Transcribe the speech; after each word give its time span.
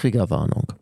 Triggerwarnung. 0.00 0.72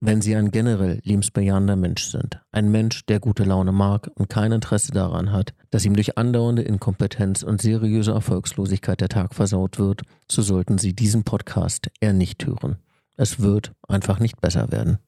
Wenn 0.00 0.22
Sie 0.22 0.36
ein 0.36 0.52
generell 0.52 1.00
lebensbejahender 1.02 1.74
Mensch 1.74 2.04
sind, 2.04 2.40
ein 2.52 2.70
Mensch, 2.70 3.04
der 3.06 3.18
gute 3.18 3.42
Laune 3.42 3.72
mag 3.72 4.08
und 4.14 4.28
kein 4.28 4.52
Interesse 4.52 4.92
daran 4.92 5.32
hat, 5.32 5.52
dass 5.70 5.84
ihm 5.84 5.96
durch 5.96 6.16
andauernde 6.16 6.62
Inkompetenz 6.62 7.42
und 7.42 7.60
seriöse 7.60 8.12
Erfolgslosigkeit 8.12 9.00
der 9.00 9.08
Tag 9.08 9.34
versaut 9.34 9.80
wird, 9.80 10.02
so 10.30 10.42
sollten 10.42 10.78
Sie 10.78 10.94
diesen 10.94 11.24
Podcast 11.24 11.90
eher 12.00 12.12
nicht 12.12 12.46
hören. 12.46 12.76
Es 13.16 13.40
wird 13.40 13.72
einfach 13.88 14.20
nicht 14.20 14.40
besser 14.40 14.70
werden. 14.70 14.98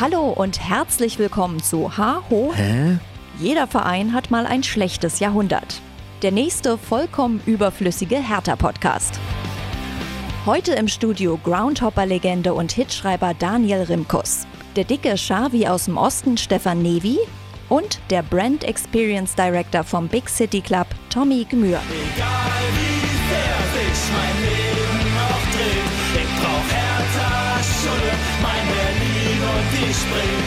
Hallo 0.00 0.30
und 0.30 0.60
herzlich 0.60 1.20
willkommen 1.20 1.62
zu 1.62 1.96
Ha 1.96 2.24
Ho. 2.30 2.52
Hä? 2.52 2.98
Jeder 3.38 3.68
Verein 3.68 4.12
hat 4.12 4.32
mal 4.32 4.46
ein 4.46 4.64
schlechtes 4.64 5.20
Jahrhundert 5.20 5.80
der 6.22 6.30
nächste 6.30 6.78
vollkommen 6.78 7.42
überflüssige 7.46 8.16
Hertha-Podcast. 8.16 9.18
Heute 10.46 10.72
im 10.72 10.86
Studio 10.86 11.38
Groundhopper-Legende 11.42 12.54
und 12.54 12.70
Hitschreiber 12.70 13.34
Daniel 13.34 13.82
Rimkus, 13.82 14.46
der 14.76 14.84
dicke 14.84 15.18
Schavi 15.18 15.66
aus 15.66 15.86
dem 15.86 15.96
Osten 15.96 16.36
Stefan 16.38 16.80
Nevi 16.80 17.18
und 17.68 17.98
der 18.10 18.22
Brand 18.22 18.62
Experience 18.62 19.34
Director 19.34 19.82
vom 19.82 20.06
Big 20.06 20.28
City 20.28 20.60
Club 20.60 20.86
Tommy 21.10 21.44
Gmür. 21.48 21.80
Egal 21.90 22.62
wie 22.76 23.00
sehr 23.28 23.58
sich 23.74 24.00
mein 24.12 24.36
Leben 24.44 25.18
aufdreht, 25.18 25.90
ich 26.14 26.30
brauch 26.40 26.68
Hertha, 26.70 27.62
Schulle, 27.80 28.12
mein 28.42 28.64
Berlin 28.68 29.40
und 29.42 29.66
die 29.72 29.92
Spring. 29.92 30.42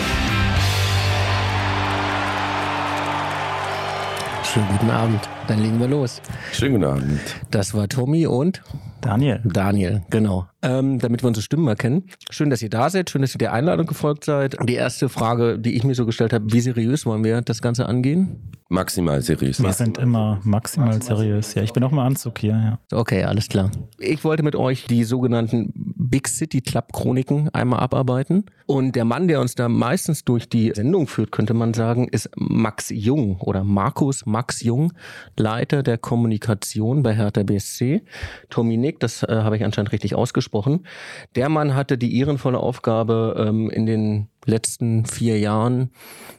Schönen 4.44 4.68
guten 4.70 4.90
Abend. 4.90 5.35
Dann 5.48 5.62
legen 5.62 5.80
wir 5.80 5.88
los. 5.88 6.22
Schönen 6.54 6.74
guten 6.74 6.86
Abend. 6.86 7.20
Das 7.52 7.76
war 7.76 7.88
Tommy 7.88 8.26
und 8.26 8.64
Daniel. 9.02 9.40
Daniel, 9.44 10.02
genau. 10.10 10.48
Ähm, 10.64 10.98
damit 10.98 11.24
wir 11.24 11.28
unsere 11.28 11.44
Stimmen 11.44 11.68
erkennen. 11.68 12.06
Schön, 12.32 12.50
dass 12.50 12.64
ihr 12.64 12.72
da 12.72 12.90
seid. 12.90 13.12
Schön, 13.12 13.22
dass 13.22 13.36
ihr 13.36 13.38
der 13.38 13.54
Einladung 13.54 13.86
gefolgt 13.86 14.26
seid. 14.26 14.58
Die 14.68 14.74
erste 14.74 15.10
Frage, 15.10 15.60
die 15.60 15.76
ich 15.76 15.84
mir 15.84 15.94
so 15.94 16.08
gestellt 16.08 16.34
habe, 16.34 16.52
wie 16.52 16.60
seriös 16.60 17.06
wollen 17.06 17.24
wir 17.24 17.42
das 17.44 17.62
Ganze 17.62 17.86
angehen? 17.86 18.52
Maximal 18.68 19.22
seriös. 19.22 19.62
Wir 19.62 19.74
sind 19.74 20.00
immer 20.00 20.40
maximal, 20.44 21.00
seriös. 21.00 21.54
Ja, 21.54 21.62
ich 21.62 21.72
bin 21.72 21.84
auch 21.84 21.92
mal 21.92 22.08
Anzug 22.08 22.40
hier. 22.40 22.80
Ja. 22.92 22.98
Okay, 22.98 23.24
alles 23.24 23.48
klar. 23.48 23.70
Ich 24.00 24.24
wollte 24.24 24.42
mit 24.42 24.56
euch 24.56 24.86
die 24.88 25.04
sogenannten 25.04 25.72
Big 25.76 26.28
City 26.28 26.62
Club 26.62 26.92
Chroniken 26.92 27.50
einmal 27.50 27.82
abarbeiten. 27.82 28.46
Und 28.66 28.96
der 28.96 29.06
Mann, 29.06 29.28
der 29.28 29.40
uns 29.40 29.54
da 29.54 29.70
meistens 29.70 30.24
durch 30.24 30.50
die 30.50 30.72
Sendung 30.74 31.06
führt, 31.06 31.32
könnte 31.32 31.54
man 31.54 31.76
sagen, 31.76 32.08
ist 32.08 32.32
Max 32.36 32.90
Jung 32.90 33.40
oder 33.40 33.64
Markus 33.64 34.26
Max 34.26 34.64
Jung. 34.64 34.94
Leiter 35.38 35.84
der 35.84 35.98
Kommunikation 35.98 37.04
bei 37.04 37.16
Hertha 37.16 37.44
BSC, 37.44 38.04
Dominik, 38.50 39.00
das 39.00 39.24
äh, 39.24 39.28
habe 39.30 39.58
ich 39.58 39.64
anscheinend 39.64 39.92
richtig 39.92 40.16
ausgesprochen. 40.16 40.88
Der 41.36 41.50
Mann 41.50 41.76
hatte 41.76 41.98
die 41.98 42.18
ehrenvolle 42.18 42.60
Aufgabe, 42.60 43.36
ähm, 43.38 43.70
in 43.70 43.86
den 43.86 44.28
letzten 44.46 45.06
vier 45.06 45.40
Jahren 45.40 45.92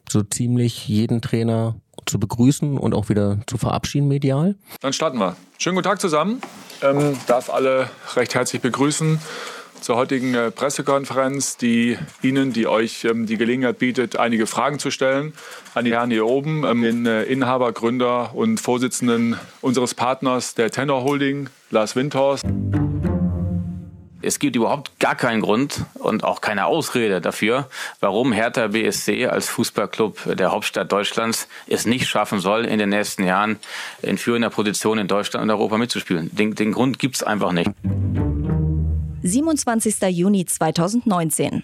so 0.09 0.23
ziemlich 0.23 0.89
jeden 0.89 1.21
Trainer 1.21 1.77
zu 2.07 2.21
begrüßen 2.21 2.79
und 2.79 2.95
auch 2.95 3.09
wieder 3.09 3.39
zu 3.47 3.59
verabschieden 3.59 4.09
medial. 4.09 4.55
Dann 4.81 4.93
starten 4.93 5.19
wir. 5.19 5.37
Schönen 5.59 5.77
guten 5.77 5.89
Tag 5.89 6.01
zusammen. 6.01 6.41
Ähm, 6.83 7.17
darf 7.27 7.51
alle 7.51 7.91
recht 8.15 8.35
herzlich 8.35 8.63
begrüßen 8.63 9.19
zur 9.87 9.95
heutigen 9.95 10.35
äh, 10.35 10.51
Pressekonferenz, 10.51 11.59
die 11.59 11.97
Ihnen, 12.21 12.53
die 12.53 12.67
euch 12.67 13.05
ähm, 13.05 13.25
die 13.27 13.37
Gelegenheit 13.37 13.79
bietet, 13.79 14.19
einige 14.19 14.49
Fragen 14.49 14.81
zu 14.81 14.91
stellen 14.91 15.33
an 15.75 15.85
die 15.85 15.93
Herren 15.93 16.11
hier 16.11 16.27
oben, 16.27 16.65
ähm, 16.65 16.83
den 16.83 17.07
äh, 17.07 17.23
Inhaber, 17.23 17.71
Gründer 17.71 18.35
und 18.35 18.59
Vorsitzenden 18.59 19.39
unseres 19.61 19.95
Partners 19.95 20.57
der 20.57 20.73
Tenor 20.73 21.05
Holding, 21.05 21.51
Lars 21.71 21.95
Windhorst. 21.95 22.45
Es 24.23 24.41
gibt 24.41 24.57
überhaupt 24.57 24.99
gar 24.99 25.15
keinen 25.15 25.41
Grund 25.41 25.85
und 25.95 26.25
auch 26.25 26.41
keine 26.41 26.67
Ausrede 26.67 27.21
dafür, 27.21 27.69
warum 28.01 28.33
Hertha 28.33 28.67
BSC 28.67 29.29
als 29.29 29.49
Fußballclub 29.49 30.35
der 30.37 30.51
Hauptstadt 30.51 30.91
Deutschlands 30.91 31.47
es 31.69 31.87
nicht 31.87 32.09
schaffen 32.09 32.41
soll, 32.41 32.65
in 32.65 32.81
den 32.81 32.89
nächsten 32.89 33.23
Jahren 33.23 33.61
in 34.03 34.19
führender 34.19 34.51
Position 34.51 34.99
in 34.99 35.07
Deutschland 35.07 35.45
und 35.45 35.51
Europa 35.51 35.79
mitzuspielen. 35.79 36.29
Den, 36.35 36.57
den 36.57 36.73
Grund 36.73 36.99
gibt 36.99 37.15
es 37.15 37.23
einfach 37.23 37.53
nicht. 37.53 37.71
27. 39.27 40.03
Juni 40.11 40.45
2019. 40.45 41.63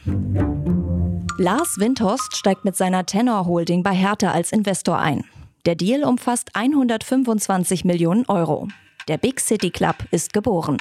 Lars 1.38 1.78
Windhorst 1.78 2.36
steigt 2.36 2.64
mit 2.64 2.76
seiner 2.76 3.06
Tenor 3.06 3.46
Holding 3.46 3.82
bei 3.84 3.92
Hertha 3.92 4.32
als 4.32 4.52
Investor 4.52 4.98
ein. 4.98 5.24
Der 5.64 5.76
Deal 5.76 6.02
umfasst 6.02 6.50
125 6.54 7.84
Millionen 7.84 8.26
Euro. 8.26 8.66
Der 9.06 9.16
Big 9.16 9.38
City 9.38 9.70
Club 9.70 9.96
ist 10.10 10.32
geboren. 10.32 10.78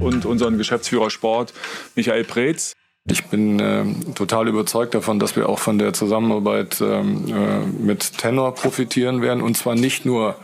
Und 0.00 0.26
unseren 0.26 0.58
Geschäftsführer 0.58 1.10
Sport, 1.10 1.52
Michael 1.94 2.24
Preetz. 2.24 2.72
Ich 3.08 3.26
bin 3.26 3.60
äh, 3.60 3.84
total 4.16 4.48
überzeugt 4.48 4.94
davon, 4.94 5.20
dass 5.20 5.36
wir 5.36 5.48
auch 5.48 5.60
von 5.60 5.78
der 5.78 5.92
Zusammenarbeit 5.92 6.80
ähm, 6.80 7.24
äh, 7.28 7.60
mit 7.60 8.18
Tenor 8.18 8.52
profitieren 8.54 9.22
werden. 9.22 9.42
Und 9.42 9.56
zwar 9.56 9.76
nicht 9.76 10.04
nur 10.04 10.34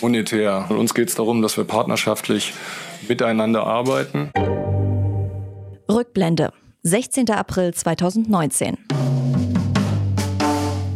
monetär. 0.00 0.66
Uns 0.70 0.94
geht 0.94 1.10
es 1.10 1.14
darum, 1.14 1.42
dass 1.42 1.56
wir 1.56 1.62
partnerschaftlich 1.62 2.54
miteinander 3.08 3.66
arbeiten. 3.66 4.30
Rückblende, 5.88 6.52
16. 6.82 7.30
April 7.30 7.74
2019. 7.74 8.78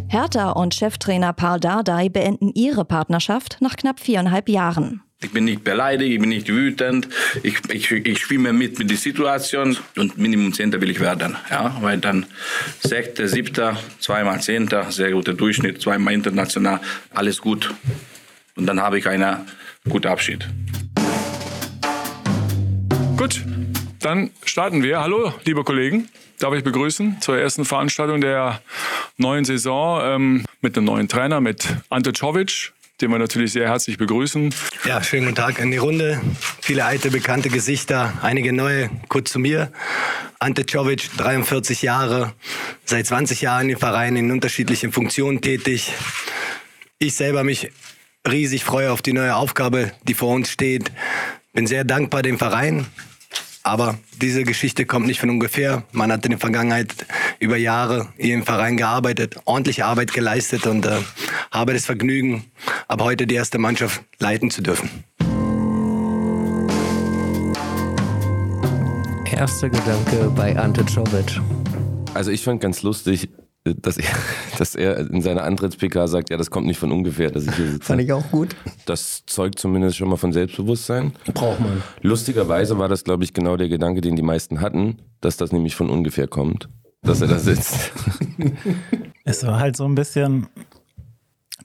Hertha 0.09 0.53
und 0.53 0.75
Cheftrainer 0.75 1.33
Paul 1.33 1.61
Dardai 1.61 2.09
beenden 2.09 2.51
ihre 2.55 2.85
Partnerschaft 2.85 3.59
nach 3.61 3.77
knapp 3.77 4.01
viereinhalb 4.01 4.49
Jahren. 4.49 5.03
Ich 5.23 5.31
bin 5.33 5.45
nicht 5.45 5.65
beleidigt, 5.65 6.13
ich 6.13 6.21
bin 6.21 6.29
nicht 6.29 6.49
wütend, 6.49 7.09
ich, 7.43 7.59
ich, 7.71 7.91
ich 7.91 8.19
schwimme 8.19 8.53
mit 8.53 8.79
mit 8.79 8.91
der 8.91 8.99
Situation 8.99 9.77
und 9.97 10.19
Minimum 10.19 10.53
Zehnter 10.53 10.81
will 10.81 10.91
ich 10.91 11.01
werden. 11.01 11.37
Ja? 11.51 11.77
Weil 11.81 11.99
dann 11.99 12.27
Sechster, 12.81 13.27
Siebter, 13.27 13.79
zweimal 13.99 14.41
Zehnter, 14.43 14.91
sehr 14.93 15.13
guter 15.13 15.33
Durchschnitt, 15.33 15.81
zweimal 15.81 16.13
international, 16.13 16.81
alles 17.15 17.41
gut. 17.41 17.75
Und 18.57 18.67
dann 18.67 18.81
habe 18.81 18.99
ich 18.99 19.09
einen 19.09 19.37
guten 19.89 20.09
Abschied. 20.09 20.47
Gut, 23.17 23.43
dann 24.01 24.31
starten 24.45 24.83
wir. 24.83 25.01
Hallo, 25.01 25.33
liebe 25.45 25.65
Kollegen. 25.65 26.09
Darf 26.39 26.53
ich 26.53 26.63
begrüßen 26.63 27.21
zur 27.23 27.39
ersten 27.39 27.65
Veranstaltung 27.65 28.21
der 28.21 28.61
neuen 29.17 29.47
Saison 29.47 30.01
ähm, 30.05 30.45
mit 30.61 30.77
einem 30.77 30.85
neuen 30.85 31.09
Trainer, 31.09 31.41
mit 31.41 31.67
Ante 31.89 32.13
Czovic, 32.13 32.73
den 33.01 33.11
wir 33.11 33.19
natürlich 33.19 33.53
sehr 33.53 33.69
herzlich 33.69 33.97
begrüßen. 33.97 34.55
Ja, 34.85 35.03
schönen 35.03 35.25
guten 35.25 35.37
Tag 35.37 35.59
in 35.61 35.71
die 35.71 35.79
Runde. 35.79 36.21
Viele 36.61 36.85
alte, 36.85 37.11
bekannte 37.11 37.49
Gesichter, 37.49 38.13
einige 38.21 38.53
neue. 38.53 38.91
Kurz 39.09 39.33
zu 39.33 39.39
mir. 39.39 39.73
Ante 40.39 40.67
Czovic, 40.67 41.09
43 41.17 41.81
Jahre, 41.81 42.35
seit 42.85 43.07
20 43.07 43.41
Jahren 43.41 43.71
im 43.71 43.79
Verein 43.79 44.17
in 44.17 44.31
unterschiedlichen 44.31 44.93
Funktionen 44.93 45.41
tätig. 45.41 45.95
Ich 46.99 47.15
selber 47.15 47.45
mich 47.45 47.71
riesig 48.29 48.65
freue 48.65 48.93
auf 48.93 49.01
die 49.01 49.15
neue 49.15 49.37
Aufgabe, 49.37 49.93
die 50.07 50.15
vor 50.15 50.35
uns 50.35 50.51
steht. 50.51 50.91
Bin 51.57 51.67
sehr 51.67 51.85
dankbar 51.85 52.21
dem 52.21 52.37
Verein, 52.37 52.85
aber 53.63 53.99
diese 54.21 54.45
Geschichte 54.45 54.85
kommt 54.85 55.07
nicht 55.07 55.19
von 55.19 55.31
ungefähr. 55.31 55.85
Man 55.91 56.13
hat 56.13 56.23
in 56.27 56.33
der 56.33 56.39
Vergangenheit 56.39 57.07
über 57.39 57.57
Jahre 57.57 58.09
hier 58.19 58.35
im 58.35 58.43
Verein 58.43 58.77
gearbeitet, 58.77 59.37
ordentliche 59.47 59.87
Arbeit 59.87 60.13
geleistet 60.13 60.67
und 60.67 60.85
äh, 60.85 60.99
habe 61.51 61.73
das 61.73 61.87
Vergnügen, 61.87 62.45
ab 62.89 63.01
heute 63.01 63.27
die 63.27 63.37
erste 63.37 63.57
Mannschaft 63.57 64.03
leiten 64.19 64.51
zu 64.51 64.61
dürfen. 64.61 64.91
Erster 69.33 69.71
Gedanke 69.71 70.31
bei 70.37 70.55
Ante 70.59 70.85
Czovic. 70.85 71.41
Also 72.13 72.33
ich 72.33 72.45
fand 72.45 72.61
ganz 72.61 72.83
lustig, 72.83 73.31
dass 73.75 73.99
er, 73.99 74.09
dass 74.59 74.75
er 74.75 74.99
in 74.99 75.23
seiner 75.23 75.45
Antritts-PK 75.45 76.07
sagt, 76.09 76.31
ja, 76.31 76.37
das 76.37 76.51
kommt 76.51 76.67
nicht 76.67 76.79
von 76.79 76.93
ungefähr, 76.93 77.31
dass 77.31 77.47
ich 77.47 77.55
hier 77.55 77.71
sitze. 77.73 77.85
Fand 77.85 78.01
ich 78.01 78.13
auch 78.13 78.31
gut. 78.31 78.55
Das 78.87 79.25
zeugt 79.27 79.59
zumindest 79.59 79.97
schon 79.97 80.09
mal 80.09 80.17
von 80.17 80.33
Selbstbewusstsein. 80.33 81.13
Braucht 81.35 81.61
man. 81.61 81.83
Lustigerweise 82.03 82.79
war 82.79 82.89
das, 82.89 83.05
glaube 83.05 83.25
ich, 83.25 83.33
genau 83.33 83.57
der 83.57 83.69
Gedanke, 83.69 84.01
den 84.01 84.17
die 84.17 84.23
meisten 84.23 84.61
hatten, 84.61 84.99
dass 85.21 85.37
das 85.37 85.53
nämlich 85.53 85.75
von 85.75 85.91
ungefähr 85.91 86.29
kommt, 86.29 86.69
dass 87.03 87.21
er 87.21 87.29
da 87.29 87.39
sitzt. 87.39 87.93
es 89.25 89.45
war 89.47 89.59
halt 89.59 89.77
so 89.77 89.85
ein 89.85 89.95
bisschen 89.95 90.47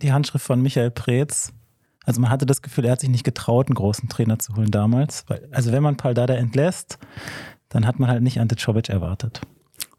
die 0.01 0.11
Handschrift 0.11 0.45
von 0.45 0.61
Michael 0.61 0.91
Preetz. 0.91 1.53
Also 2.05 2.19
man 2.19 2.31
hatte 2.31 2.45
das 2.45 2.61
Gefühl, 2.61 2.85
er 2.85 2.93
hat 2.93 3.01
sich 3.01 3.09
nicht 3.09 3.23
getraut, 3.23 3.67
einen 3.67 3.75
großen 3.75 4.09
Trainer 4.09 4.39
zu 4.39 4.55
holen 4.55 4.71
damals. 4.71 5.23
Weil, 5.27 5.47
also 5.51 5.71
wenn 5.71 5.83
man 5.83 5.97
Paldada 5.97 6.33
entlässt, 6.33 6.97
dann 7.69 7.85
hat 7.85 7.99
man 7.99 8.09
halt 8.09 8.23
nicht 8.23 8.39
Ante 8.39 8.55
Czovic 8.55 8.89
erwartet. 8.89 9.41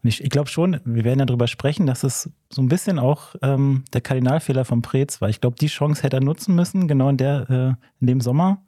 Und 0.03 0.09
ich, 0.09 0.21
ich 0.21 0.29
glaube 0.29 0.49
schon, 0.49 0.79
wir 0.83 1.05
werden 1.05 1.19
ja 1.19 1.25
darüber 1.25 1.47
sprechen, 1.47 1.85
dass 1.85 2.03
es 2.03 2.29
so 2.49 2.61
ein 2.61 2.67
bisschen 2.67 2.99
auch 2.99 3.35
ähm, 3.41 3.85
der 3.93 4.01
Kardinalfehler 4.01 4.65
von 4.65 4.81
Preetz 4.81 5.21
war. 5.21 5.29
Ich 5.29 5.39
glaube, 5.39 5.55
die 5.59 5.67
Chance 5.67 6.03
hätte 6.03 6.17
er 6.17 6.23
nutzen 6.23 6.55
müssen, 6.55 6.87
genau 6.89 7.09
in, 7.09 7.17
der, 7.17 7.49
äh, 7.49 7.85
in 8.01 8.07
dem 8.07 8.21
Sommer, 8.21 8.61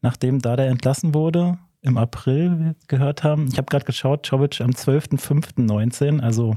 nachdem 0.00 0.40
da 0.40 0.56
der 0.56 0.68
entlassen 0.68 1.12
wurde, 1.14 1.58
im 1.82 1.98
April 1.98 2.58
wie 2.58 2.64
wir 2.64 2.74
gehört 2.88 3.24
haben. 3.24 3.48
Ich 3.48 3.58
habe 3.58 3.66
gerade 3.66 3.84
geschaut, 3.84 4.26
Czovic 4.26 4.60
am 4.62 4.70
12.05.19, 4.70 6.20
also 6.20 6.56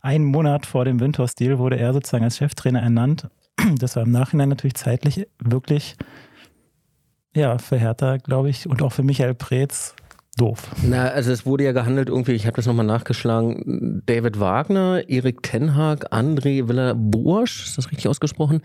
einen 0.00 0.24
Monat 0.24 0.64
vor 0.64 0.86
dem 0.86 1.00
Winterstil, 1.00 1.58
wurde 1.58 1.78
er 1.78 1.92
sozusagen 1.92 2.24
als 2.24 2.38
Cheftrainer 2.38 2.80
ernannt. 2.80 3.28
Das 3.78 3.96
war 3.96 4.04
im 4.04 4.12
Nachhinein 4.12 4.48
natürlich 4.48 4.74
zeitlich 4.74 5.26
wirklich 5.38 5.96
ja, 7.34 7.58
für 7.58 7.76
Hertha, 7.76 8.16
glaube 8.16 8.48
ich, 8.50 8.68
und 8.68 8.82
auch 8.82 8.92
für 8.92 9.02
Michael 9.02 9.34
Preetz 9.34 9.94
doof. 10.38 10.68
Na, 10.82 11.08
also 11.08 11.30
es 11.32 11.44
wurde 11.44 11.64
ja 11.64 11.72
gehandelt 11.72 12.08
irgendwie, 12.08 12.32
ich 12.32 12.46
habe 12.46 12.56
das 12.56 12.66
nochmal 12.66 12.86
nachgeschlagen, 12.86 14.02
David 14.06 14.40
Wagner, 14.40 15.02
Erik 15.08 15.42
Tenhag, 15.42 16.12
André 16.12 16.66
Villa-Bursch, 16.68 17.66
ist 17.66 17.78
das 17.78 17.90
richtig 17.90 18.08
ausgesprochen? 18.08 18.62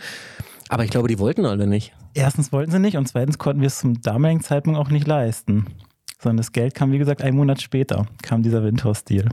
Aber 0.70 0.84
ich 0.86 0.90
glaube, 0.92 1.08
die 1.08 1.20
wollten 1.20 1.46
alle 1.46 1.68
nicht. 1.68 1.94
Erstens 2.14 2.52
wollten 2.52 2.72
sie 2.72 2.80
nicht 2.80 2.98
und 2.98 3.08
zweitens 3.08 3.38
konnten 3.38 3.62
wir 3.62 3.68
es 3.68 3.80
zum 3.80 4.02
damaligen 4.02 4.42
Zeitpunkt 4.42 4.80
auch 4.80 4.90
nicht 4.90 5.08
leisten. 5.08 5.66
Sondern 6.20 6.38
das 6.38 6.54
Geld 6.54 6.74
kam, 6.74 6.92
wie 6.94 6.98
gesagt, 7.00 7.22
einen 7.22 7.36
Monat 7.36 7.62
später, 7.62 8.06
kam 8.22 8.44
dieser 8.44 8.64
Windhorst-Deal. 8.64 9.28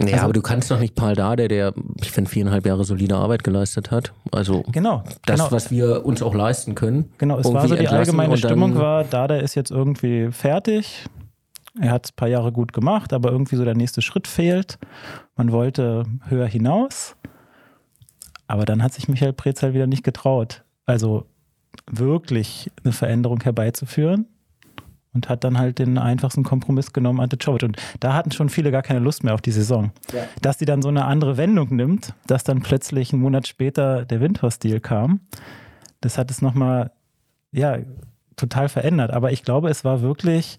Ja, 0.00 0.06
Also- 0.06 0.24
aber 0.24 0.32
du 0.32 0.42
kannst 0.42 0.70
doch 0.70 0.78
nicht 0.80 0.94
Paul 0.96 1.14
Dardai, 1.14 1.48
der, 1.48 1.72
ich 2.02 2.10
finde, 2.10 2.28
viereinhalb 2.30 2.66
Jahre 2.66 2.84
solide 2.84 3.14
Arbeit 3.16 3.44
geleistet 3.44 3.90
hat. 3.90 4.12
Also 4.32 4.64
Genau, 4.72 5.02
das, 5.24 5.38
genau. 5.38 5.52
was 5.52 5.70
wir 5.70 6.04
uns 6.04 6.22
auch 6.22 6.34
leisten 6.34 6.74
können. 6.74 7.06
Genau, 7.18 7.38
es 7.38 7.50
war 7.52 7.66
so 7.68 7.74
die 7.76 7.88
allgemeine 7.88 8.36
Stimmung 8.36 8.74
war, 8.74 9.04
Dada 9.04 9.36
ist 9.36 9.54
jetzt 9.54 9.70
irgendwie 9.70 10.30
fertig. 10.32 11.06
Er 11.80 11.90
hat 11.90 12.06
es 12.06 12.12
ein 12.12 12.16
paar 12.16 12.28
Jahre 12.28 12.52
gut 12.52 12.72
gemacht, 12.72 13.12
aber 13.12 13.30
irgendwie 13.30 13.56
so 13.56 13.64
der 13.64 13.74
nächste 13.74 14.02
Schritt 14.02 14.26
fehlt. 14.26 14.78
Man 15.36 15.52
wollte 15.52 16.04
höher 16.28 16.46
hinaus. 16.46 17.16
Aber 18.46 18.64
dann 18.64 18.82
hat 18.82 18.94
sich 18.94 19.08
Michael 19.08 19.32
Preetz 19.32 19.62
halt 19.62 19.74
wieder 19.74 19.86
nicht 19.86 20.04
getraut, 20.04 20.62
also 20.84 21.26
wirklich 21.90 22.70
eine 22.84 22.92
Veränderung 22.92 23.40
herbeizuführen 23.42 24.26
und 25.12 25.28
hat 25.28 25.44
dann 25.44 25.58
halt 25.58 25.78
den 25.78 25.98
einfachsten 25.98 26.44
Kompromiss 26.44 26.92
genommen, 26.92 27.20
Ante 27.20 27.38
Czovic. 27.38 27.64
Und 27.64 27.76
da 28.00 28.14
hatten 28.14 28.30
schon 28.30 28.48
viele 28.48 28.70
gar 28.70 28.82
keine 28.82 29.00
Lust 29.00 29.24
mehr 29.24 29.34
auf 29.34 29.40
die 29.40 29.50
Saison. 29.50 29.90
Dass 30.42 30.58
die 30.58 30.64
dann 30.64 30.82
so 30.82 30.88
eine 30.88 31.06
andere 31.06 31.36
Wendung 31.36 31.74
nimmt, 31.74 32.14
dass 32.26 32.44
dann 32.44 32.60
plötzlich 32.62 33.12
einen 33.12 33.22
Monat 33.22 33.48
später 33.48 34.04
der 34.04 34.20
Windhorst-Deal 34.20 34.80
kam, 34.80 35.20
das 36.00 36.18
hat 36.18 36.30
es 36.30 36.42
nochmal, 36.42 36.92
ja, 37.50 37.78
total 38.36 38.68
verändert. 38.68 39.10
Aber 39.10 39.32
ich 39.32 39.42
glaube, 39.42 39.70
es 39.70 39.84
war 39.84 40.02
wirklich 40.02 40.58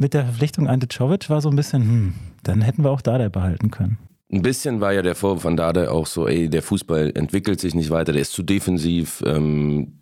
mit 0.00 0.14
der 0.14 0.24
Verpflichtung 0.24 0.68
Ante 0.68 0.88
Czovic 0.88 1.30
war 1.30 1.40
so 1.40 1.50
ein 1.50 1.56
bisschen, 1.56 1.82
hm, 1.82 2.14
dann 2.42 2.62
hätten 2.62 2.82
wir 2.82 2.90
auch 2.90 3.02
Dardai 3.02 3.28
behalten 3.28 3.70
können. 3.70 3.98
Ein 4.32 4.42
bisschen 4.42 4.80
war 4.80 4.92
ja 4.92 5.02
der 5.02 5.14
Vorwurf 5.14 5.42
von 5.42 5.56
Dardai 5.56 5.88
auch 5.88 6.06
so, 6.06 6.26
ey, 6.26 6.48
der 6.48 6.62
Fußball 6.62 7.12
entwickelt 7.14 7.60
sich 7.60 7.74
nicht 7.74 7.90
weiter, 7.90 8.12
der 8.12 8.22
ist 8.22 8.32
zu 8.32 8.42
defensiv 8.42 9.22
ähm, 9.26 10.00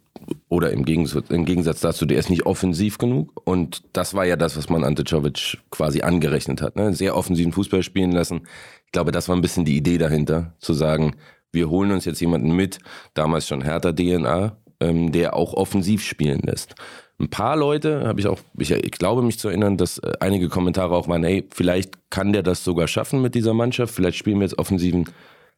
oder 0.48 0.70
im 0.72 0.84
Gegensatz, 0.84 1.30
im 1.30 1.44
Gegensatz 1.44 1.80
dazu, 1.80 2.04
der 2.04 2.18
ist 2.18 2.28
nicht 2.28 2.44
offensiv 2.44 2.98
genug. 2.98 3.40
Und 3.44 3.82
das 3.92 4.14
war 4.14 4.26
ja 4.26 4.36
das, 4.36 4.56
was 4.56 4.68
man 4.68 4.84
Ante 4.84 5.04
Czovic 5.04 5.58
quasi 5.70 6.02
angerechnet 6.02 6.60
hat. 6.60 6.76
Ne? 6.76 6.94
Sehr 6.94 7.16
offensiven 7.16 7.52
Fußball 7.52 7.82
spielen 7.82 8.12
lassen. 8.12 8.42
Ich 8.86 8.92
glaube, 8.92 9.12
das 9.12 9.28
war 9.28 9.36
ein 9.36 9.42
bisschen 9.42 9.64
die 9.64 9.76
Idee 9.76 9.98
dahinter, 9.98 10.54
zu 10.58 10.74
sagen, 10.74 11.16
wir 11.50 11.70
holen 11.70 11.90
uns 11.90 12.04
jetzt 12.04 12.20
jemanden 12.20 12.52
mit, 12.52 12.78
damals 13.14 13.48
schon 13.48 13.62
härter 13.62 13.94
DNA, 13.94 14.56
ähm, 14.80 15.12
der 15.12 15.34
auch 15.34 15.54
offensiv 15.54 16.04
spielen 16.04 16.40
lässt. 16.40 16.74
Ein 17.20 17.30
paar 17.30 17.56
Leute 17.56 18.06
habe 18.06 18.20
ich 18.20 18.28
auch, 18.28 18.38
ich, 18.56 18.70
ich 18.70 18.92
glaube 18.92 19.22
mich 19.22 19.38
zu 19.38 19.48
erinnern, 19.48 19.76
dass 19.76 19.98
äh, 19.98 20.12
einige 20.20 20.48
Kommentare 20.48 20.94
auch 20.94 21.08
waren, 21.08 21.24
hey, 21.24 21.48
vielleicht 21.52 22.10
kann 22.10 22.32
der 22.32 22.42
das 22.42 22.62
sogar 22.62 22.86
schaffen 22.86 23.20
mit 23.20 23.34
dieser 23.34 23.54
Mannschaft, 23.54 23.94
vielleicht 23.94 24.16
spielen 24.16 24.38
wir 24.38 24.44
jetzt 24.44 24.58
offensiven, 24.58 25.08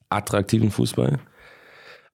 attraktiven 0.08 0.70
Fußball. 0.70 1.18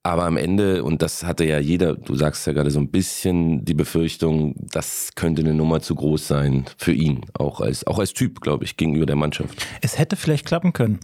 Aber 0.03 0.25
am 0.25 0.37
Ende, 0.37 0.85
und 0.85 1.03
das 1.03 1.25
hatte 1.25 1.45
ja 1.45 1.59
jeder, 1.59 1.95
du 1.95 2.15
sagst 2.15 2.47
ja 2.47 2.53
gerade 2.53 2.71
so 2.71 2.79
ein 2.79 2.93
bisschen 2.93 3.65
die 3.65 3.75
Befürchtung, 3.75 4.55
das 4.57 5.11
könnte 5.17 5.43
eine 5.43 5.53
Nummer 5.53 5.81
zu 5.81 5.97
groß 5.97 6.29
sein 6.29 6.65
für 6.77 6.93
ihn, 6.93 7.23
auch 7.35 7.61
als, 7.61 7.85
auch 7.89 7.99
als 7.99 8.15
Typ, 8.15 8.41
glaube 8.41 8.65
ich, 8.65 8.77
gegenüber 8.77 9.07
der 9.07 9.17
Mannschaft. 9.17 9.67
Es 9.81 9.99
hätte 9.99 10.15
vielleicht 10.15 10.47
klappen 10.47 10.73
können. 10.73 11.01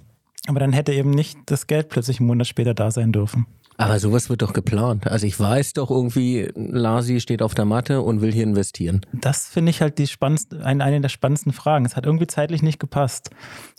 Aber 0.46 0.60
dann 0.60 0.72
hätte 0.72 0.92
eben 0.92 1.10
nicht 1.10 1.36
das 1.46 1.66
Geld 1.66 1.88
plötzlich 1.88 2.20
einen 2.20 2.28
Monat 2.28 2.46
später 2.46 2.74
da 2.74 2.92
sein 2.92 3.12
dürfen. 3.12 3.46
Aber 3.84 3.98
sowas 3.98 4.30
wird 4.30 4.42
doch 4.42 4.52
geplant. 4.52 5.06
Also 5.06 5.26
ich 5.26 5.38
weiß 5.38 5.74
doch 5.74 5.90
irgendwie, 5.90 6.50
Lasi 6.54 7.20
steht 7.20 7.42
auf 7.42 7.54
der 7.54 7.64
Matte 7.64 8.02
und 8.02 8.20
will 8.20 8.32
hier 8.32 8.44
investieren. 8.44 9.00
Das 9.12 9.48
finde 9.48 9.70
ich 9.70 9.80
halt 9.80 9.98
die 9.98 10.06
spannendste, 10.06 10.64
eine, 10.64 10.84
eine 10.84 11.00
der 11.00 11.08
spannendsten 11.08 11.52
Fragen. 11.52 11.84
Es 11.84 11.96
hat 11.96 12.06
irgendwie 12.06 12.26
zeitlich 12.26 12.62
nicht 12.62 12.78
gepasst. 12.78 13.30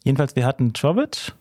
Jedenfalls, 0.04 0.36
wir 0.36 0.46
hatten 0.46 0.74
Czovic 0.74 1.34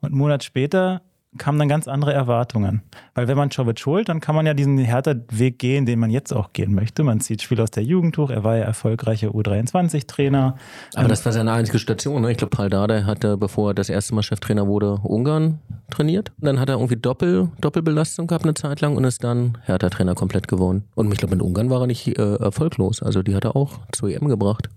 und 0.00 0.08
einen 0.10 0.18
Monat 0.18 0.44
später 0.44 1.02
kamen 1.38 1.58
dann 1.58 1.68
ganz 1.68 1.88
andere 1.88 2.12
Erwartungen. 2.12 2.82
Weil 3.14 3.28
wenn 3.28 3.36
man 3.36 3.50
Czovic 3.50 3.84
holt, 3.86 4.08
dann 4.08 4.20
kann 4.20 4.34
man 4.34 4.46
ja 4.46 4.54
diesen 4.54 4.78
härter 4.78 5.16
Weg 5.30 5.58
gehen, 5.58 5.86
den 5.86 5.98
man 5.98 6.10
jetzt 6.10 6.32
auch 6.32 6.52
gehen 6.52 6.74
möchte. 6.74 7.02
Man 7.04 7.20
zieht 7.20 7.42
Spiel 7.42 7.60
aus 7.60 7.70
der 7.70 7.82
Jugend 7.82 8.18
hoch, 8.18 8.30
er 8.30 8.44
war 8.44 8.56
ja 8.56 8.64
erfolgreicher 8.64 9.28
U23-Trainer. 9.28 10.56
Aber 10.94 11.08
das 11.08 11.24
war 11.24 11.32
seine 11.32 11.52
einzige 11.52 11.78
Station. 11.78 12.22
Ne? 12.22 12.32
Ich 12.32 12.38
glaube, 12.38 12.54
Paul 12.54 12.68
Dardai 12.68 13.02
hatte, 13.02 13.36
bevor 13.36 13.70
er 13.70 13.74
das 13.74 13.88
erste 13.88 14.14
Mal 14.14 14.22
Cheftrainer 14.22 14.66
wurde, 14.66 14.98
Ungarn 15.02 15.60
trainiert. 15.90 16.32
Und 16.40 16.46
dann 16.46 16.60
hat 16.60 16.68
er 16.68 16.76
irgendwie 16.76 16.96
Doppel, 16.96 17.48
Doppelbelastung 17.60 18.26
gehabt 18.26 18.44
eine 18.44 18.54
Zeit 18.54 18.80
lang 18.80 18.96
und 18.96 19.04
ist 19.04 19.24
dann 19.24 19.58
Hertha-Trainer 19.64 20.14
komplett 20.14 20.48
geworden. 20.48 20.84
Und 20.94 21.10
ich 21.12 21.18
glaube, 21.18 21.34
mit 21.34 21.42
Ungarn 21.42 21.70
war 21.70 21.80
er 21.80 21.86
nicht 21.86 22.06
äh, 22.06 22.36
erfolglos. 22.36 23.02
Also 23.02 23.22
die 23.22 23.34
hat 23.34 23.44
er 23.44 23.56
auch 23.56 23.80
zur 23.92 24.10
EM 24.10 24.28
gebracht. 24.28 24.68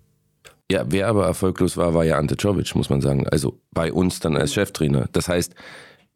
Ja, 0.72 0.84
wer 0.88 1.08
aber 1.08 1.26
erfolglos 1.28 1.78
war, 1.78 1.94
war 1.94 2.06
ja 2.06 2.18
Ante 2.18 2.38
Czovic, 2.38 2.76
muss 2.76 2.90
man 2.90 3.02
sagen. 3.02 3.28
Also 3.28 3.60
bei 3.72 3.94
uns 3.94 4.20
dann 4.20 4.36
als 4.36 4.54
Cheftrainer. 4.54 5.08
Das 5.12 5.30
heißt, 5.30 5.54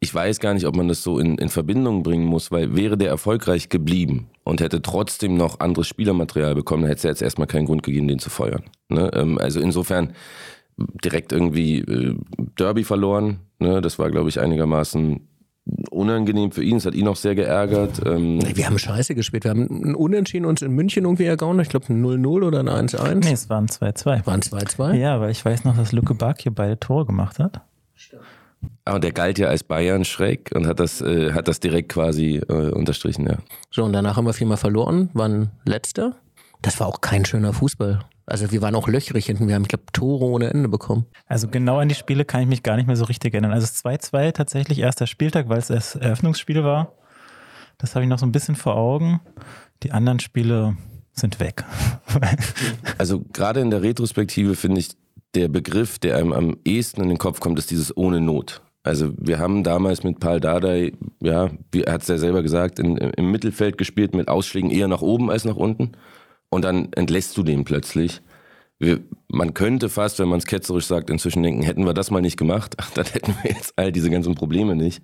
ich 0.02 0.14
weiß 0.14 0.40
gar 0.40 0.54
nicht, 0.54 0.66
ob 0.66 0.74
man 0.74 0.88
das 0.88 1.02
so 1.02 1.18
in, 1.18 1.36
in 1.36 1.50
Verbindung 1.50 2.02
bringen 2.02 2.24
muss, 2.24 2.50
weil 2.50 2.74
wäre 2.74 2.96
der 2.96 3.10
erfolgreich 3.10 3.68
geblieben 3.68 4.28
und 4.44 4.62
hätte 4.62 4.80
trotzdem 4.80 5.36
noch 5.36 5.60
anderes 5.60 5.88
Spielermaterial 5.88 6.54
bekommen, 6.54 6.82
dann 6.82 6.88
hätte 6.88 6.98
es 6.98 7.02
ja 7.04 7.10
jetzt 7.10 7.22
erstmal 7.22 7.46
keinen 7.46 7.66
Grund 7.66 7.82
gegeben, 7.82 8.08
den 8.08 8.18
zu 8.18 8.30
feuern. 8.30 8.62
Ne? 8.88 9.10
Ähm, 9.14 9.36
also 9.38 9.60
insofern 9.60 10.14
direkt 11.04 11.32
irgendwie 11.32 11.80
äh, 11.80 12.16
Derby 12.58 12.84
verloren. 12.84 13.40
Ne? 13.58 13.82
Das 13.82 13.98
war, 13.98 14.10
glaube 14.10 14.30
ich, 14.30 14.40
einigermaßen 14.40 15.20
unangenehm 15.90 16.50
für 16.50 16.64
ihn. 16.64 16.78
Es 16.78 16.86
hat 16.86 16.94
ihn 16.94 17.06
auch 17.06 17.16
sehr 17.16 17.34
geärgert. 17.34 18.00
Ähm, 18.06 18.40
Wir 18.54 18.66
haben 18.66 18.78
scheiße 18.78 19.14
gespielt. 19.14 19.44
Wir 19.44 19.50
haben 19.50 19.68
ein 19.68 19.94
Unentschieden 19.94 20.46
uns 20.46 20.62
in 20.62 20.72
München 20.72 21.04
irgendwie 21.04 21.24
ergaunert. 21.24 21.66
Ich 21.66 21.70
glaube 21.70 21.92
ein 21.92 22.02
0-0 22.02 22.26
oder 22.46 22.60
ein 22.60 22.88
1-1. 22.88 23.24
Nee, 23.26 23.32
es 23.32 23.50
waren 23.50 23.66
2-2. 23.66 24.26
Waren 24.26 24.40
2-2? 24.40 24.94
Ja, 24.94 25.20
weil 25.20 25.30
ich 25.30 25.44
weiß 25.44 25.64
noch, 25.64 25.76
dass 25.76 25.92
Luke 25.92 26.14
Bakio 26.14 26.52
beide 26.52 26.80
Tore 26.80 27.04
gemacht 27.04 27.38
hat. 27.38 27.60
Aber 28.84 29.00
der 29.00 29.12
galt 29.12 29.38
ja 29.38 29.48
als 29.48 29.64
Bayern 29.64 30.04
schräg 30.04 30.50
und 30.54 30.66
hat 30.66 30.80
das, 30.80 31.00
äh, 31.00 31.32
hat 31.32 31.48
das 31.48 31.60
direkt 31.60 31.90
quasi 31.90 32.42
äh, 32.48 32.70
unterstrichen, 32.70 33.26
ja. 33.26 33.38
So, 33.70 33.84
und 33.84 33.92
danach 33.92 34.16
haben 34.16 34.26
wir 34.26 34.32
viermal 34.32 34.56
verloren, 34.56 35.10
waren 35.14 35.50
letzter. 35.64 36.16
Das 36.62 36.78
war 36.80 36.86
auch 36.86 37.00
kein 37.00 37.24
schöner 37.24 37.52
Fußball. 37.52 38.00
Also 38.26 38.52
wir 38.52 38.62
waren 38.62 38.74
auch 38.74 38.86
löchrig 38.86 39.26
hinten. 39.26 39.48
Wir 39.48 39.54
haben, 39.54 39.62
ich 39.62 39.68
glaube, 39.68 39.84
Tore 39.92 40.24
ohne 40.24 40.50
Ende 40.50 40.68
bekommen. 40.68 41.06
Also 41.26 41.48
genau 41.48 41.78
an 41.78 41.88
die 41.88 41.94
Spiele 41.94 42.24
kann 42.24 42.42
ich 42.42 42.46
mich 42.46 42.62
gar 42.62 42.76
nicht 42.76 42.86
mehr 42.86 42.96
so 42.96 43.04
richtig 43.04 43.34
erinnern. 43.34 43.52
Also 43.52 43.64
es 43.64 43.84
2-2 43.84 44.32
tatsächlich 44.32 44.78
erster 44.78 45.06
Spieltag, 45.06 45.48
weil 45.48 45.58
es 45.58 45.68
das 45.68 45.96
Eröffnungsspiel 45.96 46.62
war. 46.62 46.92
Das 47.78 47.94
habe 47.94 48.04
ich 48.04 48.08
noch 48.08 48.18
so 48.18 48.26
ein 48.26 48.32
bisschen 48.32 48.56
vor 48.56 48.76
Augen. 48.76 49.20
Die 49.82 49.92
anderen 49.92 50.20
Spiele 50.20 50.76
sind 51.12 51.40
weg. 51.40 51.64
Also 52.98 53.24
gerade 53.32 53.60
in 53.60 53.70
der 53.70 53.82
Retrospektive 53.82 54.54
finde 54.54 54.80
ich, 54.80 54.90
der 55.34 55.48
Begriff, 55.48 55.98
der 55.98 56.16
einem 56.16 56.32
am 56.32 56.56
ehesten 56.64 57.02
in 57.02 57.08
den 57.08 57.18
Kopf 57.18 57.40
kommt, 57.40 57.58
ist 57.58 57.70
dieses 57.70 57.96
ohne 57.96 58.20
Not. 58.20 58.62
Also 58.82 59.12
wir 59.18 59.38
haben 59.38 59.62
damals 59.62 60.04
mit 60.04 60.20
Paul 60.20 60.40
Dardai, 60.40 60.92
ja, 61.20 61.50
er 61.74 61.92
hat 61.92 62.02
es 62.02 62.08
ja 62.08 62.16
selber 62.16 62.42
gesagt, 62.42 62.78
in, 62.78 62.96
im 62.96 63.30
Mittelfeld 63.30 63.76
gespielt 63.76 64.14
mit 64.14 64.28
Ausschlägen 64.28 64.70
eher 64.70 64.88
nach 64.88 65.02
oben 65.02 65.30
als 65.30 65.44
nach 65.44 65.56
unten. 65.56 65.92
Und 66.48 66.64
dann 66.64 66.92
entlässt 66.92 67.36
du 67.36 67.42
den 67.42 67.64
plötzlich. 67.64 68.22
Wir, 68.78 69.00
man 69.28 69.52
könnte 69.52 69.90
fast, 69.90 70.18
wenn 70.18 70.28
man 70.28 70.38
es 70.38 70.46
ketzerisch 70.46 70.86
sagt, 70.86 71.10
inzwischen 71.10 71.42
denken, 71.42 71.62
hätten 71.62 71.84
wir 71.84 71.92
das 71.92 72.10
mal 72.10 72.22
nicht 72.22 72.38
gemacht, 72.38 72.76
dann 72.94 73.04
hätten 73.04 73.34
wir 73.42 73.50
jetzt 73.50 73.74
all 73.76 73.92
diese 73.92 74.10
ganzen 74.10 74.34
Probleme 74.34 74.74
nicht. 74.74 75.02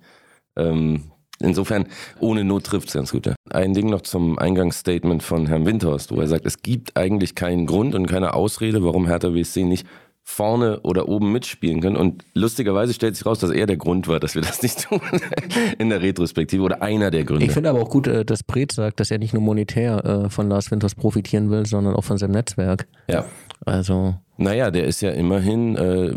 Ähm, 0.57 1.11
insofern, 1.39 1.85
ohne 2.19 2.43
Not 2.43 2.65
trifft 2.65 2.87
es 2.87 2.95
ganz 2.95 3.11
gut. 3.11 3.27
Ja. 3.27 3.35
Ein 3.51 3.75
Ding 3.75 3.91
noch 3.91 4.01
zum 4.01 4.39
Eingangsstatement 4.39 5.21
von 5.21 5.45
Herrn 5.45 5.67
Windhorst, 5.67 6.11
wo 6.11 6.19
er 6.19 6.27
sagt, 6.27 6.47
es 6.47 6.63
gibt 6.63 6.97
eigentlich 6.97 7.35
keinen 7.35 7.67
Grund 7.67 7.93
und 7.93 8.07
keine 8.07 8.33
Ausrede, 8.33 8.83
warum 8.83 9.05
Hertha 9.05 9.35
WSC 9.35 9.63
nicht 9.63 9.85
vorne 10.29 10.81
oder 10.81 11.07
oben 11.07 11.31
mitspielen 11.31 11.79
können. 11.79 11.95
Und 11.95 12.25
lustigerweise 12.33 12.93
stellt 12.93 13.15
sich 13.15 13.25
raus, 13.25 13.39
dass 13.39 13.49
er 13.49 13.65
der 13.65 13.77
Grund 13.77 14.09
war, 14.09 14.19
dass 14.19 14.35
wir 14.35 14.41
das 14.41 14.61
nicht 14.61 14.83
tun 14.83 14.99
in 15.79 15.89
der 15.89 16.01
Retrospektive 16.01 16.61
oder 16.61 16.81
einer 16.81 17.11
der 17.11 17.23
Gründe. 17.23 17.45
Ich 17.45 17.53
finde 17.53 17.69
aber 17.69 17.79
auch 17.79 17.89
gut, 17.89 18.07
äh, 18.07 18.25
dass 18.25 18.43
Breth 18.43 18.73
sagt, 18.73 18.99
dass 18.99 19.09
er 19.09 19.19
nicht 19.19 19.33
nur 19.33 19.41
monetär 19.41 20.03
äh, 20.03 20.29
von 20.29 20.49
Lars 20.49 20.69
Winters 20.69 20.95
profitieren 20.95 21.49
will, 21.49 21.65
sondern 21.65 21.95
auch 21.95 22.03
von 22.03 22.17
seinem 22.17 22.31
Netzwerk. 22.31 22.87
ja. 23.07 23.25
Also 23.65 24.15
Naja, 24.37 24.69
der 24.69 24.85
ist 24.85 25.01
ja 25.01 25.09
immerhin 25.11 25.75
äh, 25.77 26.13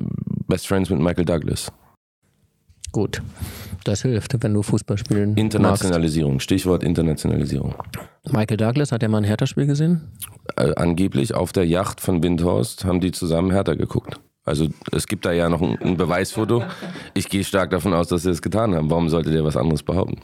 Best 0.47 0.67
Friends 0.69 0.91
mit 0.91 1.01
Michael 1.01 1.25
Douglas. 1.25 1.73
gut, 2.93 3.23
das 3.85 4.03
hilft, 4.03 4.43
wenn 4.43 4.53
du 4.53 4.63
Fußball 4.63 4.99
spielen 4.99 5.31
magst. 5.31 5.41
Internationalisierung, 5.41 6.41
Stichwort 6.41 6.83
Internationalisierung. 6.83 7.75
Michael 8.29 8.57
Douglas, 8.57 8.93
hat 8.93 9.03
er 9.03 9.09
mal 9.09 9.19
ein 9.19 9.25
Hertha-Spiel 9.25 9.67
gesehen? 9.67 10.13
Äh, 10.57 10.75
angeblich 10.77 11.35
auf 11.35 11.53
der 11.53 11.67
Yacht 11.67 12.01
von 12.01 12.23
Windhorst 12.23 12.85
haben 12.85 13.01
die 13.01 13.13
zusammen 13.13 13.51
Hertha 13.51 13.75
geguckt. 13.75 14.21
Also 14.45 14.69
es 14.91 15.07
gibt 15.07 15.27
da 15.27 15.33
ja 15.33 15.49
noch 15.49 15.61
ein, 15.61 15.79
ein 15.83 15.97
Beweisfoto. 15.97 16.65
Ich 17.15 17.29
gehe 17.29 17.45
stark 17.45 17.71
davon 17.71 17.93
aus, 17.93 18.09
dass 18.09 18.23
sie 18.23 18.31
es 18.31 18.41
getan 18.41 18.75
haben. 18.75 18.91
Warum 18.91 19.09
sollte 19.09 19.31
der 19.31 19.45
was 19.45 19.57
anderes 19.57 19.83
behaupten? 19.83 20.21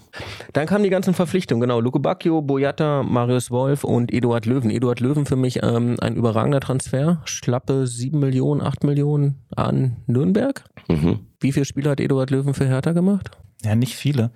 Dann 0.54 0.66
kamen 0.66 0.84
die 0.84 0.90
ganzen 0.90 1.12
Verpflichtungen, 1.12 1.60
genau. 1.60 1.80
Luke 1.80 2.00
Bacchio, 2.00 2.40
Boyata, 2.40 3.02
Marius 3.02 3.50
Wolf 3.50 3.84
und 3.84 4.12
Eduard 4.12 4.46
Löwen. 4.46 4.70
Eduard 4.70 5.00
Löwen 5.00 5.26
für 5.26 5.36
mich 5.36 5.62
ähm, 5.62 5.96
ein 6.00 6.16
überragender 6.16 6.60
Transfer. 6.60 7.20
Schlappe 7.26 7.86
7 7.86 8.18
Millionen, 8.18 8.62
8 8.62 8.84
Millionen 8.84 9.44
an 9.54 9.98
Nürnberg. 10.06 10.64
Mhm. 10.88 11.20
Wie 11.38 11.52
viele 11.52 11.66
Spiele 11.66 11.90
hat 11.90 12.00
Eduard 12.00 12.30
Löwen 12.30 12.54
für 12.54 12.66
Hertha 12.66 12.92
gemacht? 12.92 13.30
Ja, 13.62 13.74
nicht 13.74 13.94
viele. 13.94 14.32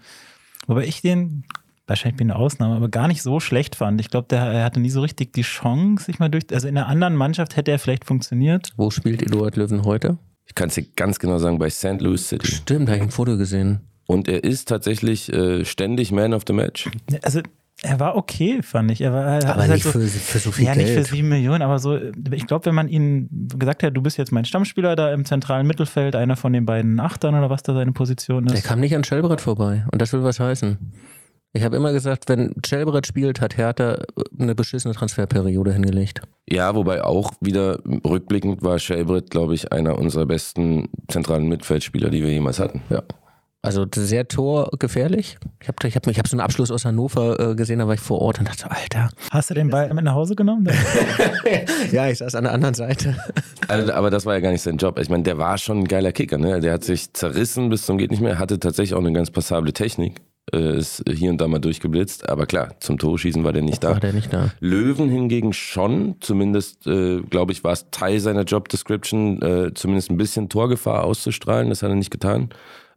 Wobei 0.66 0.84
ich 0.84 1.00
den 1.00 1.44
wahrscheinlich 1.90 2.16
bin 2.16 2.28
ich 2.28 2.34
eine 2.34 2.42
Ausnahme, 2.42 2.76
aber 2.76 2.88
gar 2.88 3.08
nicht 3.08 3.22
so 3.22 3.40
schlecht 3.40 3.76
fand. 3.76 4.00
Ich 4.00 4.08
glaube, 4.08 4.34
er 4.34 4.64
hatte 4.64 4.80
nie 4.80 4.90
so 4.90 5.02
richtig 5.02 5.34
die 5.34 5.42
Chance, 5.42 6.04
sich 6.04 6.18
mal 6.18 6.30
durch. 6.30 6.44
Also 6.52 6.68
in 6.68 6.78
einer 6.78 6.86
anderen 6.86 7.16
Mannschaft 7.16 7.56
hätte 7.56 7.70
er 7.70 7.78
vielleicht 7.78 8.06
funktioniert. 8.06 8.70
Wo 8.76 8.90
spielt 8.90 9.22
Eduard 9.22 9.56
Löwen 9.56 9.84
heute? 9.84 10.16
Ich 10.46 10.54
kann 10.54 10.68
es 10.68 10.76
dir 10.76 10.86
ganz 10.96 11.18
genau 11.18 11.38
sagen, 11.38 11.58
bei 11.58 11.68
St. 11.68 12.00
Louis 12.00 12.28
City. 12.28 12.46
Stimmt, 12.46 12.88
da 12.88 12.92
habe 12.92 12.98
ich 12.98 13.08
ein 13.08 13.10
Foto 13.10 13.36
gesehen. 13.36 13.80
Und 14.06 14.28
er 14.28 14.42
ist 14.42 14.68
tatsächlich 14.68 15.32
äh, 15.32 15.64
ständig 15.64 16.10
Man 16.10 16.32
of 16.32 16.44
the 16.46 16.52
Match. 16.52 16.88
Also 17.22 17.42
er 17.82 17.98
war 17.98 18.16
okay, 18.16 18.60
fand 18.62 18.90
ich. 18.90 19.00
Er 19.00 19.12
war, 19.12 19.24
er 19.24 19.50
aber 19.50 19.62
halt 19.62 19.72
nicht 19.72 19.84
so, 19.84 19.92
für, 19.92 20.00
für 20.06 20.38
so 20.38 20.52
viel 20.52 20.66
ja, 20.66 20.74
Geld. 20.74 20.86
nicht 20.86 20.96
für 20.96 21.04
sieben 21.04 21.28
Millionen, 21.28 21.62
aber 21.62 21.78
so, 21.78 21.98
ich 22.30 22.46
glaube, 22.46 22.66
wenn 22.66 22.74
man 22.74 22.88
ihn 22.88 23.28
gesagt 23.56 23.82
hätte, 23.82 23.92
du 23.92 24.02
bist 24.02 24.18
jetzt 24.18 24.32
mein 24.32 24.44
Stammspieler 24.44 24.96
da 24.96 25.12
im 25.12 25.24
zentralen 25.24 25.66
Mittelfeld, 25.66 26.14
einer 26.14 26.36
von 26.36 26.52
den 26.52 26.66
beiden 26.66 27.00
Achtern 27.00 27.34
oder 27.34 27.48
was 27.48 27.62
da 27.62 27.72
seine 27.72 27.92
Position 27.92 28.46
ist. 28.46 28.54
Der 28.54 28.62
kam 28.62 28.80
nicht 28.80 28.94
an 28.94 29.04
Schellbrett 29.04 29.40
vorbei. 29.40 29.86
Und 29.90 30.02
das 30.02 30.12
will 30.12 30.22
was 30.22 30.40
heißen. 30.40 30.78
Ich 31.52 31.64
habe 31.64 31.76
immer 31.76 31.92
gesagt, 31.92 32.28
wenn 32.28 32.54
Schellbrett 32.64 33.06
spielt, 33.06 33.40
hat 33.40 33.56
Hertha 33.56 33.98
eine 34.38 34.54
beschissene 34.54 34.94
Transferperiode 34.94 35.72
hingelegt. 35.72 36.22
Ja, 36.48 36.74
wobei 36.76 37.02
auch 37.02 37.32
wieder 37.40 37.80
rückblickend 37.84 38.62
war 38.62 38.78
Schellbrett, 38.78 39.30
glaube 39.30 39.54
ich, 39.54 39.72
einer 39.72 39.98
unserer 39.98 40.26
besten 40.26 40.88
zentralen 41.08 41.48
Mittelfeldspieler, 41.48 42.10
die 42.10 42.22
wir 42.22 42.30
jemals 42.30 42.60
hatten. 42.60 42.82
Ja. 42.88 43.02
Also 43.62 43.84
sehr 43.94 44.26
torgefährlich. 44.26 45.36
Ich 45.60 45.68
habe 45.68 45.86
ich 45.86 45.94
hab, 45.94 46.06
ich 46.06 46.18
hab 46.18 46.26
so 46.26 46.34
einen 46.34 46.40
Abschluss 46.40 46.70
aus 46.70 46.86
Hannover 46.86 47.50
äh, 47.50 47.54
gesehen, 47.54 47.80
da 47.80 47.86
war 47.86 47.94
ich 47.94 48.00
vor 48.00 48.22
Ort 48.22 48.38
und 48.38 48.48
dachte, 48.48 48.62
so, 48.62 48.68
Alter. 48.68 49.10
Hast 49.30 49.50
du 49.50 49.54
den 49.54 49.68
Ball 49.68 49.92
mit 49.92 50.04
nach 50.04 50.14
Hause 50.14 50.34
genommen? 50.34 50.66
ja, 51.92 52.08
ich 52.08 52.18
saß 52.18 52.36
an 52.36 52.44
der 52.44 52.54
anderen 52.54 52.74
Seite. 52.74 53.16
Also, 53.68 53.92
aber 53.92 54.08
das 54.08 54.24
war 54.24 54.34
ja 54.34 54.40
gar 54.40 54.52
nicht 54.52 54.62
sein 54.62 54.78
Job. 54.78 54.98
Ich 54.98 55.10
meine, 55.10 55.24
der 55.24 55.36
war 55.36 55.58
schon 55.58 55.80
ein 55.80 55.88
geiler 55.88 56.12
Kicker. 56.12 56.38
Ne? 56.38 56.60
Der 56.60 56.72
hat 56.72 56.84
sich 56.84 57.12
zerrissen 57.12 57.68
bis 57.68 57.84
zum 57.84 57.98
geht 57.98 58.10
nicht 58.10 58.22
mehr, 58.22 58.38
hatte 58.38 58.58
tatsächlich 58.58 58.94
auch 58.94 59.00
eine 59.00 59.12
ganz 59.12 59.30
passable 59.30 59.74
Technik. 59.74 60.22
Äh, 60.52 60.78
ist 60.78 61.04
hier 61.08 61.30
und 61.30 61.40
da 61.40 61.46
mal 61.46 61.58
durchgeblitzt, 61.58 62.28
aber 62.28 62.46
klar, 62.46 62.74
zum 62.80 62.98
Torschießen 62.98 63.44
war 63.44 63.52
der 63.52 63.62
nicht 63.62 63.84
da. 63.84 63.90
War 63.90 64.00
der 64.00 64.12
nicht 64.12 64.32
da. 64.32 64.50
Löwen 64.60 65.08
hingegen 65.08 65.52
schon, 65.52 66.16
zumindest 66.20 66.86
äh, 66.86 67.20
glaube 67.20 67.52
ich, 67.52 67.62
war 67.62 67.72
es 67.72 67.86
Teil 67.90 68.20
seiner 68.20 68.42
Job 68.44 68.68
Description, 68.68 69.40
äh, 69.42 69.74
zumindest 69.74 70.10
ein 70.10 70.16
bisschen 70.16 70.48
Torgefahr 70.48 71.04
auszustrahlen, 71.04 71.68
das 71.68 71.82
hat 71.82 71.90
er 71.90 71.96
nicht 71.96 72.10
getan. 72.10 72.50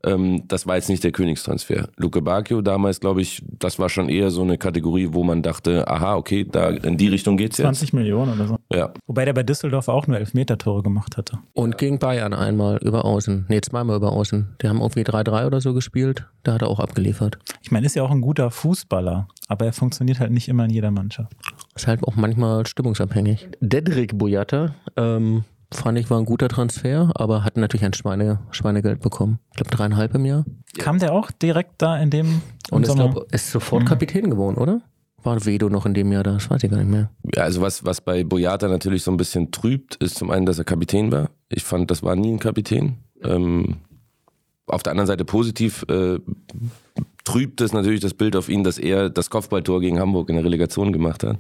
Ähm, 0.06 0.44
das 0.48 0.68
war 0.68 0.76
jetzt 0.76 0.90
nicht 0.90 1.04
der 1.04 1.12
Königstransfer. 1.12 1.90
Luke 1.98 2.22
Bacchio 2.22 2.62
damals, 2.62 3.00
glaube 3.00 3.22
ich, 3.22 3.42
das 3.48 3.80
war 3.80 3.90
schon 3.90 4.10
eher 4.10 4.32
so 4.32 4.42
eine 4.42 4.58
Kategorie, 4.58 5.10
wo 5.12 5.24
man 5.24 5.42
dachte, 5.42 5.88
aha, 5.88 6.16
okay, 6.16 6.46
da 6.50 6.70
in 6.70 6.98
die 6.98 7.08
Richtung 7.08 7.38
geht's 7.38 7.58
jetzt. 7.58 7.66
20 7.66 7.94
Millionen 7.94 8.34
oder 8.34 8.48
so. 8.48 8.58
Ja. 8.72 8.94
Wobei 9.08 9.26
der 9.26 9.34
bei 9.34 9.44
Düsseldorf 9.44 9.88
auch 9.88 10.08
nur 10.08 10.18
Elfmeter-Tore 10.18 10.84
gemacht 10.84 11.18
hatte. 11.18 11.40
Und 11.54 11.78
gegen 11.78 12.00
Bayern 12.00 12.34
einmal 12.34 12.78
über 12.78 13.06
Außen. 13.06 13.46
Nee, 13.48 13.62
zweimal 13.62 13.98
über 13.98 14.12
Außen. 14.12 14.56
Die 14.62 14.68
haben 14.68 14.82
irgendwie 14.82 15.04
3-3 15.04 15.48
oder 15.48 15.62
so 15.62 15.74
gespielt. 15.74 16.28
Da 16.44 16.54
hat 16.54 16.62
er 16.62 16.68
auch 16.68 16.80
abgeliefert. 16.80 17.38
Ich 17.62 17.72
meine, 17.72 17.86
ist 17.86 17.96
ja 17.96 18.04
auch 18.04 18.12
ein 18.12 18.22
guter 18.22 18.52
Fußballer, 18.52 19.28
aber 19.48 19.66
er 19.66 19.74
funktioniert 19.74 20.20
halt 20.20 20.32
nicht 20.32 20.50
immer 20.50 20.66
in 20.66 20.72
jeder 20.72 20.92
Mannschaft. 20.92 21.32
Ist 21.76 21.88
halt 21.88 22.04
auch 22.04 22.16
manchmal 22.16 22.66
stimmungsabhängig. 22.68 23.48
Dedrick 23.62 24.18
Boyata, 24.18 24.76
ähm, 24.98 25.46
fand 25.74 25.98
ich, 25.98 26.10
war 26.10 26.18
ein 26.20 26.26
guter 26.26 26.48
Transfer, 26.48 27.12
aber 27.16 27.44
hat 27.44 27.58
natürlich 27.58 27.86
ein 27.86 27.94
Schweine, 27.94 28.40
Schweinegeld 28.52 29.02
bekommen. 29.02 29.40
Ich 29.52 29.58
glaube, 29.58 29.76
dreieinhalb 29.76 30.16
im 30.16 30.26
Jahr. 30.26 30.46
Kam 30.78 31.00
der 31.00 31.14
auch 31.14 31.32
direkt 31.32 31.82
da 31.82 31.98
in 31.98 32.10
dem 32.10 32.42
Und 32.72 32.84
ist, 32.84 32.88
Sommer? 32.90 33.10
glaub, 33.10 33.32
ist 33.34 33.52
sofort 33.52 33.86
Kapitän 33.86 34.30
geworden, 34.30 34.58
oder? 34.58 34.82
War 35.24 35.46
Vedo 35.46 35.70
noch 35.70 35.86
in 35.86 35.94
dem 35.94 36.12
Jahr 36.12 36.24
da? 36.24 36.34
Das 36.34 36.50
weiß 36.50 36.64
ich 36.64 36.70
gar 36.70 36.78
nicht 36.78 36.90
mehr. 36.90 37.10
Ja, 37.34 37.44
also 37.44 37.62
was, 37.62 37.86
was 37.86 38.02
bei 38.02 38.24
Boyata 38.24 38.68
natürlich 38.68 39.04
so 39.04 39.12
ein 39.12 39.18
bisschen 39.18 39.52
trübt, 39.52 39.96
ist 39.96 40.16
zum 40.16 40.30
einen, 40.32 40.46
dass 40.46 40.58
er 40.60 40.66
Kapitän 40.66 41.12
war. 41.12 41.30
Ich 41.50 41.64
fand, 41.64 41.90
das 41.92 42.04
war 42.04 42.16
nie 42.16 42.34
ein 42.34 42.40
Kapitän. 42.40 42.98
Ähm, 43.24 43.78
auf 44.68 44.84
der 44.84 44.92
anderen 44.92 45.08
Seite 45.08 45.24
positiv 45.24 45.86
äh, 45.90 46.20
trübt 47.24 47.62
es 47.62 47.72
natürlich 47.74 48.02
das 48.02 48.14
Bild 48.14 48.36
auf 48.36 48.50
ihn, 48.50 48.64
dass 48.64 48.78
er 48.78 49.10
das 49.10 49.30
Kopfballtor 49.30 49.80
gegen 49.80 50.00
Hamburg 50.00 50.30
in 50.30 50.36
der 50.36 50.44
Relegation 50.46 50.92
gemacht 50.92 51.24
hat. 51.24 51.38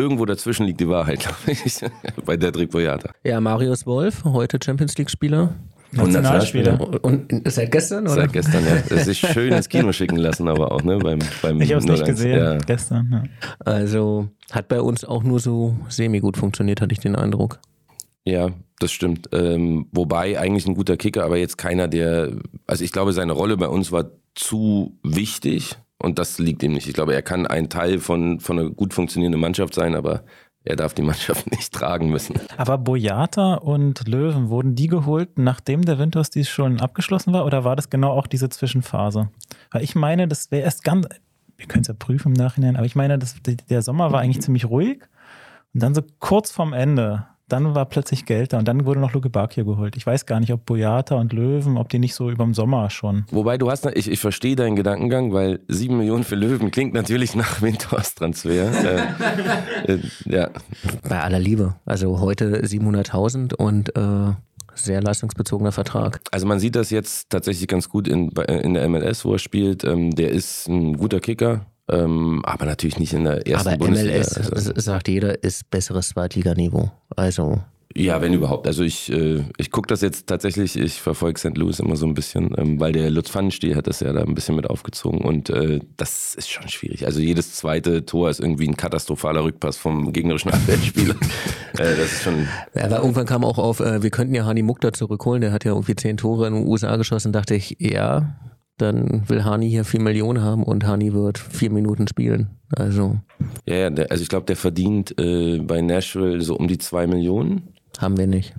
Irgendwo 0.00 0.24
dazwischen 0.24 0.64
liegt 0.64 0.80
die 0.80 0.88
Wahrheit, 0.88 1.20
glaube 1.44 1.52
ich, 1.64 1.80
bei 2.24 2.36
Dedrick 2.38 2.70
Boyata. 2.70 3.10
Ja, 3.22 3.38
Marius 3.38 3.84
Wolf, 3.84 4.24
heute 4.24 4.58
Champions 4.64 4.96
League-Spieler. 4.96 5.54
Und 5.92 6.12
Nationalspieler. 6.12 7.04
Und 7.04 7.42
seit 7.46 7.70
gestern, 7.72 8.04
oder? 8.04 8.14
Seit 8.14 8.32
gestern, 8.32 8.64
ja. 8.64 8.76
Das 8.88 9.06
ist 9.08 9.18
schön 9.18 9.52
ins 9.52 9.68
Kino 9.68 9.92
schicken 9.92 10.16
lassen, 10.16 10.48
aber 10.48 10.72
auch, 10.72 10.82
ne? 10.82 10.96
Beim, 10.98 11.18
beim 11.42 11.60
Ich 11.60 11.72
habe 11.72 11.80
es 11.80 11.86
nicht 11.86 12.02
0-1. 12.04 12.06
gesehen 12.06 12.38
Ja. 12.38 12.58
gestern. 12.58 13.10
Ja. 13.12 13.22
Also 13.70 14.28
hat 14.52 14.68
bei 14.68 14.80
uns 14.80 15.04
auch 15.04 15.22
nur 15.22 15.38
so 15.40 15.76
semi-gut 15.88 16.36
funktioniert, 16.38 16.80
hatte 16.80 16.92
ich 16.92 17.00
den 17.00 17.16
Eindruck. 17.16 17.58
Ja, 18.24 18.50
das 18.78 18.92
stimmt. 18.92 19.28
Ähm, 19.32 19.86
wobei 19.92 20.38
eigentlich 20.38 20.66
ein 20.66 20.74
guter 20.76 20.96
Kicker, 20.96 21.24
aber 21.24 21.36
jetzt 21.36 21.58
keiner, 21.58 21.88
der. 21.88 22.30
Also 22.66 22.84
ich 22.84 22.92
glaube, 22.92 23.12
seine 23.12 23.32
Rolle 23.32 23.56
bei 23.58 23.68
uns 23.68 23.92
war 23.92 24.06
zu 24.34 24.96
wichtig 25.02 25.76
und 26.00 26.18
das 26.18 26.38
liegt 26.38 26.62
ihm 26.62 26.72
nicht. 26.72 26.88
Ich 26.88 26.94
glaube, 26.94 27.14
er 27.14 27.22
kann 27.22 27.46
ein 27.46 27.68
Teil 27.68 27.98
von, 27.98 28.40
von 28.40 28.58
einer 28.58 28.70
gut 28.70 28.94
funktionierenden 28.94 29.40
Mannschaft 29.40 29.74
sein, 29.74 29.94
aber 29.94 30.24
er 30.64 30.76
darf 30.76 30.94
die 30.94 31.02
Mannschaft 31.10 31.50
nicht 31.50 31.72
tragen 31.72 32.10
müssen. 32.10 32.38
Aber 32.56 32.78
Boyata 32.78 33.54
und 33.54 34.06
Löwen, 34.08 34.48
wurden 34.48 34.74
die 34.74 34.86
geholt, 34.86 35.38
nachdem 35.38 35.84
der 35.84 35.98
Windhorst 35.98 36.38
schon 36.48 36.80
abgeschlossen 36.80 37.32
war 37.32 37.44
oder 37.44 37.64
war 37.64 37.76
das 37.76 37.90
genau 37.90 38.12
auch 38.12 38.26
diese 38.26 38.48
Zwischenphase? 38.48 39.30
Weil 39.70 39.82
ich 39.82 39.94
meine, 39.94 40.28
das 40.28 40.50
wäre 40.50 40.62
erst 40.62 40.84
ganz, 40.84 41.06
wir 41.56 41.66
können 41.66 41.82
es 41.82 41.88
ja 41.88 41.94
prüfen 41.94 42.28
im 42.28 42.34
Nachhinein, 42.34 42.76
aber 42.76 42.86
ich 42.86 42.96
meine, 42.96 43.18
das, 43.18 43.36
der 43.42 43.82
Sommer 43.82 44.12
war 44.12 44.20
eigentlich 44.20 44.42
ziemlich 44.42 44.64
ruhig 44.64 45.02
und 45.74 45.82
dann 45.82 45.94
so 45.94 46.02
kurz 46.18 46.50
vorm 46.50 46.72
Ende, 46.72 47.26
dann 47.52 47.74
war 47.74 47.86
plötzlich 47.86 48.24
Geld 48.24 48.52
da 48.52 48.58
und 48.58 48.68
dann 48.68 48.86
wurde 48.86 49.00
noch 49.00 49.12
Luke 49.12 49.30
Bakio 49.30 49.64
geholt. 49.64 49.96
Ich 49.96 50.06
weiß 50.06 50.26
gar 50.26 50.40
nicht, 50.40 50.52
ob 50.52 50.64
Boyata 50.66 51.16
und 51.16 51.32
Löwen, 51.32 51.76
ob 51.76 51.88
die 51.88 51.98
nicht 51.98 52.14
so 52.14 52.30
überm 52.30 52.54
Sommer 52.54 52.90
schon. 52.90 53.24
Wobei 53.30 53.58
du 53.58 53.70
hast, 53.70 53.86
ich, 53.94 54.10
ich 54.10 54.20
verstehe 54.20 54.56
deinen 54.56 54.76
Gedankengang, 54.76 55.32
weil 55.32 55.60
sieben 55.68 55.98
Millionen 55.98 56.24
für 56.24 56.36
Löwen 56.36 56.70
klingt 56.70 56.94
natürlich 56.94 57.34
nach 57.34 57.62
Windhorst-Transfer. 57.62 58.50
äh, 59.86 59.92
äh, 59.92 59.98
ja, 60.24 60.50
Bei 61.08 61.20
aller 61.20 61.38
Liebe. 61.38 61.74
Also 61.84 62.20
heute 62.20 62.64
700.000 62.64 63.54
und 63.54 63.96
äh, 63.96 64.32
sehr 64.74 65.02
leistungsbezogener 65.02 65.72
Vertrag. 65.72 66.20
Also 66.30 66.46
man 66.46 66.58
sieht 66.58 66.76
das 66.76 66.90
jetzt 66.90 67.30
tatsächlich 67.30 67.68
ganz 67.68 67.88
gut 67.88 68.08
in, 68.08 68.30
in 68.30 68.74
der 68.74 68.88
MLS, 68.88 69.24
wo 69.24 69.32
er 69.32 69.38
spielt. 69.38 69.84
Ähm, 69.84 70.14
der 70.14 70.30
ist 70.30 70.68
ein 70.68 70.96
guter 70.96 71.20
Kicker, 71.20 71.66
ähm, 71.90 72.42
aber 72.44 72.66
natürlich 72.66 72.98
nicht 72.98 73.12
in 73.12 73.24
der 73.24 73.46
ersten 73.46 73.68
Aber 73.68 73.78
Bundesliga. 73.78 74.16
MLS, 74.18 74.36
Also, 74.52 74.72
sagt 74.76 75.08
jeder, 75.08 75.42
ist 75.42 75.70
besseres 75.70 76.10
Zweitliganiveau. 76.10 76.90
Also 77.16 77.60
ja, 77.96 78.22
wenn 78.22 78.32
überhaupt. 78.32 78.68
Also 78.68 78.84
ich, 78.84 79.10
äh, 79.10 79.42
ich 79.56 79.72
gucke 79.72 79.88
das 79.88 80.00
jetzt 80.00 80.28
tatsächlich, 80.28 80.78
ich 80.78 81.00
verfolge 81.00 81.40
St. 81.40 81.56
Louis 81.56 81.80
immer 81.80 81.96
so 81.96 82.06
ein 82.06 82.14
bisschen, 82.14 82.54
ähm, 82.56 82.78
weil 82.78 82.92
der 82.92 83.10
Lutz 83.10 83.30
Pfannenstiel 83.30 83.74
hat 83.74 83.88
das 83.88 83.98
ja 83.98 84.12
da 84.12 84.22
ein 84.22 84.34
bisschen 84.34 84.54
mit 84.54 84.70
aufgezogen 84.70 85.22
und 85.22 85.50
äh, 85.50 85.80
das 85.96 86.36
ist 86.36 86.48
schon 86.48 86.68
schwierig. 86.68 87.04
Also 87.06 87.18
jedes 87.18 87.56
zweite 87.56 88.06
Tor 88.06 88.30
ist 88.30 88.38
irgendwie 88.38 88.68
ein 88.68 88.76
katastrophaler 88.76 89.42
Rückpass 89.42 89.76
vom 89.76 90.12
gegnerischen 90.12 90.50
Abwehrspieler. 90.52 91.16
äh, 91.78 91.96
das 91.96 92.12
ist 92.12 92.22
schon 92.22 92.46
Ja, 92.74 92.84
aber 92.84 92.98
irgendwann 92.98 93.26
kam 93.26 93.44
auch 93.44 93.58
auf, 93.58 93.80
äh, 93.80 94.04
wir 94.04 94.10
könnten 94.10 94.34
ja 94.36 94.44
Hani 94.44 94.62
Mukta 94.62 94.92
zurückholen, 94.92 95.40
der 95.40 95.50
hat 95.50 95.64
ja 95.64 95.72
irgendwie 95.72 95.96
zehn 95.96 96.16
Tore 96.16 96.46
in 96.46 96.54
den 96.54 96.66
USA 96.68 96.94
geschossen, 96.94 97.32
dachte 97.32 97.56
ich, 97.56 97.76
ja, 97.80 98.36
dann 98.80 99.28
will 99.28 99.44
Hani 99.44 99.68
hier 99.68 99.84
vier 99.84 100.00
Millionen 100.00 100.42
haben 100.42 100.62
und 100.62 100.86
Hani 100.86 101.12
wird 101.12 101.38
vier 101.38 101.70
Minuten 101.70 102.08
spielen. 102.08 102.50
Also 102.76 103.18
Ja, 103.66 103.74
ja, 103.76 103.90
der, 103.90 104.10
also 104.10 104.22
ich 104.22 104.28
glaube, 104.28 104.46
der 104.46 104.56
verdient 104.56 105.18
äh, 105.20 105.58
bei 105.58 105.80
Nashville 105.80 106.40
so 106.42 106.56
um 106.56 106.68
die 106.68 106.78
zwei 106.78 107.06
Millionen. 107.06 107.74
haben 107.98 108.16
wir 108.16 108.26
nicht. 108.26 108.54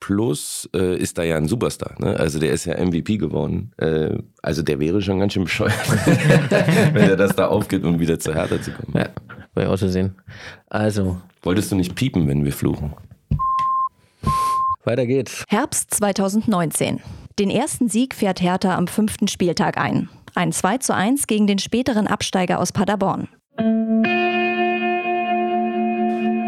Plus 0.00 0.68
äh, 0.76 0.96
ist 0.98 1.16
da 1.16 1.22
ja 1.22 1.36
ein 1.38 1.48
Superstar. 1.48 1.94
Ne? 1.98 2.18
Also 2.20 2.38
der 2.38 2.52
ist 2.52 2.66
ja 2.66 2.74
MVP 2.78 3.16
geworden. 3.16 3.72
Äh, 3.78 4.18
also 4.42 4.62
der 4.62 4.78
wäre 4.78 5.00
schon 5.00 5.18
ganz 5.18 5.32
schön 5.32 5.44
bescheuert, 5.44 5.72
wenn 6.92 7.08
er 7.08 7.16
das 7.16 7.34
da 7.34 7.46
aufgibt, 7.48 7.84
um 7.86 7.98
wieder 7.98 8.18
zu 8.18 8.34
Hertha 8.34 8.60
zu 8.60 8.70
kommen. 8.72 8.92
Ja, 8.94 9.08
ja 9.62 9.70
auch 9.70 9.78
zu 9.78 9.88
sehen. 9.88 10.14
Also, 10.68 11.18
Wolltest 11.42 11.72
du 11.72 11.76
nicht 11.76 11.94
piepen, 11.94 12.28
wenn 12.28 12.44
wir 12.44 12.52
fluchen? 12.52 12.92
weiter 14.84 15.06
geht's. 15.06 15.44
Herbst 15.48 15.94
2019. 15.94 17.00
Den 17.40 17.50
ersten 17.50 17.88
Sieg 17.88 18.14
fährt 18.14 18.40
Hertha 18.40 18.76
am 18.76 18.86
fünften 18.86 19.26
Spieltag 19.26 19.76
ein. 19.76 20.08
Ein 20.36 20.52
2 20.52 20.78
zu 20.78 20.94
1 20.94 21.26
gegen 21.26 21.48
den 21.48 21.58
späteren 21.58 22.06
Absteiger 22.06 22.60
aus 22.60 22.70
Paderborn. 22.70 23.26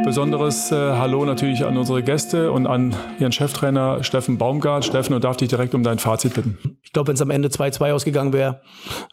Besonderes 0.05 0.71
äh, 0.71 0.77
Hallo 0.77 1.25
natürlich 1.25 1.65
an 1.65 1.77
unsere 1.77 2.05
Gäste 2.05 2.53
und 2.53 2.69
an 2.69 2.95
Ihren 3.19 3.33
Cheftrainer 3.33 4.05
Steffen 4.05 4.39
Baumgart. 4.39 4.85
Steffen, 4.85 5.15
und 5.15 5.25
darf 5.25 5.37
dich 5.37 5.49
direkt 5.49 5.75
um 5.75 5.83
dein 5.83 5.99
Fazit 5.99 6.35
bitten. 6.35 6.79
Ich 6.85 6.93
glaube, 6.93 7.09
wenn 7.09 7.15
es 7.15 7.23
am 7.23 7.31
Ende 7.31 7.49
2-2 7.49 7.93
ausgegangen 7.93 8.33
wäre, 8.33 8.61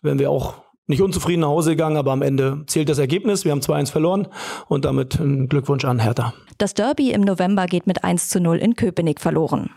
wären 0.04 0.20
wir 0.20 0.30
auch 0.30 0.62
nicht 0.86 1.02
unzufrieden 1.02 1.40
nach 1.40 1.48
Hause 1.48 1.72
gegangen, 1.72 1.98
aber 1.98 2.12
am 2.12 2.22
Ende 2.22 2.66
zählt 2.68 2.88
das 2.88 3.00
Ergebnis. 3.00 3.46
Wir 3.46 3.52
haben 3.52 3.62
2-1 3.62 3.92
verloren 3.92 4.28
und 4.68 4.86
damit 4.86 5.20
ein 5.20 5.50
Glückwunsch 5.50 5.86
an 5.86 5.98
Hertha. 5.98 6.36
Das 6.60 6.76
Derby 6.76 7.10
im 7.14 7.22
November 7.22 7.66
geht 7.66 7.88
mit 7.88 8.04
1 8.04 8.30
zu 8.30 8.40
0 8.40 8.58
in 8.58 8.76
Köpenick 8.76 9.20
verloren. 9.20 9.72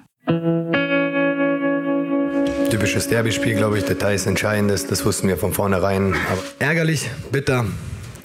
Typisches 2.70 3.06
Derby-Spiel, 3.08 3.54
glaube 3.54 3.78
ich. 3.78 3.84
Details 3.84 4.26
entscheidendes, 4.26 4.86
das 4.86 5.04
wussten 5.04 5.28
wir 5.28 5.36
von 5.36 5.52
vornherein. 5.52 6.14
Aber 6.30 6.42
ärgerlich, 6.58 7.08
bitter, 7.30 7.64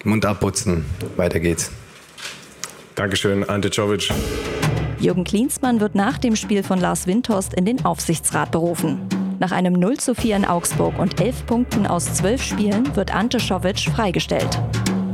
Mund 0.03 0.25
abputzen, 0.25 0.83
weiter 1.15 1.39
geht's. 1.39 1.71
Dankeschön, 2.95 3.47
Ante 3.47 3.69
Czovic. 3.69 4.09
Jürgen 4.99 5.23
Klinsmann 5.23 5.79
wird 5.79 5.93
nach 5.93 6.17
dem 6.17 6.35
Spiel 6.35 6.63
von 6.63 6.79
Lars 6.79 7.05
Windhorst 7.05 7.53
in 7.53 7.65
den 7.65 7.85
Aufsichtsrat 7.85 8.51
berufen. 8.51 9.07
Nach 9.39 9.51
einem 9.51 9.73
0 9.73 9.97
zu 9.97 10.15
4 10.15 10.37
in 10.37 10.45
Augsburg 10.45 10.97
und 10.97 11.21
11 11.21 11.45
Punkten 11.45 11.85
aus 11.85 12.13
12 12.15 12.41
Spielen 12.41 12.95
wird 12.95 13.13
Ante 13.13 13.37
Czovic 13.37 13.79
freigestellt. 13.79 14.59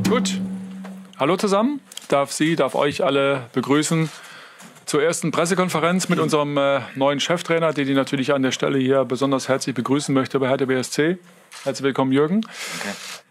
Gut. 0.10 0.40
Hallo 1.20 1.36
zusammen. 1.36 1.82
Darf 2.08 2.32
Sie, 2.32 2.56
darf 2.56 2.76
euch 2.76 3.04
alle 3.04 3.48
begrüßen 3.54 4.10
zur 4.88 5.04
ersten 5.04 5.32
Pressekonferenz 5.32 6.08
mit 6.08 6.18
unserem 6.18 6.58
äh, 6.58 6.80
neuen 6.96 7.20
Cheftrainer, 7.20 7.74
den 7.74 7.90
ich 7.90 7.96
natürlich 7.96 8.34
an 8.34 8.42
der 8.42 8.54
Stelle 8.54 8.80
hier 8.80 9.04
besonders 9.04 9.50
herzlich 9.50 9.76
begrüßen 9.76 10.16
möchte 10.16 10.40
bei 10.40 10.48
Hertha 10.48 10.66
BSC. 10.66 11.18
Herzlich 11.64 11.84
willkommen, 11.84 12.14
Jürgen. 12.14 12.42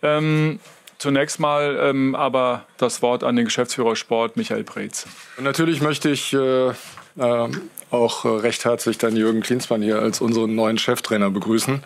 Ähm, 0.02 0.60
zunächst 0.98 1.40
mal 1.40 1.78
ähm, 1.82 2.14
aber 2.14 2.66
das 2.76 3.00
Wort 3.00 3.24
an 3.24 3.36
den 3.36 3.46
Geschäftsführer 3.46 3.96
Sport, 3.96 4.36
Michael 4.36 4.64
Preetz. 4.64 5.06
Und 5.38 5.44
natürlich 5.44 5.80
möchte 5.80 6.10
ich 6.10 6.34
äh, 6.34 6.68
äh, 6.68 6.74
auch 7.90 8.24
recht 8.26 8.66
herzlich 8.66 8.98
dann 8.98 9.16
Jürgen 9.16 9.40
Klinsmann 9.40 9.80
hier 9.80 9.98
als 9.98 10.20
unseren 10.20 10.54
neuen 10.54 10.76
Cheftrainer 10.76 11.30
begrüßen. 11.30 11.82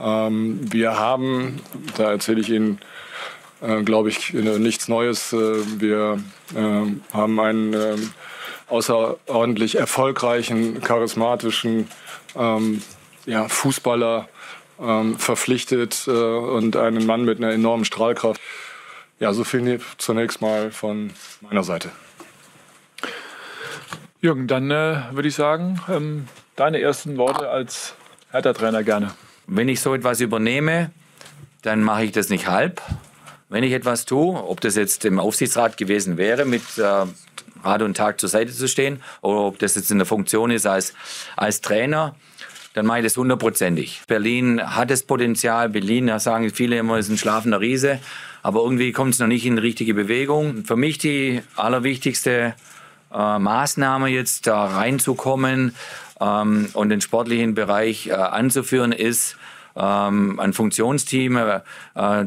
Ähm, 0.00 0.72
wir 0.72 0.98
haben, 0.98 1.60
da 1.98 2.10
erzähle 2.10 2.40
ich 2.40 2.48
Ihnen, 2.48 2.78
äh, 3.60 3.82
glaube 3.82 4.08
ich, 4.08 4.32
nichts 4.32 4.88
Neues. 4.88 5.34
Äh, 5.34 5.80
wir 5.80 6.18
äh, 6.54 7.12
haben 7.12 7.40
einen 7.40 7.74
äh, 7.74 7.96
außerordentlich 8.72 9.76
erfolgreichen, 9.76 10.80
charismatischen 10.80 11.88
ähm, 12.34 12.82
ja, 13.26 13.46
Fußballer 13.46 14.28
ähm, 14.80 15.18
verpflichtet 15.18 16.04
äh, 16.06 16.10
und 16.10 16.74
einen 16.76 17.04
Mann 17.06 17.24
mit 17.24 17.38
einer 17.38 17.52
enormen 17.52 17.84
Strahlkraft. 17.84 18.40
Ja, 19.20 19.32
so 19.34 19.44
viel 19.44 19.78
zunächst 19.98 20.40
mal 20.40 20.70
von 20.70 21.10
meiner 21.42 21.62
Seite. 21.62 21.90
Jürgen, 24.20 24.46
dann 24.46 24.70
äh, 24.70 25.02
würde 25.12 25.28
ich 25.28 25.34
sagen, 25.34 25.80
ähm, 25.88 26.28
deine 26.56 26.80
ersten 26.80 27.18
Worte 27.18 27.50
als 27.50 27.94
Hertha-Trainer 28.30 28.82
gerne. 28.82 29.14
Wenn 29.46 29.68
ich 29.68 29.80
so 29.80 29.94
etwas 29.94 30.20
übernehme, 30.20 30.90
dann 31.60 31.82
mache 31.82 32.04
ich 32.04 32.12
das 32.12 32.30
nicht 32.30 32.46
halb. 32.46 32.80
Wenn 33.48 33.64
ich 33.64 33.72
etwas 33.72 34.06
tue, 34.06 34.42
ob 34.42 34.62
das 34.62 34.76
jetzt 34.76 35.04
im 35.04 35.20
Aufsichtsrat 35.20 35.76
gewesen 35.76 36.16
wäre, 36.16 36.46
mit 36.46 36.62
äh, 36.78 37.04
Rat 37.62 37.82
und 37.82 37.96
Tag 37.96 38.20
zur 38.20 38.28
Seite 38.28 38.52
zu 38.52 38.68
stehen, 38.68 39.02
oder 39.20 39.40
ob 39.40 39.58
das 39.58 39.74
jetzt 39.74 39.90
in 39.90 39.98
der 39.98 40.06
Funktion 40.06 40.50
ist 40.50 40.66
als, 40.66 40.94
als 41.36 41.60
Trainer, 41.60 42.14
dann 42.74 42.86
mache 42.86 42.98
ich 42.98 43.04
das 43.04 43.16
hundertprozentig. 43.16 44.02
Berlin 44.06 44.60
hat 44.62 44.90
das 44.90 45.02
Potenzial. 45.02 45.68
Berlin, 45.68 46.06
da 46.06 46.18
sagen 46.18 46.50
viele 46.50 46.78
immer, 46.78 46.98
ist 46.98 47.10
ein 47.10 47.18
schlafender 47.18 47.60
Riese. 47.60 47.98
Aber 48.42 48.62
irgendwie 48.62 48.92
kommt 48.92 49.14
es 49.14 49.20
noch 49.20 49.26
nicht 49.26 49.44
in 49.46 49.56
die 49.56 49.62
richtige 49.62 49.94
Bewegung. 49.94 50.64
Für 50.64 50.76
mich 50.76 50.98
die 50.98 51.42
allerwichtigste 51.54 52.54
äh, 53.12 53.38
Maßnahme 53.38 54.08
jetzt 54.08 54.46
da 54.46 54.64
reinzukommen 54.64 55.74
ähm, 56.20 56.68
und 56.72 56.88
den 56.88 57.00
sportlichen 57.00 57.54
Bereich 57.54 58.08
äh, 58.08 58.12
anzuführen 58.12 58.92
ist, 58.92 59.36
ähm, 59.76 60.38
ein 60.40 60.52
Funktionsteam 60.52 61.36
äh, 61.36 62.26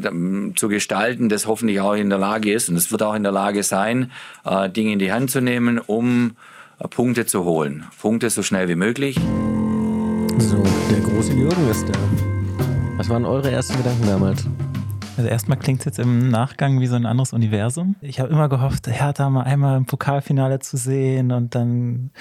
zu 0.56 0.68
gestalten, 0.68 1.30
das 1.30 1.48
hoffentlich 1.48 1.80
auch 1.80 1.94
in 1.94 2.10
der 2.10 2.20
Lage 2.20 2.52
ist, 2.52 2.70
und 2.70 2.76
es 2.76 2.92
wird 2.92 3.04
auch 3.04 3.16
in 3.16 3.24
der 3.24 3.32
Lage 3.32 3.64
sein, 3.64 4.12
äh, 4.46 4.70
Dinge 4.70 4.94
in 4.94 5.00
die 5.00 5.12
Hand 5.12 5.32
zu 5.32 5.42
nehmen, 5.42 5.80
um 5.80 6.36
äh, 6.80 6.88
Punkte 6.88 7.26
zu 7.26 7.44
holen. 7.44 7.86
Punkte 8.00 8.30
so 8.30 8.44
schnell 8.44 8.68
wie 8.68 8.76
möglich. 8.76 9.20
So, 10.38 10.64
der 10.92 11.00
große 11.00 11.34
Jürgen 11.34 11.70
ist 11.70 11.88
da. 11.88 11.98
Was 12.98 13.10
waren 13.10 13.26
eure 13.26 13.52
ersten 13.52 13.78
Gedanken 13.78 14.08
damals? 14.08 14.48
Also 15.18 15.30
erstmal 15.30 15.58
klingt 15.58 15.80
es 15.80 15.86
jetzt 15.86 16.00
im 16.00 16.28
Nachgang 16.28 16.82
wie 16.82 16.88
so 16.88 16.96
ein 16.96 17.06
anderes 17.06 17.32
Universum. 17.32 17.96
Ich 18.02 18.20
habe 18.20 18.30
immer 18.30 18.50
gehofft, 18.50 18.88
Hertha 18.88 19.30
mal 19.30 19.44
einmal 19.44 19.78
im 19.78 19.86
Pokalfinale 19.86 20.60
zu 20.60 20.76
sehen 20.76 21.32
und 21.32 21.56
dann 21.56 22.12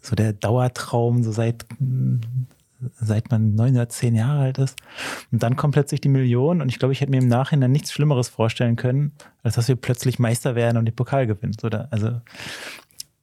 so 0.00 0.16
der 0.16 0.32
Dauertraum, 0.32 1.22
so 1.22 1.30
seit 1.30 1.64
seit 3.00 3.30
man 3.30 3.54
neun 3.54 3.74
oder 3.74 3.88
zehn 3.88 4.14
Jahre 4.14 4.40
alt 4.40 4.58
ist. 4.58 4.78
Und 5.30 5.42
dann 5.42 5.56
kommt 5.56 5.74
plötzlich 5.74 6.00
die 6.00 6.08
Million 6.08 6.60
und 6.60 6.68
ich 6.68 6.78
glaube, 6.78 6.92
ich 6.92 7.00
hätte 7.00 7.10
mir 7.10 7.18
im 7.18 7.28
Nachhinein 7.28 7.72
nichts 7.72 7.92
Schlimmeres 7.92 8.28
vorstellen 8.28 8.76
können, 8.76 9.12
als 9.42 9.54
dass 9.56 9.68
wir 9.68 9.76
plötzlich 9.76 10.18
Meister 10.18 10.54
werden 10.54 10.76
und 10.76 10.86
den 10.86 10.94
Pokal 10.94 11.26
gewinnen. 11.26 11.56
Oder, 11.62 11.88
also 11.90 12.20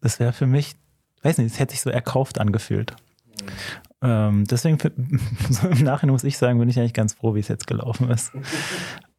das 0.02 0.20
wäre 0.20 0.34
für 0.34 0.48
mich, 0.48 0.76
weiß 1.24 1.38
nicht, 1.38 1.52
es 1.52 1.60
hätte 1.60 1.72
sich 1.72 1.82
so 1.82 1.90
erkauft 1.90 2.40
angefühlt. 2.40 2.96
Ähm, 4.02 4.46
deswegen, 4.46 4.78
so 5.50 5.68
im 5.70 5.84
Nachhinein 5.84 6.14
muss 6.14 6.24
ich 6.24 6.38
sagen, 6.38 6.60
bin 6.60 6.70
ich 6.70 6.80
eigentlich 6.80 6.94
ganz 6.94 7.14
froh, 7.14 7.36
wie 7.36 7.40
es 7.40 7.48
jetzt 7.48 7.68
gelaufen 7.68 8.10
ist. 8.10 8.32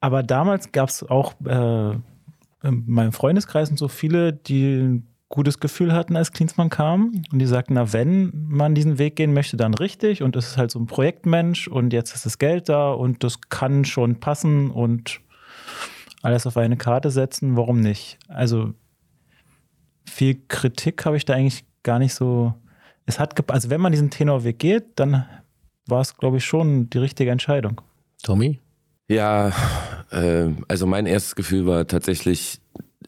Aber 0.00 0.22
damals 0.22 0.70
gab 0.72 0.88
es 0.88 1.02
auch 1.02 1.34
äh, 1.44 1.90
in 2.62 2.84
meinem 2.86 3.12
Freundeskreis 3.12 3.70
und 3.70 3.78
so 3.78 3.88
viele, 3.88 4.32
die 4.32 5.02
gutes 5.28 5.60
Gefühl 5.60 5.92
hatten, 5.92 6.16
als 6.16 6.32
Klinsmann 6.32 6.70
kam. 6.70 7.22
Und 7.30 7.38
die 7.38 7.46
sagten, 7.46 7.74
na, 7.74 7.92
wenn 7.92 8.32
man 8.48 8.74
diesen 8.74 8.98
Weg 8.98 9.16
gehen 9.16 9.34
möchte, 9.34 9.56
dann 9.56 9.74
richtig. 9.74 10.22
Und 10.22 10.36
es 10.36 10.48
ist 10.48 10.56
halt 10.56 10.70
so 10.70 10.78
ein 10.78 10.86
Projektmensch 10.86 11.68
und 11.68 11.92
jetzt 11.92 12.14
ist 12.14 12.26
das 12.26 12.38
Geld 12.38 12.68
da 12.68 12.92
und 12.92 13.22
das 13.24 13.40
kann 13.48 13.84
schon 13.84 14.20
passen 14.20 14.70
und 14.70 15.20
alles 16.22 16.46
auf 16.46 16.56
eine 16.56 16.76
Karte 16.76 17.10
setzen. 17.10 17.56
Warum 17.56 17.80
nicht? 17.80 18.18
Also 18.28 18.72
viel 20.06 20.40
Kritik 20.48 21.04
habe 21.04 21.16
ich 21.16 21.24
da 21.24 21.34
eigentlich 21.34 21.64
gar 21.82 21.98
nicht 21.98 22.14
so. 22.14 22.54
Es 23.06 23.18
hat, 23.20 23.50
also 23.50 23.70
wenn 23.70 23.80
man 23.80 23.92
diesen 23.92 24.10
Tenorweg 24.10 24.58
geht, 24.58 24.84
dann 24.96 25.26
war 25.86 26.00
es, 26.00 26.16
glaube 26.16 26.38
ich, 26.38 26.44
schon 26.44 26.90
die 26.90 26.98
richtige 26.98 27.30
Entscheidung. 27.30 27.80
Tommy? 28.22 28.60
Ja, 29.08 29.52
äh, 30.10 30.48
also 30.68 30.86
mein 30.86 31.06
erstes 31.06 31.34
Gefühl 31.34 31.66
war 31.66 31.86
tatsächlich, 31.86 32.60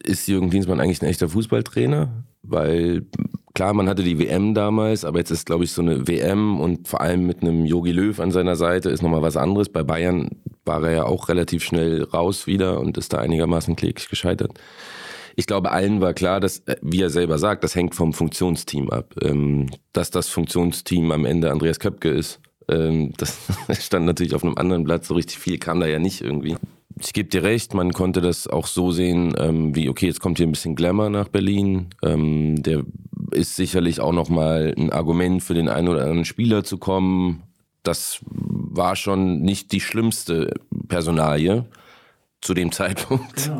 ist 0.03 0.27
Jürgen 0.27 0.49
Klinsmann 0.49 0.79
eigentlich 0.79 1.01
ein 1.01 1.07
echter 1.07 1.29
Fußballtrainer? 1.29 2.25
Weil 2.43 3.05
klar, 3.53 3.73
man 3.73 3.87
hatte 3.87 4.03
die 4.03 4.19
WM 4.19 4.53
damals, 4.53 5.05
aber 5.05 5.19
jetzt 5.19 5.31
ist, 5.31 5.45
glaube 5.45 5.63
ich, 5.63 5.71
so 5.71 5.81
eine 5.81 6.07
WM 6.07 6.59
und 6.59 6.87
vor 6.87 7.01
allem 7.01 7.25
mit 7.25 7.41
einem 7.41 7.65
Yogi 7.65 7.91
Löw 7.91 8.19
an 8.19 8.31
seiner 8.31 8.55
Seite 8.55 8.89
ist 8.89 9.01
nochmal 9.01 9.21
was 9.21 9.37
anderes. 9.37 9.69
Bei 9.69 9.83
Bayern 9.83 10.29
war 10.65 10.83
er 10.83 10.91
ja 10.91 11.03
auch 11.05 11.29
relativ 11.29 11.63
schnell 11.63 12.03
raus 12.03 12.47
wieder 12.47 12.79
und 12.79 12.97
ist 12.97 13.13
da 13.13 13.19
einigermaßen 13.19 13.75
kläglich 13.75 14.09
gescheitert. 14.09 14.59
Ich 15.35 15.47
glaube, 15.47 15.71
allen 15.71 16.01
war 16.01 16.13
klar, 16.13 16.39
dass, 16.39 16.59
äh, 16.67 16.75
wie 16.81 17.01
er 17.01 17.09
selber 17.09 17.37
sagt, 17.37 17.63
das 17.63 17.75
hängt 17.75 17.95
vom 17.95 18.13
Funktionsteam 18.13 18.89
ab. 18.89 19.15
Ähm, 19.21 19.67
dass 19.93 20.11
das 20.11 20.27
Funktionsteam 20.27 21.11
am 21.11 21.25
Ende 21.25 21.51
Andreas 21.51 21.79
Köpke 21.79 22.09
ist, 22.09 22.41
ähm, 22.69 23.13
das 23.17 23.37
stand 23.79 24.05
natürlich 24.05 24.33
auf 24.35 24.43
einem 24.43 24.57
anderen 24.57 24.83
Blatt. 24.83 25.05
So 25.05 25.13
richtig 25.15 25.37
viel 25.37 25.57
kam 25.57 25.79
da 25.79 25.87
ja 25.87 25.99
nicht 25.99 26.21
irgendwie. 26.21 26.55
Ich 26.99 27.13
gebe 27.13 27.29
dir 27.29 27.43
recht, 27.43 27.73
man 27.73 27.93
konnte 27.93 28.21
das 28.21 28.47
auch 28.47 28.67
so 28.67 28.91
sehen, 28.91 29.33
ähm, 29.37 29.75
wie, 29.75 29.89
okay, 29.89 30.07
jetzt 30.07 30.19
kommt 30.19 30.37
hier 30.37 30.47
ein 30.47 30.51
bisschen 30.51 30.75
Glamour 30.75 31.09
nach 31.09 31.29
Berlin. 31.29 31.87
Ähm, 32.03 32.61
der 32.61 32.83
ist 33.31 33.55
sicherlich 33.55 34.01
auch 34.01 34.11
nochmal 34.11 34.73
ein 34.77 34.91
Argument 34.91 35.41
für 35.41 35.53
den 35.53 35.69
einen 35.69 35.87
oder 35.87 36.01
anderen 36.01 36.25
Spieler 36.25 36.63
zu 36.63 36.77
kommen. 36.77 37.43
Das 37.83 38.19
war 38.25 38.95
schon 38.95 39.41
nicht 39.41 39.71
die 39.71 39.79
schlimmste 39.79 40.53
Personalie 40.87 41.65
zu 42.41 42.53
dem 42.53 42.71
Zeitpunkt. 42.71 43.45
Genau. 43.45 43.59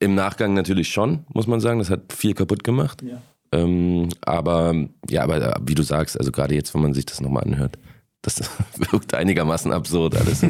Im 0.00 0.14
Nachgang 0.14 0.54
natürlich 0.54 0.88
schon, 0.88 1.24
muss 1.32 1.46
man 1.46 1.60
sagen. 1.60 1.78
Das 1.78 1.90
hat 1.90 2.12
viel 2.12 2.34
kaputt 2.34 2.62
gemacht. 2.62 3.02
Ja. 3.02 3.22
Ähm, 3.52 4.08
aber 4.20 4.74
ja, 5.08 5.22
aber 5.22 5.56
wie 5.64 5.74
du 5.74 5.82
sagst, 5.82 6.18
also 6.18 6.30
gerade 6.30 6.54
jetzt, 6.54 6.74
wenn 6.74 6.82
man 6.82 6.94
sich 6.94 7.06
das 7.06 7.20
nochmal 7.20 7.44
anhört, 7.44 7.78
das 8.24 8.40
wirkt 8.90 9.14
einigermaßen 9.14 9.72
absurd 9.72 10.16
alles. 10.16 10.44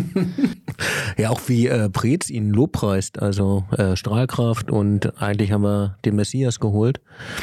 ja, 1.19 1.31
auch 1.31 1.41
wie 1.47 1.67
äh, 1.67 1.91
Preetz 1.91 2.31
ihn 2.31 2.51
lobpreist, 2.51 3.21
also 3.21 3.65
äh, 3.77 3.97
Strahlkraft 3.97 4.71
und 4.71 5.21
eigentlich 5.21 5.53
haben 5.53 5.63
wir 5.63 5.99
den 6.05 6.17
Messias 6.17 6.61
geholt. 6.61 7.01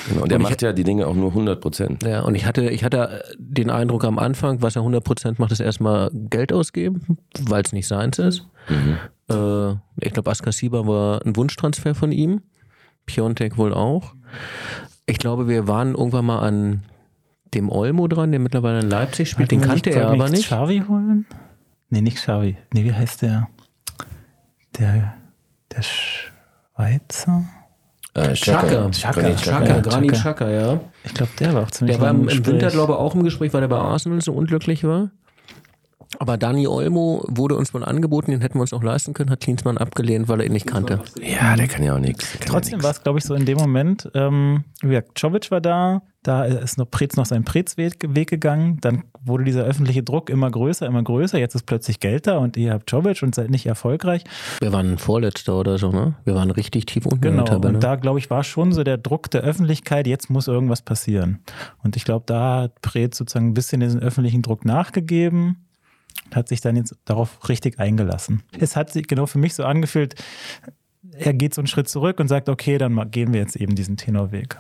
Genau, 0.10 0.24
und 0.24 0.32
er 0.32 0.40
macht 0.40 0.56
ich, 0.56 0.62
ja 0.62 0.74
die 0.74 0.84
Dinge 0.84 1.08
auch 1.08 1.16
nur 1.16 1.30
100 1.30 1.60
Prozent. 1.60 2.04
Ja, 2.04 2.22
und 2.22 2.36
ich 2.36 2.46
hatte, 2.46 2.70
ich 2.70 2.84
hatte 2.84 3.24
den 3.38 3.70
Eindruck 3.70 4.06
am 4.06 4.18
Anfang, 4.18 4.62
was 4.62 4.76
er 4.76 4.82
100 4.82 5.04
Prozent 5.04 5.40
macht, 5.40 5.52
ist 5.52 5.60
erstmal 5.60 6.10
Geld 6.14 6.54
ausgeben, 6.54 7.18
weil 7.42 7.64
es 7.64 7.74
nicht 7.74 7.88
seins 7.88 8.18
ist. 8.18 8.48
Mhm. 8.70 8.98
Äh, 9.30 9.72
ich 10.00 10.14
glaube, 10.14 10.32
Askasiba 10.32 10.88
war 10.88 11.26
ein 11.26 11.36
Wunschtransfer 11.36 11.94
von 11.94 12.12
ihm. 12.12 12.42
Piontek 13.06 13.58
wohl 13.58 13.74
auch. 13.74 14.14
Ich 15.06 15.18
glaube, 15.18 15.48
wir 15.48 15.68
waren 15.68 15.96
irgendwann 15.96 16.26
mal 16.26 16.40
an 16.40 16.84
dem 17.54 17.70
Olmo 17.70 18.08
dran, 18.08 18.32
der 18.32 18.40
mittlerweile 18.40 18.80
in 18.80 18.90
Leipzig 18.90 19.30
spielt. 19.30 19.52
Den 19.52 19.62
kannte 19.62 19.90
er 19.92 20.10
aber 20.10 20.30
nicht. 20.30 20.46
Xavi 20.46 20.84
holen? 20.88 21.26
Nee, 21.90 22.02
nicht 22.02 22.18
Xavi. 22.18 22.58
Nee, 22.74 22.84
wie 22.86 22.94
heißt 22.94 23.22
der? 23.22 23.50
Der, 24.80 25.16
der 25.76 25.82
Schweizer? 25.82 27.46
Äh, 28.14 28.34
Chaka. 28.34 28.90
Chaka. 28.92 29.36
Chaka. 29.36 29.80
Granit 29.80 30.16
Chaka, 30.16 30.50
ja. 30.50 30.80
Ich 31.04 31.14
glaube, 31.14 31.32
der 31.40 31.54
war 31.54 31.64
auch 31.64 31.72
ziemlich 31.72 31.98
Der 31.98 32.04
war 32.04 32.12
im, 32.12 32.28
im 32.28 32.46
Winter, 32.46 32.70
glaube 32.70 32.94
ich, 32.94 33.00
auch 33.00 33.16
im 33.16 33.24
Gespräch, 33.24 33.54
weil 33.54 33.62
er 33.62 33.70
bei 33.70 33.78
Arsenal 33.78 34.22
so 34.22 34.34
unglücklich 34.34 34.84
war. 34.84 35.12
Aber 36.20 36.38
Dani 36.38 36.68
Olmo 36.68 37.24
wurde 37.30 37.56
uns 37.56 37.74
mal 37.74 37.86
angeboten, 37.86 38.32
den 38.32 38.42
hätten 38.42 38.56
wir 38.56 38.62
uns 38.62 38.74
auch 38.74 38.84
leisten 38.84 39.14
können, 39.14 39.30
hat 39.30 39.40
Klinsmann 39.40 39.78
abgelehnt, 39.78 40.28
weil 40.28 40.42
er 40.42 40.46
ihn 40.46 40.52
nicht 40.52 40.68
kannte. 40.68 41.00
Ja, 41.22 41.56
der 41.56 41.68
kann 41.68 41.84
ja 41.84 41.96
auch 41.96 42.00
nichts. 42.00 42.38
Trotzdem 42.46 42.80
ja 42.80 42.84
war 42.84 42.92
es, 42.92 43.02
glaube 43.02 43.20
ich, 43.20 43.26
so 43.26 43.34
in 43.34 43.46
dem 43.46 43.58
Moment, 43.58 44.10
ähm, 44.14 44.66
wie 44.82 44.90
gesagt, 44.90 45.18
Czovic 45.18 45.50
war 45.52 45.62
da, 45.62 46.02
Da 46.24 46.46
ist 46.46 46.78
noch 46.78 46.86
Preetz 46.90 47.16
noch 47.16 47.26
seinen 47.26 47.46
Preetz-Weg 47.46 47.96
Weg 48.16 48.30
gegangen. 48.30 48.78
Dann 48.82 49.06
wurde 49.24 49.44
dieser 49.44 49.64
öffentliche 49.64 50.04
Druck 50.04 50.30
immer 50.30 50.52
größer, 50.52 50.86
immer 50.86 51.02
größer. 51.02 51.40
Jetzt 51.40 51.56
ist 51.56 51.66
plötzlich 51.66 52.00
Geld 52.00 52.28
da 52.28 52.38
und 52.38 52.58
ihr 52.58 52.74
habt 52.74 52.92
Jovic 52.92 53.24
und 53.24 53.34
seid 53.34 53.50
nicht 53.50 53.66
erfolgreich. 53.66 54.24
Wir 54.60 54.72
waren 54.72 55.00
Vorletzter 55.00 55.58
oder 55.58 55.80
so, 55.80 55.92
ne? 55.92 56.14
Wir 56.24 56.36
waren 56.36 56.52
richtig 56.52 56.86
tief 56.86 57.06
unten 57.08 57.26
in 57.26 57.32
Genau. 57.32 57.44
der 57.44 57.54
Tabelle. 57.54 57.74
Und 57.76 57.84
da, 57.84 57.96
glaube 57.96 58.20
ich, 58.20 58.30
war 58.30 58.44
schon 58.44 58.72
so 58.72 58.84
der 58.84 58.98
Druck 59.00 59.32
der 59.32 59.42
Öffentlichkeit, 59.42 60.06
jetzt 60.06 60.30
muss 60.30 60.48
irgendwas 60.48 60.84
passieren. 60.84 61.40
Und 61.84 61.96
ich 61.96 62.06
glaube, 62.06 62.24
da 62.28 62.62
hat 62.62 62.82
Preetz 62.82 63.18
sozusagen 63.18 63.48
ein 63.48 63.54
bisschen 63.56 63.80
diesen 63.82 64.00
öffentlichen 64.00 64.44
Druck 64.44 64.64
nachgegeben 64.64 65.66
und 66.26 66.36
hat 66.36 66.50
sich 66.50 66.62
dann 66.62 66.76
jetzt 66.76 66.96
darauf 67.06 67.50
richtig 67.50 67.80
eingelassen. 67.80 68.44
Es 68.60 68.76
hat 68.76 68.92
sich 68.94 69.08
genau 69.08 69.26
für 69.26 69.40
mich 69.40 69.56
so 69.56 69.64
angefühlt, 69.64 70.14
er 71.14 71.34
geht 71.34 71.56
so 71.56 71.62
einen 71.62 71.68
Schritt 71.68 71.90
zurück 71.90 72.20
und 72.20 72.28
sagt, 72.28 72.48
okay, 72.48 72.78
dann 72.78 73.10
gehen 73.10 73.34
wir 73.34 73.40
jetzt 73.40 73.56
eben 73.56 73.74
diesen 73.76 73.98
Tenorweg. 73.98 74.60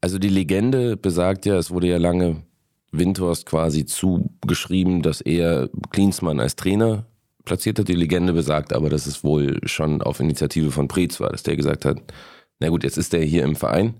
Also 0.00 0.18
die 0.18 0.28
Legende 0.28 0.96
besagt 0.96 1.46
ja, 1.46 1.56
es 1.56 1.70
wurde 1.70 1.88
ja 1.88 1.98
lange 1.98 2.42
Windhorst 2.92 3.46
quasi 3.46 3.84
zugeschrieben, 3.84 5.02
dass 5.02 5.20
er 5.20 5.68
Klinsmann 5.90 6.40
als 6.40 6.56
Trainer 6.56 7.06
platziert 7.44 7.78
hat. 7.78 7.88
Die 7.88 7.94
Legende 7.94 8.32
besagt 8.32 8.72
aber, 8.72 8.90
dass 8.90 9.06
es 9.06 9.24
wohl 9.24 9.58
schon 9.66 10.02
auf 10.02 10.20
Initiative 10.20 10.70
von 10.70 10.88
Preetz 10.88 11.20
war, 11.20 11.30
dass 11.30 11.42
der 11.42 11.56
gesagt 11.56 11.84
hat, 11.84 12.00
na 12.60 12.68
gut, 12.68 12.84
jetzt 12.84 12.98
ist 12.98 13.12
der 13.12 13.24
hier 13.24 13.44
im 13.44 13.56
Verein. 13.56 13.94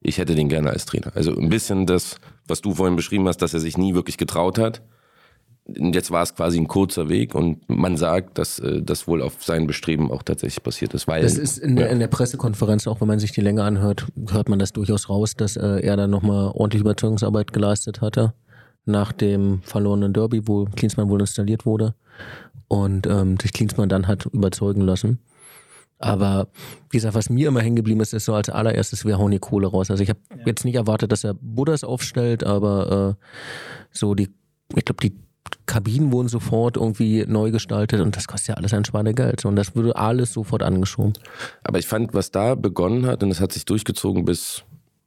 Ich 0.00 0.18
hätte 0.18 0.34
den 0.34 0.48
gerne 0.48 0.70
als 0.70 0.84
Trainer. 0.84 1.12
Also 1.14 1.36
ein 1.36 1.48
bisschen 1.48 1.86
das, 1.86 2.16
was 2.46 2.60
du 2.60 2.74
vorhin 2.74 2.96
beschrieben 2.96 3.28
hast, 3.28 3.38
dass 3.38 3.54
er 3.54 3.60
sich 3.60 3.78
nie 3.78 3.94
wirklich 3.94 4.18
getraut 4.18 4.58
hat. 4.58 4.82
Jetzt 5.66 6.10
war 6.10 6.22
es 6.22 6.34
quasi 6.34 6.58
ein 6.58 6.66
kurzer 6.66 7.08
Weg 7.08 7.34
und 7.36 7.68
man 7.68 7.96
sagt, 7.96 8.36
dass 8.36 8.58
äh, 8.58 8.82
das 8.82 9.06
wohl 9.06 9.22
auf 9.22 9.44
sein 9.44 9.66
Bestreben 9.66 10.10
auch 10.10 10.22
tatsächlich 10.22 10.62
passiert 10.62 10.92
ist. 10.92 11.06
Weil, 11.06 11.22
Das 11.22 11.38
ist 11.38 11.58
in 11.58 11.76
der, 11.76 11.86
ja. 11.86 11.92
in 11.92 12.00
der 12.00 12.08
Pressekonferenz, 12.08 12.86
auch 12.88 13.00
wenn 13.00 13.08
man 13.08 13.20
sich 13.20 13.30
die 13.30 13.40
länger 13.40 13.64
anhört, 13.64 14.06
hört 14.30 14.48
man 14.48 14.58
das 14.58 14.72
durchaus 14.72 15.08
raus, 15.08 15.34
dass 15.36 15.56
äh, 15.56 15.80
er 15.80 15.96
dann 15.96 16.10
nochmal 16.10 16.48
ordentlich 16.48 16.80
Überzeugungsarbeit 16.80 17.52
geleistet 17.52 18.00
hatte 18.00 18.34
nach 18.84 19.12
dem 19.12 19.62
verlorenen 19.62 20.12
Derby, 20.12 20.46
wo 20.48 20.64
Klinsmann 20.64 21.08
wohl 21.08 21.20
installiert 21.20 21.64
wurde 21.64 21.94
und 22.66 23.06
ähm, 23.06 23.38
sich 23.40 23.52
Klinsmann 23.52 23.88
dann 23.88 24.08
hat 24.08 24.26
überzeugen 24.26 24.80
lassen. 24.80 25.20
Aber 25.98 26.48
wie 26.90 26.96
gesagt, 26.96 27.14
was 27.14 27.30
mir 27.30 27.46
immer 27.46 27.60
hängen 27.60 27.76
geblieben 27.76 28.00
ist, 28.00 28.12
ist 28.12 28.24
so 28.24 28.34
als 28.34 28.48
allererstes, 28.48 29.04
wir 29.04 29.18
hauen 29.18 29.30
die 29.30 29.38
Kohle 29.38 29.68
raus. 29.68 29.88
Also 29.88 30.02
ich 30.02 30.08
habe 30.08 30.18
jetzt 30.44 30.64
nicht 30.64 30.74
erwartet, 30.74 31.12
dass 31.12 31.22
er 31.22 31.34
Buddhas 31.34 31.84
aufstellt, 31.84 32.42
aber 32.42 33.16
äh, 33.20 33.24
so 33.92 34.16
die, 34.16 34.28
ich 34.74 34.84
glaube, 34.84 35.00
die 35.00 35.12
Kabinen 35.72 36.12
wurden 36.12 36.28
sofort 36.28 36.76
irgendwie 36.76 37.24
neu 37.26 37.50
gestaltet 37.50 38.00
und 38.02 38.14
das 38.14 38.26
kostet 38.28 38.48
ja 38.48 38.54
alles 38.56 38.74
ein 38.74 38.84
Schweinegeld. 38.84 39.46
Und 39.46 39.56
das 39.56 39.74
würde 39.74 39.96
alles 39.96 40.34
sofort 40.34 40.62
angeschoben. 40.62 41.14
Aber 41.64 41.78
ich 41.78 41.86
fand, 41.86 42.12
was 42.12 42.30
da 42.30 42.54
begonnen 42.54 43.06
hat, 43.06 43.22
und 43.22 43.30
es 43.30 43.40
hat 43.40 43.52
sich 43.52 43.64
durchgezogen 43.64 44.26
bis, 44.26 44.64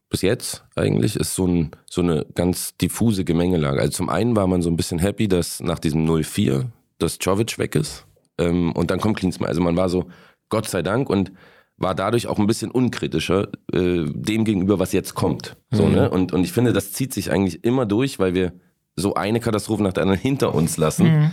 bis 0.09 0.23
jetzt 0.23 0.63
eigentlich, 0.75 1.15
ist 1.17 1.35
so, 1.35 1.45
ein, 1.45 1.69
so 1.85 2.01
eine 2.01 2.25
ganz 2.33 2.75
diffuse 2.77 3.23
Gemengelage. 3.25 3.79
Also 3.79 3.91
zum 3.91 4.09
einen 4.09 4.35
war 4.35 4.47
man 4.47 4.63
so 4.63 4.71
ein 4.71 4.75
bisschen 4.75 4.97
happy, 4.97 5.27
dass 5.27 5.59
nach 5.59 5.77
diesem 5.77 6.03
0-4 6.09 6.65
das 6.97 7.19
Jovic 7.21 7.59
weg 7.59 7.75
ist. 7.75 8.05
Ähm, 8.39 8.71
und 8.71 8.89
dann 8.89 8.99
kommt 8.99 9.17
Klinsmann. 9.17 9.49
Also 9.49 9.61
man 9.61 9.75
war 9.77 9.87
so, 9.89 10.05
Gott 10.49 10.67
sei 10.67 10.81
Dank, 10.81 11.11
und 11.11 11.31
war 11.77 11.93
dadurch 11.93 12.25
auch 12.25 12.39
ein 12.39 12.47
bisschen 12.47 12.71
unkritischer 12.71 13.49
äh, 13.71 14.05
dem 14.05 14.45
gegenüber, 14.45 14.79
was 14.79 14.93
jetzt 14.93 15.13
kommt. 15.13 15.57
So, 15.71 15.85
Mhm. 15.85 15.91
ne? 15.93 16.09
und, 16.09 16.33
und 16.33 16.43
ich 16.43 16.53
finde, 16.53 16.73
das 16.73 16.91
zieht 16.93 17.13
sich 17.13 17.29
eigentlich 17.31 17.63
immer 17.63 17.85
durch, 17.85 18.17
weil 18.17 18.33
wir 18.33 18.53
so 18.95 19.13
eine 19.15 19.39
Katastrophe 19.39 19.83
nach 19.83 19.93
der 19.93 20.03
anderen 20.03 20.21
hinter 20.21 20.53
uns 20.55 20.77
lassen. 20.77 21.05
Mhm. 21.05 21.31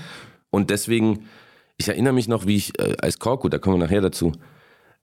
Und 0.50 0.70
deswegen, 0.70 1.26
ich 1.76 1.88
erinnere 1.88 2.12
mich 2.12 2.28
noch, 2.28 2.46
wie 2.46 2.56
ich 2.56 2.78
äh, 2.78 2.96
als 3.00 3.18
Korku, 3.18 3.48
da 3.48 3.58
kommen 3.58 3.78
wir 3.78 3.86
nachher 3.86 4.00
dazu, 4.00 4.32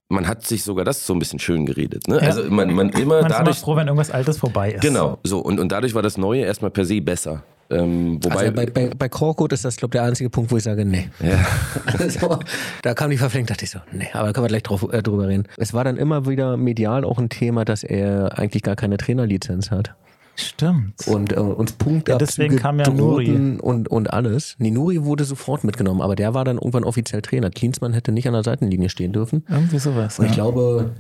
man 0.09 0.27
hat 0.27 0.45
sich 0.45 0.63
sogar 0.63 0.85
das 0.85 1.05
so 1.05 1.13
ein 1.13 1.19
bisschen 1.19 1.39
schön 1.39 1.65
geredet. 1.65 2.07
Ne? 2.07 2.15
Ja. 2.15 2.21
Also 2.21 2.43
man, 2.49 2.73
man 2.73 2.89
immer 2.89 2.89
Man 2.89 2.91
ist 2.91 2.99
immer 3.01 3.21
dadurch. 3.29 3.59
froh, 3.59 3.75
wenn 3.75 3.87
irgendwas 3.87 4.11
Altes 4.11 4.37
vorbei 4.37 4.71
ist. 4.71 4.81
Genau, 4.81 5.19
so. 5.23 5.39
Und, 5.39 5.59
und 5.59 5.71
dadurch 5.71 5.93
war 5.93 6.01
das 6.01 6.17
Neue 6.17 6.41
erstmal 6.41 6.71
per 6.71 6.85
se 6.85 6.99
besser. 6.99 7.43
Ähm, 7.71 8.19
wobei, 8.23 8.35
also 8.39 8.51
bei, 8.51 8.65
bei, 8.65 8.89
bei 8.97 9.09
Korkut 9.09 9.53
ist 9.53 9.63
das, 9.63 9.77
glaube 9.77 9.95
ich, 9.95 10.01
der 10.01 10.07
einzige 10.09 10.31
Punkt, 10.31 10.51
wo 10.51 10.57
ich 10.57 10.63
sage, 10.63 10.85
nee. 10.85 11.09
Ja. 11.19 11.45
Also, 11.99 12.39
da 12.81 12.95
kam 12.95 13.11
die 13.11 13.17
Verpflichtung, 13.17 13.45
dachte 13.45 13.65
ich 13.65 13.69
so, 13.71 13.79
nee, 13.91 14.07
aber 14.13 14.27
da 14.27 14.33
können 14.33 14.45
wir 14.45 14.49
gleich 14.49 14.63
drauf, 14.63 14.87
äh, 14.91 15.03
drüber 15.03 15.27
reden. 15.27 15.47
Es 15.57 15.73
war 15.75 15.83
dann 15.83 15.97
immer 15.97 16.27
wieder 16.27 16.57
medial 16.57 17.03
auch 17.03 17.19
ein 17.19 17.29
Thema, 17.29 17.65
dass 17.65 17.83
er 17.83 18.39
eigentlich 18.39 18.63
gar 18.63 18.75
keine 18.75 18.97
Trainerlizenz 18.97 19.69
hat. 19.69 19.93
Stimmt. 20.39 21.07
Und 21.07 21.33
äh, 21.33 21.39
uns 21.39 21.73
Punktabzüge 21.73 22.11
Ja, 22.11 22.17
deswegen 22.17 22.55
kam 22.57 22.79
ja 22.79 22.85
drohten 22.85 23.59
und, 23.59 23.89
und 23.89 24.13
alles. 24.13 24.55
Nee, 24.57 24.71
Nuri 24.71 25.03
wurde 25.03 25.25
sofort 25.25 25.63
mitgenommen, 25.63 26.01
aber 26.01 26.15
der 26.15 26.33
war 26.33 26.45
dann 26.45 26.57
irgendwann 26.57 26.83
offiziell 26.83 27.21
Trainer. 27.21 27.49
Klinsmann 27.49 27.93
hätte 27.93 28.11
nicht 28.11 28.27
an 28.27 28.33
der 28.33 28.43
Seitenlinie 28.43 28.89
stehen 28.89 29.11
dürfen. 29.11 29.45
Irgendwie 29.49 29.79
sowas. 29.79 30.17
Und 30.19 30.25
ich 30.25 30.31
ja. 30.31 30.43
glaube, 30.43 30.91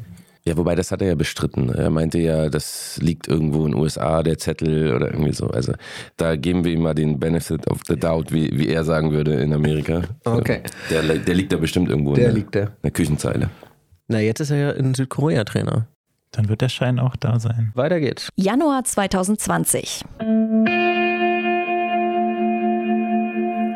ja, 0.45 0.57
wobei 0.57 0.75
das 0.75 0.91
hat 0.91 1.01
er 1.01 1.09
ja 1.09 1.15
bestritten. 1.15 1.69
Er 1.69 1.89
meinte 1.89 2.17
ja, 2.17 2.49
das 2.49 2.97
liegt 3.01 3.27
irgendwo 3.27 3.65
in 3.65 3.71
den 3.73 3.81
USA, 3.81 4.23
der 4.23 4.37
Zettel 4.37 4.93
oder 4.95 5.11
irgendwie 5.11 5.33
so. 5.33 5.47
Also 5.47 5.73
da 6.17 6.35
geben 6.35 6.63
wir 6.63 6.71
ihm 6.71 6.81
mal 6.81 6.95
den 6.95 7.19
Benefit 7.19 7.69
of 7.69 7.81
the 7.87 7.95
doubt, 7.95 8.31
wie, 8.31 8.49
wie 8.57 8.69
er 8.69 8.83
sagen 8.83 9.11
würde 9.11 9.35
in 9.35 9.53
Amerika. 9.53 10.01
Okay. 10.23 10.61
Der, 10.89 11.03
der 11.03 11.35
liegt 11.35 11.51
da 11.53 11.57
bestimmt 11.57 11.89
irgendwo 11.89 12.15
Der 12.15 12.29
in, 12.29 12.29
der, 12.29 12.35
liegt 12.35 12.55
da. 12.55 12.59
in 12.61 12.69
der 12.83 12.91
Küchenzeile. 12.91 13.49
na 14.07 14.19
jetzt 14.19 14.39
ist 14.39 14.51
er 14.51 14.57
ja 14.57 14.71
in 14.71 14.93
Südkorea 14.93 15.43
Trainer. 15.43 15.87
Dann 16.31 16.47
wird 16.47 16.61
der 16.61 16.69
Schein 16.69 16.99
auch 16.99 17.15
da 17.15 17.39
sein. 17.39 17.71
Weiter 17.75 17.99
geht's. 17.99 18.29
Januar 18.35 18.83
2020. 18.83 20.03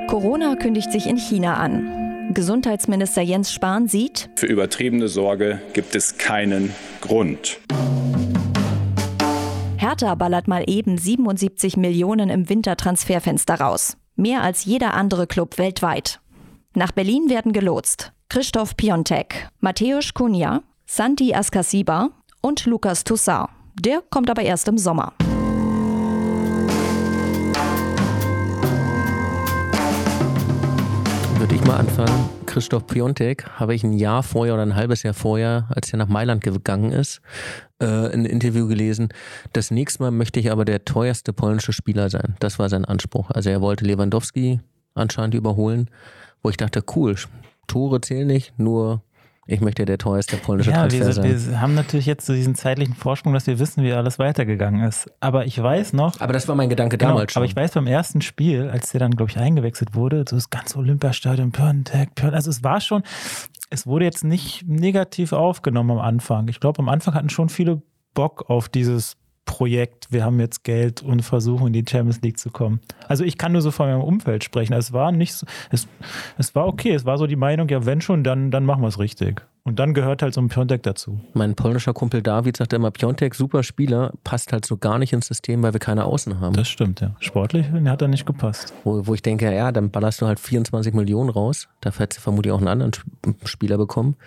Corona 0.08 0.56
kündigt 0.56 0.92
sich 0.92 1.08
in 1.08 1.18
China 1.18 1.56
an. 1.56 2.32
Gesundheitsminister 2.34 3.22
Jens 3.22 3.52
Spahn 3.52 3.88
sieht, 3.88 4.30
Für 4.36 4.46
übertriebene 4.46 5.08
Sorge 5.08 5.60
gibt 5.74 5.96
es 5.96 6.18
keinen 6.18 6.74
Grund. 7.02 7.60
Hertha 9.78 10.16
ballert 10.16 10.48
mal 10.48 10.64
eben 10.68 10.98
77 10.98 11.76
Millionen 11.78 12.30
im 12.30 12.48
Wintertransferfenster 12.50 13.56
raus. 13.56 13.98
Mehr 14.16 14.42
als 14.44 14.66
jeder 14.66 14.94
andere 14.94 15.28
Club 15.28 15.58
weltweit. 15.58 16.22
Nach 16.76 16.92
Berlin 16.92 17.30
werden 17.30 17.52
gelotst 17.52 18.14
Christoph 18.30 18.78
Piontek, 18.78 19.50
Mateusz 19.60 20.14
Kunja, 20.14 20.62
Santi 20.86 21.34
Askasiba 21.34 22.10
und 22.44 22.66
Lukas 22.66 23.04
Toussaint. 23.04 23.50
Der 23.80 24.04
kommt 24.10 24.30
aber 24.30 24.44
erst 24.44 24.68
im 24.68 24.78
Sommer. 24.78 25.14
Würde 31.40 31.56
ich 31.56 31.64
mal 31.66 31.78
anfangen. 31.78 32.30
Christoph 32.46 32.86
Piontek 32.86 33.50
habe 33.60 33.74
ich 33.74 33.84
ein 33.84 33.94
Jahr 33.94 34.22
vorher 34.22 34.54
oder 34.54 34.64
ein 34.64 34.76
halbes 34.76 35.02
Jahr 35.04 35.16
vorher, 35.16 35.68
als 35.70 35.92
er 35.92 35.98
nach 35.98 36.08
Mailand 36.08 36.44
gegangen 36.44 36.92
ist, 36.92 37.22
äh, 37.80 37.86
ein 37.86 38.26
Interview 38.26 38.68
gelesen. 38.68 39.10
Das 39.54 39.72
nächste 39.72 40.04
Mal 40.04 40.12
möchte 40.12 40.40
ich 40.40 40.52
aber 40.52 40.66
der 40.66 40.86
teuerste 40.86 41.34
polnische 41.34 41.74
Spieler 41.74 42.10
sein. 42.10 42.36
Das 42.40 42.60
war 42.60 42.70
sein 42.70 42.86
Anspruch. 42.86 43.32
Also 43.32 43.50
er 43.50 43.62
wollte 43.62 43.86
Lewandowski 43.86 44.60
anscheinend 44.94 45.34
überholen, 45.34 45.90
wo 46.44 46.50
ich 46.50 46.58
dachte, 46.58 46.84
cool, 46.96 47.16
Tore 47.68 48.02
zählen 48.02 48.28
nicht, 48.28 48.54
nur 48.60 49.02
ich 49.46 49.60
möchte 49.62 49.86
der 49.86 49.98
teuerste 49.98 50.38
polnische 50.38 50.72
Ja, 50.72 50.88
Transfer 50.88 51.06
wir, 51.06 51.14
sein. 51.14 51.52
wir 51.52 51.62
haben 51.62 51.74
natürlich 51.76 52.06
jetzt 52.06 52.26
so 52.26 52.34
diesen 52.34 52.56
zeitlichen 52.56 52.96
Vorsprung, 52.96 53.34
dass 53.34 53.46
wir 53.48 53.60
wissen, 53.60 53.84
wie 53.84 53.92
alles 53.92 54.20
weitergegangen 54.20 54.84
ist. 54.88 55.12
Aber 55.20 55.46
ich 55.46 55.62
weiß 55.62 55.94
noch. 55.94 56.20
Aber 56.22 56.34
das 56.34 56.48
war 56.48 56.56
mein 56.56 56.70
Gedanke 56.70 56.98
Genau, 56.98 57.12
damals 57.14 57.34
schon. 57.34 57.42
aber 57.42 57.46
ich 57.46 57.56
weiß 57.56 57.72
beim 57.72 57.88
ersten 57.88 58.22
Spiel, 58.22 58.70
als 58.70 58.92
der 58.92 59.00
dann, 59.00 59.12
glaube 59.12 59.32
ich, 59.32 59.38
eingewechselt 59.38 59.96
wurde, 59.96 60.24
so 60.30 60.36
das 60.36 60.50
ganze 60.50 60.78
Olympiastadion, 60.78 61.52
Piontek, 61.52 62.16
Piontek, 62.16 62.34
also 62.36 62.50
es 62.50 62.64
war 62.64 62.80
schon, 62.82 63.04
es 63.70 63.86
wurde 63.88 64.06
jetzt 64.06 64.24
nicht 64.24 64.68
negativ 64.68 65.34
aufgenommen 65.34 65.92
am 65.92 66.00
Anfang. 66.00 66.48
Ich 66.48 66.60
glaube, 66.60 66.80
am 66.80 66.90
Anfang 66.90 67.14
hatten 67.14 67.30
schon 67.30 67.50
viele 67.50 67.82
Bock 68.14 68.50
auf 68.50 68.70
dieses 68.70 69.16
Projekt, 69.46 70.08
wir 70.12 70.24
haben 70.24 70.40
jetzt 70.40 70.64
Geld 70.64 71.02
und 71.02 71.22
versuchen 71.22 71.68
in 71.68 71.74
die 71.74 71.86
Champions 71.88 72.22
League 72.22 72.40
zu 72.40 72.50
kommen. 72.50 72.80
Also 73.08 73.24
ich 73.24 73.38
kann 73.38 73.52
nur 73.52 73.62
so 73.62 73.72
von 73.72 73.88
meinem 73.88 74.02
Umfeld 74.02 74.44
sprechen. 74.44 74.74
Es 74.74 74.94
war 74.94 75.12
nicht 75.12 75.34
so, 75.34 75.46
es, 75.70 75.88
es 76.38 76.56
war 76.56 76.68
okay, 76.68 76.94
es 76.94 77.06
war 77.06 77.18
so 77.18 77.28
die 77.28 77.36
Meinung, 77.36 77.68
ja, 77.70 77.86
wenn 77.86 78.02
schon, 78.02 78.24
dann, 78.24 78.52
dann 78.52 78.66
machen 78.66 78.82
wir 78.82 78.88
es 78.88 79.00
richtig. 79.00 79.42
Und 79.66 79.80
dann 79.80 79.94
gehört 79.94 80.22
halt 80.22 80.34
so 80.34 80.42
ein 80.42 80.50
Piontek 80.50 80.84
dazu. 80.84 81.22
Mein 81.34 81.56
polnischer 81.56 81.94
Kumpel 81.94 82.22
David 82.22 82.58
sagt 82.58 82.74
immer, 82.74 82.92
Piontek, 82.92 83.34
super 83.34 83.64
Spieler, 83.64 84.12
passt 84.26 84.52
halt 84.52 84.66
so 84.66 84.76
gar 84.76 85.00
nicht 85.00 85.14
ins 85.14 85.28
System, 85.28 85.64
weil 85.64 85.72
wir 85.72 85.80
keine 85.80 86.04
Außen 86.04 86.42
haben. 86.42 86.54
Das 86.54 86.68
stimmt, 86.68 87.00
ja. 87.00 87.16
Sportlich 87.20 87.68
hat 87.72 88.02
er 88.02 88.10
nicht 88.10 88.26
gepasst. 88.26 88.74
Wo, 88.84 89.08
wo 89.08 89.14
ich 89.14 89.22
denke, 89.22 89.54
ja, 89.54 89.72
dann 89.72 89.90
ballerst 89.90 90.22
du 90.22 90.26
halt 90.28 90.40
24 90.42 90.94
Millionen 90.94 91.30
raus. 91.30 91.70
Dafür 91.80 92.04
hättest 92.04 92.20
du 92.20 92.24
vermutlich 92.24 92.52
auch 92.52 92.58
einen 92.58 92.68
anderen 92.68 92.92
Sp- 92.92 93.08
Spieler 93.46 93.78
bekommen, 93.78 94.18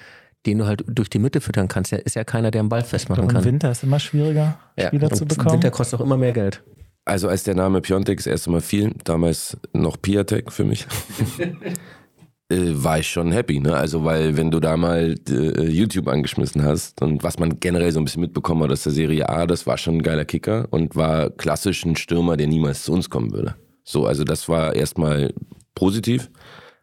den 0.47 0.59
du 0.59 0.67
halt 0.67 0.85
durch 0.87 1.11
die 1.11 1.19
Mitte 1.19 1.41
füttern 1.41 1.69
kannst. 1.69 1.93
Ja, 1.93 1.99
ist 1.99 2.17
ja 2.17 2.25
keiner, 2.25 2.51
der 2.51 2.61
einen 2.61 2.69
Ball 2.69 2.83
festmachen 2.83 3.27
kann. 3.29 3.37
im 3.37 3.45
Winter 3.45 3.71
ist 3.71 3.83
immer 3.83 3.99
schwieriger, 3.99 4.59
ja, 4.79 4.89
Spieler 4.89 5.09
und 5.09 5.17
zu 5.17 5.25
Im 5.25 5.29
bekommen. 5.29 5.55
Winter 5.55 5.71
kostet 5.71 6.01
auch 6.01 6.05
immer 6.05 6.17
mehr 6.17 6.33
Geld. 6.33 6.63
Also 7.05 7.29
als 7.29 7.45
der 7.45 7.55
Name 7.55 7.81
Piontek 7.81 8.19
das 8.19 8.27
erste 8.27 8.51
Mal 8.51 8.61
fiel, 8.61 8.93
damals 9.05 9.57
noch 9.73 10.01
Piatek 10.01 10.51
für 10.51 10.65
mich, 10.65 10.87
äh, 12.49 12.57
war 12.73 12.99
ich 12.99 13.09
schon 13.09 13.31
happy. 13.31 13.61
Ne? 13.61 13.77
Also 13.77 14.05
weil 14.05 14.37
wenn 14.37 14.51
du 14.51 14.59
da 14.59 14.77
mal 14.77 15.15
äh, 15.29 15.69
YouTube 15.69 16.09
angeschmissen 16.09 16.65
hast 16.65 17.03
und 17.03 17.23
was 17.23 17.39
man 17.39 17.61
generell 17.61 17.93
so 17.93 18.01
ein 18.01 18.05
bisschen 18.05 18.23
mitbekommen 18.23 18.65
hat 18.65 18.73
aus 18.73 18.83
der 18.83 18.93
Serie 18.93 19.29
A, 19.29 19.47
das 19.47 19.67
war 19.69 19.79
schon 19.79 19.99
ein 19.99 20.03
geiler 20.03 20.25
Kicker 20.25 20.67
und 20.71 20.97
war 20.97 21.31
klassisch 21.31 21.85
ein 21.85 21.95
Stürmer, 21.95 22.37
der 22.37 22.49
niemals 22.49 22.83
zu 22.83 22.93
uns 22.93 23.09
kommen 23.09 23.33
würde. 23.33 23.55
So, 23.85 24.07
also 24.07 24.25
das 24.25 24.49
war 24.49 24.75
erstmal 24.75 25.33
positiv. 25.77 26.29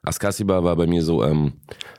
Askasiba 0.04 0.64
war 0.64 0.76
bei 0.78 0.88
mir 0.88 1.04
so, 1.04 1.24
ähm, 1.24 1.54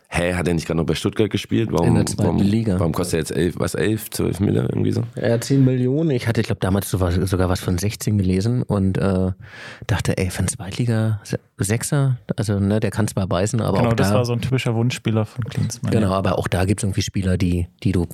hä, 0.09 0.35
hat 0.35 0.49
er 0.49 0.55
nicht 0.55 0.67
gerade 0.67 0.79
noch 0.79 0.87
bei 0.87 0.95
Stuttgart 0.95 1.31
gespielt? 1.31 1.71
Warum, 1.73 1.89
In 1.89 1.95
der 1.95 2.07
zweiten 2.07 2.23
warum, 2.23 2.39
Liga. 2.39 2.79
Warum 2.79 2.93
kostet 2.93 3.15
er 3.15 3.19
jetzt 3.21 3.31
elf, 3.33 3.55
was, 3.59 3.75
elf, 3.75 4.11
zwölf 4.11 4.41
Mille 4.41 4.63
irgendwie 4.63 4.93
so? 4.93 5.03
Hat 5.21 5.45
10 5.45 5.65
Millionen. 5.65 6.11
Ich 6.11 6.27
hatte, 6.27 6.41
ich 6.41 6.47
glaube, 6.47 6.61
damals 6.61 6.91
sogar 6.91 7.13
sogar 7.27 7.49
was 7.49 7.61
von 7.61 7.79
16 7.79 8.19
gelesen 8.19 8.63
und 8.63 8.99
äh, 8.99 9.33
dachte, 9.87 10.17
ey, 10.19 10.31
für 10.31 10.41
einen 10.41 10.49
Zweitliga-Sechser, 10.49 12.19
also 12.37 12.61
ne, 12.61 12.81
der 12.81 12.91
kann 12.91 13.09
zwar 13.09 13.27
beißen, 13.27 13.61
aber 13.61 13.79
genau, 13.79 13.91
auch 13.91 13.95
das 13.95 14.11
da. 14.11 14.17
war 14.17 14.25
so 14.25 14.33
ein 14.33 14.41
typischer 14.41 14.75
Wunschspieler 14.75 15.25
von 15.25 15.45
Klinsmann. 15.45 15.93
Genau, 15.93 16.11
ja. 16.11 16.17
aber 16.17 16.39
auch 16.39 16.49
da 16.49 16.65
gibt 16.65 16.81
es 16.81 16.85
irgendwie 16.85 17.03
Spieler, 17.03 17.37
die, 17.37 17.69
die 17.83 17.93
du 17.93 18.07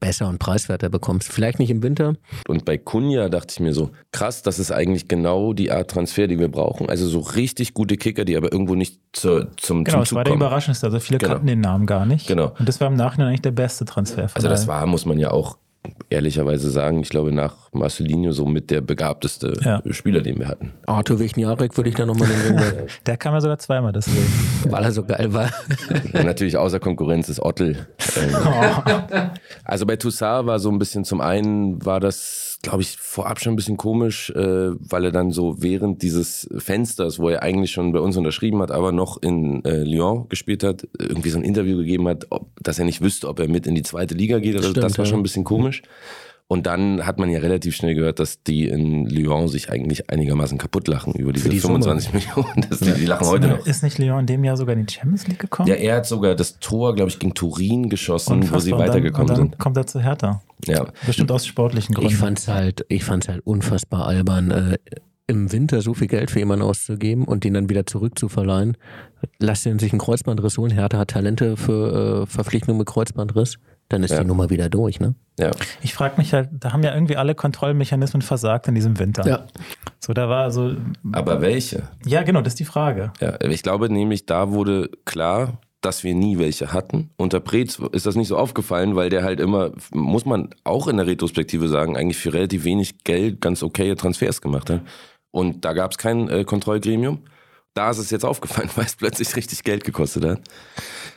besser 0.00 0.28
und 0.28 0.38
preiswerter 0.38 0.88
bekommst. 0.88 1.30
Vielleicht 1.30 1.58
nicht 1.58 1.70
im 1.70 1.82
Winter. 1.82 2.14
Und 2.48 2.64
bei 2.64 2.78
Kunja 2.78 3.28
dachte 3.28 3.52
ich 3.52 3.60
mir 3.60 3.74
so, 3.74 3.90
krass, 4.12 4.42
das 4.42 4.58
ist 4.58 4.72
eigentlich 4.72 5.08
genau 5.08 5.52
die 5.52 5.70
Art 5.70 5.90
Transfer, 5.90 6.26
die 6.26 6.38
wir 6.38 6.48
brauchen. 6.48 6.88
Also 6.88 7.06
so 7.06 7.20
richtig 7.20 7.74
gute 7.74 7.96
Kicker, 7.96 8.24
die 8.24 8.36
aber 8.36 8.50
irgendwo 8.52 8.74
nicht 8.74 8.98
zur, 9.12 9.48
zum, 9.56 9.84
Genau, 9.84 9.96
zum 9.98 10.02
es 10.02 10.08
Zug 10.08 10.16
war 10.16 10.24
der 10.24 10.32
kommen. 10.32 10.42
Überraschendste. 10.42 10.86
Also 10.86 10.98
viele 11.00 11.18
Genau. 11.18 11.32
kannten 11.34 11.46
den 11.46 11.60
Namen 11.60 11.86
gar 11.86 12.06
nicht. 12.06 12.26
Genau. 12.26 12.54
Und 12.58 12.68
das 12.68 12.80
war 12.80 12.88
im 12.88 12.94
Nachhinein 12.94 13.28
eigentlich 13.28 13.42
der 13.42 13.50
beste 13.52 13.84
Transfer. 13.84 14.28
von 14.28 14.36
Also 14.36 14.48
das 14.48 14.60
allen. 14.60 14.68
war, 14.68 14.86
muss 14.86 15.04
man 15.04 15.18
ja 15.18 15.30
auch 15.30 15.58
ehrlicherweise 16.10 16.70
sagen, 16.70 17.00
ich 17.00 17.08
glaube 17.08 17.32
nach 17.32 17.72
Marcelinho 17.72 18.32
so 18.32 18.44
mit 18.46 18.70
der 18.70 18.80
begabteste 18.80 19.54
Ja. 19.64 19.82
Spieler, 19.92 20.20
den 20.20 20.38
wir 20.38 20.48
hatten. 20.48 20.72
Arthur 20.86 21.18
Wichniarek 21.20 21.76
würde 21.76 21.88
ich 21.90 21.96
da 21.96 22.04
nochmal 22.06 22.28
den 22.28 22.40
Ring 22.40 22.56
werfen, 22.58 22.78
Der 23.06 23.16
kam 23.16 23.34
ja 23.34 23.40
sogar 23.40 23.58
zweimal 23.58 23.92
deswegen. 23.92 24.26
weil 24.72 24.84
er 24.84 24.92
so 24.92 25.04
geil 25.04 25.32
war. 25.32 25.50
Und 26.12 26.24
natürlich 26.24 26.56
außer 26.56 26.80
Konkurrenz 26.80 27.28
ist 27.28 27.40
Ottel. 27.40 27.86
Ähm, 28.16 29.30
Also 29.64 29.86
bei 29.86 29.96
Toussaint 29.96 30.46
war 30.46 30.58
so 30.58 30.68
ein 30.70 30.78
bisschen, 30.78 31.04
zum 31.04 31.20
einen 31.20 31.84
war 31.84 32.00
das, 32.00 32.49
glaube 32.62 32.82
ich, 32.82 32.96
vorab 32.98 33.40
schon 33.40 33.54
ein 33.54 33.56
bisschen 33.56 33.76
komisch, 33.76 34.30
äh, 34.30 34.70
weil 34.78 35.04
er 35.04 35.12
dann 35.12 35.30
so 35.30 35.62
während 35.62 36.02
dieses 36.02 36.48
Fensters, 36.58 37.18
wo 37.18 37.30
er 37.30 37.42
eigentlich 37.42 37.70
schon 37.70 37.92
bei 37.92 38.00
uns 38.00 38.16
unterschrieben 38.16 38.60
hat, 38.60 38.70
aber 38.70 38.92
noch 38.92 39.22
in 39.22 39.64
äh, 39.64 39.82
Lyon 39.82 40.28
gespielt 40.28 40.62
hat, 40.62 40.86
irgendwie 40.98 41.30
so 41.30 41.38
ein 41.38 41.44
Interview 41.44 41.78
gegeben 41.78 42.06
hat, 42.06 42.26
ob, 42.30 42.50
dass 42.62 42.78
er 42.78 42.84
nicht 42.84 43.00
wüsste, 43.00 43.28
ob 43.28 43.38
er 43.40 43.48
mit 43.48 43.66
in 43.66 43.74
die 43.74 43.82
zweite 43.82 44.14
Liga 44.14 44.38
geht. 44.38 44.56
Also 44.56 44.70
Stimmt, 44.70 44.84
das 44.84 44.98
war 44.98 45.06
ja. 45.06 45.10
schon 45.10 45.20
ein 45.20 45.22
bisschen 45.22 45.44
komisch. 45.44 45.82
Und 46.52 46.66
dann 46.66 47.06
hat 47.06 47.20
man 47.20 47.30
ja 47.30 47.38
relativ 47.38 47.76
schnell 47.76 47.94
gehört, 47.94 48.18
dass 48.18 48.42
die 48.42 48.66
in 48.68 49.06
Lyon 49.06 49.46
sich 49.46 49.70
eigentlich 49.70 50.10
einigermaßen 50.10 50.58
kaputt 50.58 50.88
lachen 50.88 51.12
über 51.14 51.32
diese 51.32 51.48
die 51.48 51.60
Summe. 51.60 51.74
25 51.80 52.12
Millionen. 52.36 52.66
Das, 52.68 52.80
die, 52.80 52.92
die 52.92 53.06
lachen 53.06 53.28
heute 53.28 53.46
noch. 53.46 53.66
Ist 53.66 53.84
nicht 53.84 53.98
Lyon 53.98 54.18
in 54.20 54.26
dem 54.26 54.42
Jahr 54.42 54.56
sogar 54.56 54.74
in 54.74 54.84
die 54.84 54.92
Champions 54.92 55.28
League 55.28 55.38
gekommen? 55.38 55.68
Ja, 55.68 55.76
er 55.76 55.94
hat 55.98 56.06
sogar 56.06 56.34
das 56.34 56.58
Tor, 56.58 56.96
glaube 56.96 57.08
ich, 57.08 57.20
gegen 57.20 57.34
Turin 57.34 57.88
geschossen, 57.88 58.50
wo 58.52 58.58
sie 58.58 58.72
Unfassbar. 58.72 58.72
Und 58.72 58.80
dann- 58.80 58.88
weitergekommen 58.88 59.30
und 59.30 59.38
dann 59.38 59.48
sind. 59.50 59.58
kommt 59.60 59.76
er 59.76 59.86
zu 59.86 60.00
Hertha. 60.00 60.42
Ja. 60.66 60.86
Bestimmt 61.06 61.30
aus 61.30 61.46
sportlichen 61.46 61.94
Gründen. 61.94 62.10
Ich 62.10 62.16
fand's 62.16 62.48
halt, 62.48 62.84
ich 62.88 63.04
fand's 63.04 63.28
halt 63.28 63.46
unfassbar 63.46 64.06
albern, 64.08 64.50
äh, 64.50 64.78
im 65.28 65.52
Winter 65.52 65.80
so 65.82 65.94
viel 65.94 66.08
Geld 66.08 66.32
für 66.32 66.40
jemanden 66.40 66.64
auszugeben 66.64 67.26
und 67.26 67.44
den 67.44 67.54
dann 67.54 67.68
wieder 67.70 67.86
zurückzuverleihen. 67.86 68.76
Lass 69.38 69.62
den 69.62 69.78
sich 69.78 69.92
einen 69.92 70.00
Kreuzbandriss 70.00 70.58
holen. 70.58 70.72
Hertha 70.72 70.98
hat 70.98 71.10
Talente 71.10 71.56
für 71.56 72.22
äh, 72.22 72.26
Verpflichtungen 72.26 72.78
mit 72.78 72.88
Kreuzbandriss. 72.88 73.58
Dann 73.90 74.02
ist 74.04 74.12
Ja. 74.12 74.20
die 74.20 74.26
Nummer 74.26 74.48
wieder 74.50 74.68
durch, 74.70 75.00
ne? 75.00 75.14
Ja. 75.38 75.50
Ich 75.82 75.92
frage 75.94 76.14
mich 76.16 76.32
halt, 76.32 76.48
da 76.52 76.72
haben 76.72 76.82
ja 76.82 76.94
irgendwie 76.94 77.16
alle 77.16 77.34
Kontrollmechanismen 77.34 78.22
versagt 78.22 78.68
in 78.68 78.74
diesem 78.74 78.98
Winter. 78.98 79.26
Ja. 79.26 79.46
So, 79.98 80.12
da 80.14 80.28
war 80.28 80.50
so, 80.50 80.74
Aber 81.12 81.40
welche? 81.42 81.82
ja 82.06 82.22
genau, 82.22 82.40
das 82.40 82.52
ist 82.54 82.60
die 82.60 82.64
Frage. 82.64 83.12
Ja, 83.20 83.38
ich 83.42 83.62
glaube 83.62 83.92
nämlich, 83.92 84.24
da 84.26 84.52
wurde 84.52 84.90
klar, 85.04 85.58
dass 85.80 86.04
wir 86.04 86.14
nie 86.14 86.38
welche 86.38 86.72
hatten. 86.72 87.10
Unter 87.16 87.40
Preetz 87.40 87.80
ist 87.92 88.06
das 88.06 88.14
nicht 88.14 88.28
so 88.28 88.36
aufgefallen, 88.36 88.96
weil 88.96 89.10
der 89.10 89.24
halt 89.24 89.40
immer, 89.40 89.72
muss 89.92 90.24
man 90.24 90.50
auch 90.62 90.86
in 90.88 90.96
der 90.98 91.06
Retrospektive 91.06 91.68
sagen, 91.68 91.96
eigentlich 91.96 92.18
für 92.18 92.32
relativ 92.32 92.64
wenig 92.64 93.02
Geld 93.04 93.40
ganz 93.40 93.62
okaye 93.62 93.96
Transfers 93.96 94.40
gemacht 94.40 94.70
hat. 94.70 94.82
Und 95.32 95.64
da 95.64 95.72
gab 95.72 95.92
es 95.92 95.98
kein 95.98 96.28
äh, 96.28 96.44
Kontrollgremium. 96.44 97.20
Da 97.74 97.90
ist 97.90 97.98
es 97.98 98.10
jetzt 98.10 98.24
aufgefallen, 98.24 98.70
weil 98.76 98.86
es 98.86 98.96
plötzlich 98.96 99.34
richtig 99.36 99.64
Geld 99.64 99.84
gekostet 99.84 100.24
hat. 100.24 100.40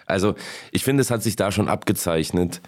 Also 0.05 0.35
ich 0.71 0.83
finde, 0.83 1.01
es 1.01 1.11
hat 1.11 1.23
sich 1.23 1.35
da 1.35 1.51
schon 1.51 1.69
abgezeichnet, 1.69 2.61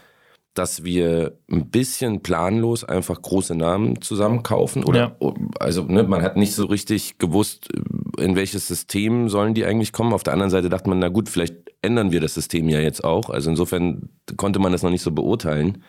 dass 0.53 0.85
wir 0.85 1.37
ein 1.51 1.69
bisschen 1.69 2.23
planlos 2.23 2.85
einfach 2.85 3.21
große 3.21 3.55
Namen 3.55 4.01
zusammenkaufen. 4.01 4.85
Oder 4.85 5.17
also 5.59 5.83
ne, 5.83 6.03
man 6.03 6.21
hat 6.21 6.37
nicht 6.37 6.55
so 6.55 6.65
richtig 6.65 7.17
gewusst, 7.17 7.69
in 8.17 8.37
welches 8.37 8.67
System 8.67 9.27
sollen 9.27 9.53
die 9.53 9.65
eigentlich 9.65 9.91
kommen. 9.91 10.13
Auf 10.13 10.23
der 10.23 10.33
anderen 10.33 10.49
Seite 10.51 10.69
dachte 10.69 10.89
man, 10.89 10.99
na 10.99 11.09
gut, 11.09 11.27
vielleicht 11.27 11.55
ändern 11.81 12.11
wir 12.11 12.21
das 12.21 12.33
System 12.33 12.69
ja 12.69 12.79
jetzt 12.79 13.03
auch. 13.03 13.29
Also 13.29 13.49
insofern 13.49 14.09
konnte 14.37 14.59
man 14.59 14.71
das 14.71 14.81
noch 14.81 14.91
nicht 14.91 15.03
so 15.03 15.11
beurteilen. 15.11 15.83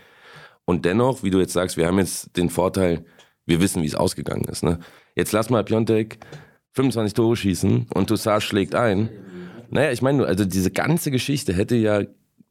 Und 0.64 0.84
dennoch, 0.84 1.22
wie 1.22 1.30
du 1.30 1.38
jetzt 1.38 1.52
sagst, 1.52 1.76
wir 1.76 1.86
haben 1.86 1.98
jetzt 1.98 2.36
den 2.36 2.50
Vorteil, 2.50 3.04
wir 3.46 3.60
wissen, 3.60 3.82
wie 3.82 3.86
es 3.86 3.94
ausgegangen 3.94 4.44
ist. 4.46 4.64
Ne? 4.64 4.80
Jetzt 5.14 5.30
lass 5.30 5.48
mal 5.48 5.62
Piontek 5.62 6.18
25 6.76 7.14
Tore 7.14 7.36
schießen 7.36 7.86
und 7.92 8.06
Toussaint 8.06 8.42
schlägt 8.42 8.74
ein. 8.74 9.08
Naja, 9.70 9.90
ich 9.90 10.02
meine, 10.02 10.26
also 10.26 10.44
diese 10.44 10.70
ganze 10.70 11.10
Geschichte 11.10 11.52
hätte 11.52 11.74
ja 11.74 12.02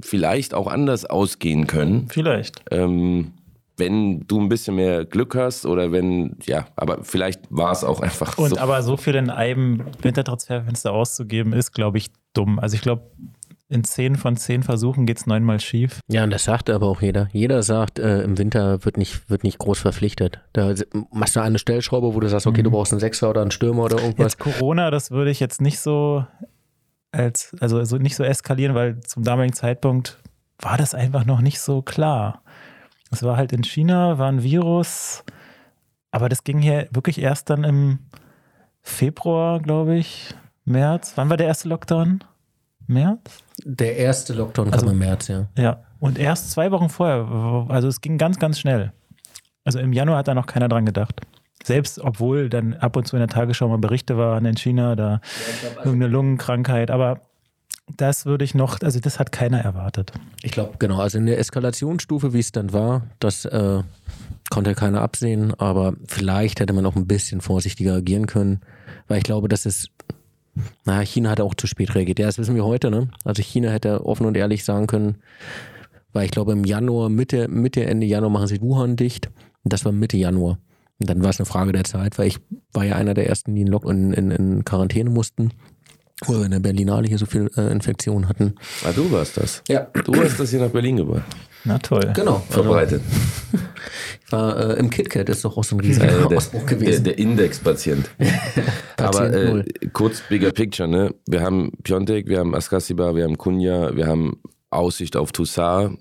vielleicht 0.01 0.53
auch 0.53 0.67
anders 0.67 1.05
ausgehen 1.05 1.67
können. 1.67 2.07
Vielleicht. 2.09 2.61
Ähm, 2.71 3.33
wenn 3.77 4.25
du 4.27 4.39
ein 4.39 4.49
bisschen 4.49 4.75
mehr 4.75 5.05
Glück 5.05 5.35
hast 5.35 5.65
oder 5.65 5.91
wenn, 5.91 6.37
ja, 6.45 6.65
aber 6.75 7.03
vielleicht 7.03 7.41
war 7.49 7.71
es 7.71 7.83
auch 7.83 7.99
einfach 8.01 8.37
Und 8.37 8.51
so. 8.51 8.57
aber 8.57 8.81
so 8.83 8.97
viel 8.97 9.15
in 9.15 9.29
einem 9.29 9.83
Wintertransferfenster 10.01 10.91
auszugeben, 10.91 11.53
ist, 11.53 11.71
glaube 11.73 11.97
ich, 11.97 12.07
dumm. 12.33 12.57
Also 12.59 12.75
ich 12.75 12.81
glaube, 12.81 13.03
in 13.67 13.83
zehn 13.83 14.15
von 14.15 14.37
zehn 14.37 14.61
Versuchen 14.63 15.05
geht 15.05 15.17
es 15.17 15.25
neunmal 15.25 15.59
schief. 15.59 15.99
Ja, 16.07 16.23
und 16.23 16.29
das 16.29 16.43
sagt 16.43 16.69
aber 16.69 16.87
auch 16.87 17.01
jeder. 17.01 17.29
Jeder 17.31 17.63
sagt, 17.63 17.97
äh, 17.97 18.21
im 18.21 18.37
Winter 18.37 18.85
wird 18.85 18.97
nicht, 18.97 19.29
wird 19.29 19.43
nicht 19.43 19.57
groß 19.57 19.79
verpflichtet. 19.79 20.39
Da 20.53 20.73
machst 21.11 21.35
du 21.35 21.39
eine 21.39 21.57
Stellschraube, 21.57 22.13
wo 22.13 22.19
du 22.19 22.29
sagst, 22.29 22.45
okay, 22.45 22.61
du 22.61 22.69
brauchst 22.69 22.93
einen 22.93 22.99
Sechser 22.99 23.29
oder 23.29 23.41
einen 23.41 23.51
Stürmer 23.51 23.83
oder 23.83 23.97
irgendwas. 23.97 24.33
Jetzt 24.33 24.39
Corona, 24.39 24.91
das 24.91 25.09
würde 25.11 25.31
ich 25.31 25.39
jetzt 25.39 25.61
nicht 25.61 25.79
so 25.79 26.25
als, 27.11 27.55
also 27.59 27.83
so 27.85 27.97
nicht 27.97 28.15
so 28.15 28.23
eskalieren, 28.23 28.75
weil 28.75 28.99
zum 28.99 29.23
damaligen 29.23 29.53
Zeitpunkt 29.53 30.19
war 30.59 30.77
das 30.77 30.93
einfach 30.93 31.25
noch 31.25 31.41
nicht 31.41 31.59
so 31.59 31.81
klar. 31.81 32.43
Es 33.11 33.23
war 33.23 33.37
halt 33.37 33.51
in 33.51 33.63
China, 33.63 34.17
war 34.17 34.31
ein 34.31 34.43
Virus, 34.43 35.23
aber 36.11 36.29
das 36.29 36.43
ging 36.43 36.59
hier 36.59 36.87
wirklich 36.91 37.19
erst 37.19 37.49
dann 37.49 37.63
im 37.63 37.99
Februar, 38.81 39.59
glaube 39.59 39.95
ich, 39.95 40.35
März. 40.65 41.13
Wann 41.15 41.29
war 41.29 41.37
der 41.37 41.47
erste 41.47 41.69
Lockdown? 41.69 42.23
März? 42.87 43.19
Der 43.63 43.97
erste 43.97 44.33
Lockdown 44.33 44.71
Also- 44.71 44.85
kam 44.85 44.93
im 44.93 44.99
März, 44.99 45.27
ja. 45.27 45.47
Ja, 45.57 45.83
und 45.99 46.17
erst 46.19 46.51
zwei 46.51 46.71
Wochen 46.71 46.89
vorher, 46.89 47.65
also 47.69 47.87
es 47.87 48.01
ging 48.01 48.17
ganz, 48.17 48.39
ganz 48.39 48.59
schnell. 48.59 48.91
Also 49.63 49.79
im 49.79 49.93
Januar 49.93 50.19
hat 50.19 50.27
da 50.27 50.33
noch 50.35 50.45
keiner 50.45 50.67
dran 50.69 50.85
gedacht. 50.85 51.21
Selbst 51.63 51.99
obwohl 51.99 52.49
dann 52.49 52.73
ab 52.75 52.95
und 52.95 53.07
zu 53.07 53.15
in 53.15 53.21
der 53.21 53.27
Tagesschau 53.29 53.67
mal 53.67 53.77
Berichte 53.79 54.17
waren 54.17 54.45
in 54.45 54.55
China, 54.55 54.95
da 54.95 55.19
irgendeine 55.77 56.07
Lungenkrankheit, 56.07 56.91
aber 56.91 57.21
das 57.97 58.25
würde 58.25 58.45
ich 58.45 58.53
noch, 58.55 58.81
also 58.81 58.99
das 58.99 59.19
hat 59.19 59.31
keiner 59.31 59.59
erwartet. 59.61 60.11
Ich 60.43 60.51
glaube, 60.51 60.73
genau, 60.79 60.99
also 60.99 61.17
in 61.17 61.25
der 61.25 61.39
Eskalationsstufe, 61.39 62.33
wie 62.33 62.39
es 62.39 62.51
dann 62.51 62.73
war, 62.73 63.03
das 63.19 63.45
äh, 63.45 63.81
konnte 64.51 64.75
keiner 64.75 65.01
absehen, 65.01 65.53
aber 65.59 65.93
vielleicht 66.07 66.59
hätte 66.59 66.73
man 66.73 66.85
auch 66.85 66.95
ein 66.95 67.07
bisschen 67.07 67.41
vorsichtiger 67.41 67.95
agieren 67.95 68.27
können, 68.27 68.61
weil 69.07 69.17
ich 69.19 69.23
glaube, 69.23 69.47
das 69.47 69.65
ist, 69.65 69.89
naja, 70.85 71.01
China 71.01 71.31
hat 71.31 71.41
auch 71.41 71.53
zu 71.53 71.67
spät 71.67 71.95
reagiert. 71.95 72.19
Ja, 72.19 72.27
das 72.27 72.37
wissen 72.37 72.55
wir 72.55 72.65
heute, 72.65 72.89
ne? 72.89 73.09
Also 73.23 73.41
China 73.41 73.69
hätte 73.69 74.05
offen 74.05 74.25
und 74.25 74.37
ehrlich 74.37 74.63
sagen 74.63 74.87
können, 74.87 75.17
weil 76.13 76.25
ich 76.25 76.31
glaube, 76.31 76.53
im 76.53 76.63
Januar, 76.63 77.09
Mitte, 77.09 77.47
Mitte, 77.47 77.85
Ende 77.85 78.07
Januar 78.07 78.31
machen 78.31 78.47
sie 78.47 78.61
Wuhan 78.61 78.95
dicht. 78.95 79.29
Und 79.63 79.73
das 79.73 79.83
war 79.83 79.91
Mitte 79.91 80.17
Januar. 80.17 80.59
Und 80.99 81.09
dann 81.09 81.21
war 81.21 81.29
es 81.29 81.39
eine 81.39 81.45
Frage 81.45 81.73
der 81.73 81.83
Zeit, 81.83 82.17
weil 82.17 82.27
ich 82.27 82.39
war 82.71 82.85
ja 82.85 82.95
einer 82.95 83.13
der 83.13 83.27
ersten, 83.27 83.53
die 83.53 83.61
in, 83.61 83.67
Lock 83.67 83.83
in, 83.85 84.13
in, 84.13 84.31
in 84.31 84.63
Quarantäne 84.63 85.09
mussten. 85.09 85.51
Wo 86.23 86.33
wir 86.33 86.45
in 86.45 86.51
der 86.51 86.61
Berlinale 86.61 87.07
hier 87.07 87.17
so 87.17 87.25
viel 87.25 87.51
äh, 87.57 87.69
Infektionen 87.71 88.29
hatten. 88.29 88.55
Ah, 88.85 88.93
du 88.95 89.11
warst 89.11 89.35
das. 89.35 89.61
Ja. 89.67 89.87
Du 90.05 90.15
hast 90.15 90.39
das 90.39 90.49
hier 90.51 90.61
nach 90.61 90.69
Berlin 90.69 90.95
gebracht. 90.95 91.25
Na 91.65 91.79
toll. 91.79 92.11
Genau. 92.15 92.43
Verbreitet. 92.49 93.01
Ich 94.25 94.31
war 94.31 94.57
äh, 94.57 94.79
im 94.79 94.89
KitKat, 94.89 95.29
ist 95.29 95.43
doch 95.45 95.57
auch 95.57 95.63
so 95.63 95.75
ein 95.75 95.79
riesiger 95.79 96.05
Äh, 96.25 96.27
der, 96.27 96.37
Ausbruch 96.37 96.65
der, 96.65 96.77
gewesen. 96.77 97.03
der 97.03 97.17
Indexpatient. 97.17 98.09
Aber 98.97 99.33
äh, 99.33 99.63
kurz 99.93 100.21
Bigger 100.29 100.51
Picture, 100.51 100.87
ne? 100.87 101.13
Wir 101.27 101.41
haben 101.41 101.71
Piontek, 101.83 102.27
wir 102.27 102.39
haben 102.39 102.55
Askasiba, 102.55 103.15
wir 103.15 103.23
haben 103.23 103.37
Kunja, 103.37 103.95
wir 103.95 104.07
haben 104.07 104.41
Aussicht 104.69 105.15
auf 105.15 105.31
Toussaint. 105.31 105.99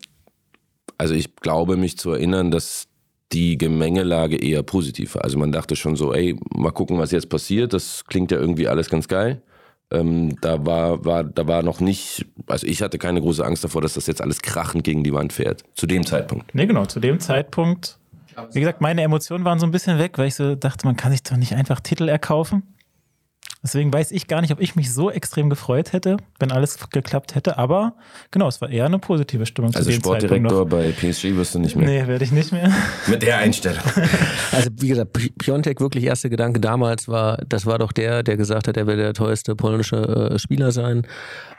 Also 0.99 1.15
ich 1.15 1.37
glaube 1.37 1.77
mich 1.77 1.99
zu 1.99 2.13
erinnern, 2.13 2.51
dass 2.51 2.87
die 3.33 3.59
Gemengelage 3.59 4.37
eher 4.37 4.63
positiv 4.63 5.17
war. 5.17 5.25
Also 5.25 5.39
man 5.39 5.51
dachte 5.51 5.77
schon 5.77 5.97
so, 5.97 6.13
ey, 6.13 6.39
mal 6.55 6.71
gucken, 6.71 6.99
was 6.99 7.11
jetzt 7.11 7.29
passiert. 7.29 7.73
Das 7.73 8.05
klingt 8.07 8.31
ja 8.31 8.39
irgendwie 8.39 8.69
alles 8.69 8.89
ganz 8.91 9.09
geil. 9.09 9.43
Ähm, 9.91 10.37
da 10.41 10.65
war, 10.65 11.05
war, 11.05 11.25
da 11.25 11.47
war 11.47 11.63
noch 11.63 11.81
nicht, 11.81 12.27
also 12.47 12.67
ich 12.67 12.83
hatte 12.83 12.99
keine 12.99 13.21
große 13.21 13.45
Angst 13.45 13.65
davor, 13.65 13.83
dass 13.83 13.95
das 13.95 14.07
jetzt 14.07 14.23
alles 14.23 14.43
krachend 14.43 14.85
gegen 14.85 15.05
die 15.05 15.13
Wand 15.13 15.33
fährt. 15.33 15.63
Zu 15.75 15.87
dem 15.87 16.05
Zeitpunkt. 16.07 16.55
Nee, 16.55 16.67
genau, 16.67 16.87
zu 16.87 17.01
dem 17.01 17.21
Zeitpunkt, 17.21 17.99
wie 18.53 18.61
gesagt, 18.61 18.81
meine 18.81 19.03
Emotionen 19.03 19.45
waren 19.45 19.59
so 19.59 19.67
ein 19.67 19.71
bisschen 19.71 19.99
weg, 19.99 20.19
weil 20.19 20.29
ich 20.29 20.35
so 20.35 20.55
dachte, 20.55 20.87
man 20.87 20.97
kann 20.97 21.13
sich 21.13 21.23
doch 21.23 21.37
nicht 21.37 21.55
einfach 21.55 21.81
Titel 21.81 22.09
erkaufen. 22.09 22.74
Deswegen 23.65 23.93
weiß 23.93 24.13
ich 24.13 24.29
gar 24.29 24.41
nicht, 24.43 24.53
ob 24.53 24.61
ich 24.61 24.77
mich 24.77 24.93
so 24.93 25.11
extrem 25.11 25.49
gefreut 25.51 25.93
hätte, 25.93 26.19
wenn 26.39 26.53
alles 26.53 26.79
geklappt 26.91 27.35
hätte. 27.35 27.59
Aber 27.59 27.95
genau, 28.31 28.47
es 28.47 28.61
war 28.61 28.69
eher 28.69 28.85
eine 28.85 28.99
positive 28.99 29.47
Stimmung 29.47 29.75
Also 29.75 29.91
Sportdirektor 29.91 30.61
noch. 30.65 30.69
bei 30.69 30.93
PSG 30.93 31.35
wirst 31.35 31.55
du 31.55 31.59
nicht 31.59 31.75
mehr. 31.75 31.87
Nee, 31.89 32.07
werde 32.07 32.25
ich 32.25 32.31
nicht 32.31 32.53
mehr. 32.53 32.71
Mit 33.09 33.23
der 33.23 33.39
Einstellung. 33.39 33.83
Also 34.53 34.71
wie 34.79 34.89
gesagt, 34.89 35.13
Pi- 35.15 35.31
Piontek 35.37 35.81
wirklich 35.81 36.05
erster 36.05 36.29
Gedanke 36.29 36.61
damals 36.61 37.09
war, 37.09 37.39
das 37.49 37.67
war 37.67 37.79
doch 37.79 37.91
der, 37.91 38.23
der 38.23 38.37
gesagt 38.37 38.69
hat, 38.69 38.77
er 38.77 38.87
will 38.87 38.97
der 38.97 39.13
teuerste 39.15 39.57
polnische 39.57 39.97
äh, 39.97 40.39
Spieler 40.39 40.71
sein. 40.71 41.05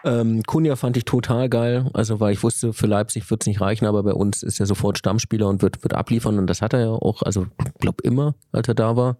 Ähm, 0.05 0.43
Kunja 0.43 0.75
fand 0.77 0.95
ich 0.95 1.03
total 1.03 1.49
geil, 1.49 1.89
also 1.93 2.19
weil 2.21 2.31
ich 2.33 2.41
wusste, 2.43 2.71
für 2.71 2.87
Leipzig 2.87 3.29
wird 3.29 3.41
es 3.43 3.47
nicht 3.47 3.59
reichen, 3.59 3.85
aber 3.85 4.03
bei 4.03 4.13
uns 4.13 4.43
ist 4.43 4.59
er 4.61 4.65
sofort 4.65 4.97
Stammspieler 4.97 5.47
und 5.47 5.61
wird, 5.61 5.83
wird 5.83 5.93
abliefern 5.93 6.37
und 6.37 6.47
das 6.47 6.61
hat 6.61 6.73
er 6.73 6.79
ja 6.81 6.89
auch, 6.89 7.21
also 7.23 7.47
glaub 7.79 7.99
immer, 8.01 8.35
als 8.53 8.67
er 8.69 8.75
da 8.75 8.95
war. 8.95 9.17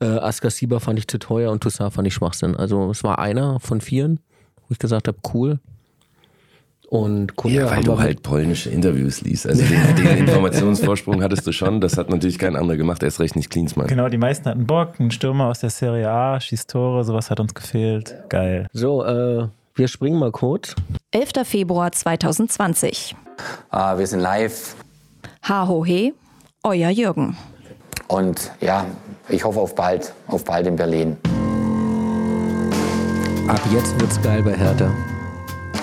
Äh, 0.00 0.06
Askar 0.06 0.50
Sieber 0.50 0.80
fand 0.80 0.98
ich 0.98 1.06
zu 1.08 1.18
teuer 1.18 1.50
und 1.52 1.62
Toussaint 1.62 1.94
fand 1.94 2.06
ich 2.08 2.14
Schwachsinn. 2.16 2.56
Also 2.56 2.90
es 2.90 3.04
war 3.04 3.18
einer 3.18 3.60
von 3.60 3.80
vieren, 3.80 4.20
wo 4.56 4.66
ich 4.72 4.78
gesagt 4.78 5.06
habe, 5.08 5.18
cool. 5.34 5.58
Und 6.88 7.34
Kunja 7.34 7.64
Ja, 7.64 7.70
weil 7.72 7.82
du 7.82 7.98
halt 7.98 8.22
polnische 8.22 8.70
Interviews 8.70 9.20
liest. 9.22 9.46
Also 9.46 9.64
den, 9.64 9.96
den 9.96 10.18
Informationsvorsprung 10.18 11.20
hattest 11.22 11.44
du 11.46 11.52
schon. 11.52 11.80
Das 11.80 11.96
hat 11.96 12.10
natürlich 12.10 12.38
kein 12.38 12.54
anderer 12.54 12.76
gemacht. 12.76 13.02
Erst 13.02 13.18
recht 13.18 13.34
nicht 13.34 13.50
Klinsmann. 13.50 13.88
Genau, 13.88 14.08
die 14.08 14.18
meisten 14.18 14.48
hatten 14.48 14.66
Bock. 14.66 15.00
Ein 15.00 15.10
Stürmer 15.10 15.46
aus 15.46 15.58
der 15.60 15.70
Serie 15.70 16.08
A, 16.08 16.40
schießt 16.40 16.70
Tore, 16.70 17.02
sowas 17.04 17.28
hat 17.30 17.40
uns 17.40 17.54
gefehlt. 17.54 18.14
Geil. 18.28 18.68
So, 18.72 19.04
äh, 19.04 19.48
wir 19.74 19.88
springen 19.88 20.18
mal 20.20 20.30
kurz. 20.30 20.76
11. 21.10 21.30
Februar 21.44 21.90
2020. 21.90 23.16
Ah, 23.70 23.98
wir 23.98 24.06
sind 24.06 24.20
live 24.20 24.76
Hahohe, 25.46 26.12
euer 26.62 26.90
Jürgen. 26.90 27.36
und 28.08 28.52
ja, 28.60 28.86
ich 29.28 29.44
hoffe 29.44 29.60
auf 29.60 29.74
bald, 29.74 30.12
auf 30.28 30.44
bald 30.44 30.66
in 30.68 30.76
Berlin. 30.76 31.16
Ab 33.48 33.60
jetzt 33.72 33.98
wird's 34.00 34.20
geil 34.22 34.42
bei 34.42 34.56
Hertha. 34.56 34.92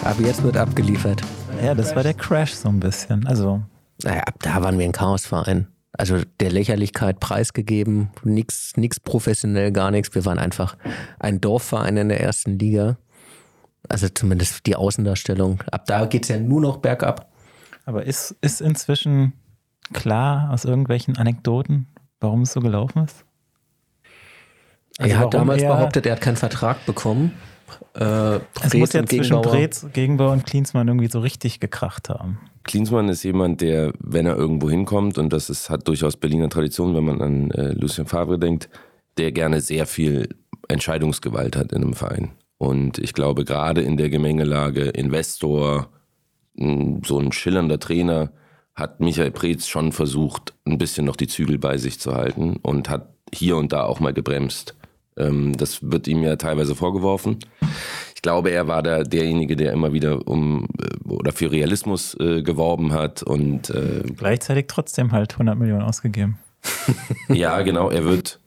Ab 0.03 0.17
jetzt 0.19 0.43
wird 0.43 0.57
abgeliefert. 0.57 1.21
Ja, 1.63 1.73
das 1.73 1.95
war 1.95 2.03
der 2.03 2.13
Crash 2.13 2.53
so 2.53 2.67
ein 2.67 2.79
bisschen. 2.79 3.25
Also, 3.25 3.61
Naja, 4.03 4.21
ab 4.23 4.35
da 4.41 4.61
waren 4.61 4.77
wir 4.77 4.85
ein 4.85 4.91
Chaosverein. 4.91 5.67
Also 5.93 6.17
der 6.39 6.51
Lächerlichkeit 6.51 7.19
preisgegeben, 7.19 8.09
nix, 8.23 8.73
nix 8.75 8.99
professionell, 8.99 9.71
gar 9.71 9.91
nichts. 9.91 10.13
Wir 10.13 10.25
waren 10.25 10.39
einfach 10.39 10.75
ein 11.19 11.39
Dorfverein 11.39 11.95
in 11.97 12.09
der 12.09 12.19
ersten 12.19 12.59
Liga. 12.59 12.97
Also 13.87 14.09
zumindest 14.09 14.65
die 14.65 14.75
Außendarstellung. 14.75 15.61
Ab 15.71 15.85
da 15.85 16.05
geht's 16.05 16.27
ja 16.27 16.39
nur 16.39 16.59
noch 16.61 16.77
bergab. 16.77 17.31
aber 17.85 18.05
ist, 18.05 18.35
ist 18.41 18.59
inzwischen 18.59 19.33
klar 19.93 20.49
aus 20.51 20.65
irgendwelchen 20.65 21.17
Anekdoten, 21.17 21.87
warum 22.19 22.41
es 22.41 22.53
so 22.53 22.59
gelaufen 22.59 23.05
ist? 23.05 23.23
Also 24.97 25.11
er 25.11 25.19
hat 25.19 25.33
damals 25.33 25.61
behauptet, 25.61 26.05
er 26.05 26.13
hat 26.13 26.21
keinen 26.21 26.35
Vertrag 26.35 26.85
bekommen. 26.85 27.31
Äh, 27.95 28.39
Es 28.61 28.73
muss 28.73 28.93
ja 28.93 29.05
zwischen. 29.05 29.41
Brez, 29.41 29.85
Gegenbauer 29.93 30.31
und 30.31 30.45
Klinsmann 30.45 30.87
irgendwie 30.87 31.09
so 31.09 31.19
richtig 31.19 31.59
gekracht 31.59 32.09
haben. 32.09 32.39
Klinsmann 32.63 33.09
ist 33.09 33.23
jemand, 33.23 33.61
der, 33.61 33.93
wenn 33.99 34.25
er 34.25 34.35
irgendwo 34.35 34.69
hinkommt, 34.69 35.17
und 35.17 35.31
das 35.33 35.49
ist, 35.49 35.69
hat 35.69 35.87
durchaus 35.87 36.15
Berliner 36.17 36.49
Tradition, 36.49 36.95
wenn 36.95 37.03
man 37.03 37.21
an 37.21 37.51
äh, 37.51 37.73
Lucien 37.73 38.05
Favre 38.05 38.39
denkt, 38.39 38.69
der 39.17 39.31
gerne 39.31 39.61
sehr 39.61 39.85
viel 39.85 40.29
Entscheidungsgewalt 40.67 41.55
hat 41.55 41.71
in 41.73 41.83
einem 41.83 41.93
Verein. 41.93 42.31
Und 42.57 42.97
ich 42.99 43.13
glaube, 43.13 43.43
gerade 43.43 43.81
in 43.81 43.97
der 43.97 44.09
Gemengelage 44.09 44.83
Investor, 44.83 45.89
mh, 46.55 47.01
so 47.05 47.19
ein 47.19 47.31
schillernder 47.33 47.79
Trainer, 47.79 48.31
hat 48.75 49.01
Michael 49.01 49.31
Preetz 49.31 49.67
schon 49.67 49.91
versucht, 49.91 50.53
ein 50.65 50.77
bisschen 50.77 51.05
noch 51.05 51.15
die 51.15 51.27
Zügel 51.27 51.59
bei 51.59 51.77
sich 51.77 51.99
zu 51.99 52.15
halten 52.15 52.57
und 52.61 52.89
hat 52.89 53.09
hier 53.33 53.57
und 53.57 53.71
da 53.71 53.83
auch 53.83 53.99
mal 53.99 54.13
gebremst. 54.13 54.75
Ähm, 55.17 55.55
das 55.57 55.79
wird 55.81 56.07
ihm 56.07 56.23
ja 56.23 56.35
teilweise 56.35 56.75
vorgeworfen. 56.75 57.39
Ich 58.15 58.21
glaube, 58.21 58.51
er 58.51 58.67
war 58.67 58.81
da 58.83 59.03
derjenige, 59.03 59.55
der 59.55 59.73
immer 59.73 59.93
wieder 59.93 60.27
um 60.27 60.67
äh, 60.79 61.09
oder 61.09 61.31
für 61.31 61.51
Realismus 61.51 62.15
äh, 62.19 62.41
geworben 62.41 62.93
hat 62.93 63.23
und 63.23 63.69
äh, 63.69 64.03
Gleichzeitig 64.15 64.65
trotzdem 64.67 65.11
halt 65.11 65.33
100 65.33 65.57
Millionen 65.57 65.83
ausgegeben. 65.83 66.39
ja, 67.29 67.61
genau, 67.61 67.89
er 67.89 68.05
wird. 68.05 68.39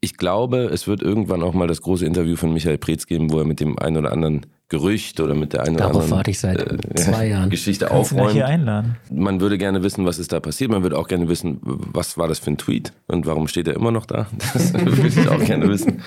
Ich 0.00 0.16
glaube, 0.16 0.70
es 0.72 0.86
wird 0.86 1.02
irgendwann 1.02 1.42
auch 1.42 1.54
mal 1.54 1.66
das 1.66 1.82
große 1.82 2.06
Interview 2.06 2.36
von 2.36 2.52
Michael 2.52 2.78
Preetz 2.78 3.06
geben, 3.06 3.32
wo 3.32 3.38
er 3.38 3.44
mit 3.44 3.58
dem 3.58 3.78
einen 3.78 3.96
oder 3.96 4.12
anderen 4.12 4.46
Gerücht 4.70 5.18
oder 5.20 5.34
mit 5.34 5.54
der 5.54 5.62
einen 5.62 5.76
oder 5.76 5.84
Darauf 5.84 6.02
anderen 6.02 6.10
warte 6.10 6.30
ich 6.30 6.40
seit 6.40 6.60
äh, 6.60 6.94
zwei 6.94 7.26
Jahren. 7.28 7.48
Geschichte 7.48 7.86
Kannst 7.86 8.14
hier 8.32 8.46
einladen. 8.46 8.96
Man 9.10 9.40
würde 9.40 9.56
gerne 9.56 9.82
wissen, 9.82 10.04
was 10.04 10.18
ist 10.18 10.32
da 10.32 10.40
passiert. 10.40 10.70
Man 10.70 10.82
würde 10.82 10.98
auch 10.98 11.08
gerne 11.08 11.28
wissen, 11.28 11.58
was 11.62 12.18
war 12.18 12.28
das 12.28 12.38
für 12.38 12.50
ein 12.50 12.58
Tweet 12.58 12.92
und 13.06 13.26
warum 13.26 13.48
steht 13.48 13.66
er 13.66 13.74
immer 13.74 13.90
noch 13.90 14.04
da. 14.04 14.26
Das 14.52 14.74
würde 14.74 15.08
ich 15.08 15.28
auch 15.28 15.42
gerne 15.42 15.68
wissen. 15.68 16.02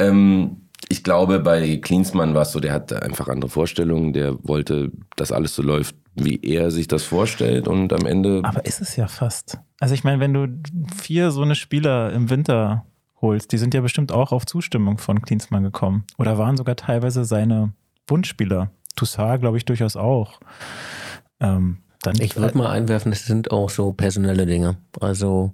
Ähm, 0.00 0.68
ich 0.88 1.04
glaube, 1.04 1.38
bei 1.38 1.76
Klinsmann 1.76 2.34
war 2.34 2.42
es 2.42 2.52
so, 2.52 2.60
der 2.60 2.72
hatte 2.72 3.02
einfach 3.02 3.28
andere 3.28 3.48
Vorstellungen. 3.48 4.12
Der 4.12 4.36
wollte, 4.42 4.90
dass 5.16 5.32
alles 5.32 5.54
so 5.54 5.62
läuft, 5.62 5.94
wie 6.14 6.40
er 6.42 6.70
sich 6.70 6.88
das 6.88 7.04
vorstellt. 7.04 7.68
Und 7.68 7.92
am 7.92 8.06
Ende 8.06 8.40
Aber 8.42 8.64
ist 8.66 8.80
es 8.80 8.96
ja 8.96 9.06
fast. 9.06 9.58
Also 9.78 9.94
ich 9.94 10.04
meine, 10.04 10.20
wenn 10.20 10.34
du 10.34 10.48
vier 11.00 11.30
so 11.30 11.42
eine 11.42 11.54
Spieler 11.54 12.12
im 12.12 12.28
Winter 12.28 12.86
holst, 13.20 13.52
die 13.52 13.58
sind 13.58 13.72
ja 13.72 13.80
bestimmt 13.80 14.12
auch 14.12 14.32
auf 14.32 14.46
Zustimmung 14.46 14.98
von 14.98 15.22
Klinsmann 15.22 15.62
gekommen. 15.62 16.04
Oder 16.18 16.38
waren 16.38 16.56
sogar 16.56 16.76
teilweise 16.76 17.24
seine 17.24 17.72
Wunschspieler. 18.08 18.70
Toussaint, 18.96 19.40
glaube 19.40 19.56
ich, 19.56 19.64
durchaus 19.64 19.96
auch. 19.96 20.40
Ähm, 21.40 21.78
dann, 22.02 22.16
Ich 22.20 22.36
würde 22.36 22.56
mal 22.58 22.70
einwerfen, 22.70 23.10
das 23.10 23.24
sind 23.24 23.50
auch 23.50 23.70
so 23.70 23.92
personelle 23.92 24.46
Dinge. 24.46 24.76
Also 25.00 25.52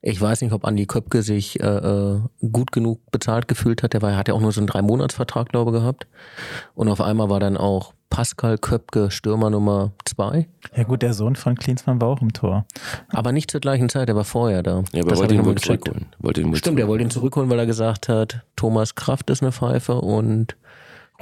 ich 0.00 0.20
weiß 0.20 0.40
nicht, 0.40 0.52
ob 0.52 0.64
Andi 0.64 0.86
Köpke 0.86 1.22
sich 1.22 1.60
äh, 1.60 1.66
äh, 1.66 2.20
gut 2.50 2.72
genug 2.72 2.98
bezahlt 3.12 3.46
gefühlt 3.46 3.84
hat. 3.84 3.92
Der 3.92 4.02
war, 4.02 4.16
hat 4.16 4.26
ja 4.26 4.34
auch 4.34 4.40
nur 4.40 4.50
so 4.50 4.60
einen 4.60 4.66
Drei-Monats-Vertrag, 4.66 5.50
glaube 5.50 5.70
ich, 5.70 5.76
gehabt. 5.76 6.08
Und 6.74 6.88
auf 6.88 7.00
einmal 7.00 7.30
war 7.30 7.38
dann 7.38 7.56
auch 7.56 7.94
Pascal 8.10 8.58
Köpke 8.58 9.10
Stürmer 9.10 9.48
Nummer 9.48 9.92
zwei. 10.04 10.48
Ja 10.76 10.82
gut, 10.82 11.02
der 11.02 11.14
Sohn 11.14 11.36
von 11.36 11.54
Klinsmann 11.54 12.00
war 12.00 12.08
auch 12.08 12.20
im 12.20 12.32
Tor. 12.32 12.66
Aber 13.10 13.30
nicht 13.30 13.50
zur 13.50 13.60
gleichen 13.60 13.88
Zeit, 13.88 14.08
der 14.08 14.16
war 14.16 14.24
vorher 14.24 14.62
da. 14.64 14.82
Ja, 14.92 15.02
aber 15.02 15.10
Das 15.10 15.20
wollte 15.20 15.34
ihn 15.34 15.44
wohl 15.44 15.54
zurückholen. 15.54 16.06
Wollte 16.18 16.40
ihn 16.40 16.54
Stimmt, 16.56 16.80
er 16.80 16.88
wollte 16.88 17.04
ihn 17.04 17.10
zurückholen, 17.10 17.48
weil 17.48 17.60
er 17.60 17.66
gesagt 17.66 18.08
hat, 18.08 18.42
Thomas 18.56 18.96
Kraft 18.96 19.30
ist 19.30 19.40
eine 19.42 19.52
Pfeife 19.52 19.94
und 19.94 20.56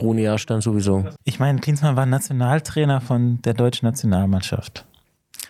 Rune 0.01 0.23
Jahrstand 0.23 0.63
sowieso. 0.63 1.05
Ich 1.25 1.39
meine, 1.39 1.61
Klinsmann 1.61 1.97
war 1.97 2.07
Nationaltrainer 2.07 3.01
von 3.01 3.41
der 3.43 3.55
deutschen 3.55 3.87
Nationalmannschaft. 3.87 4.85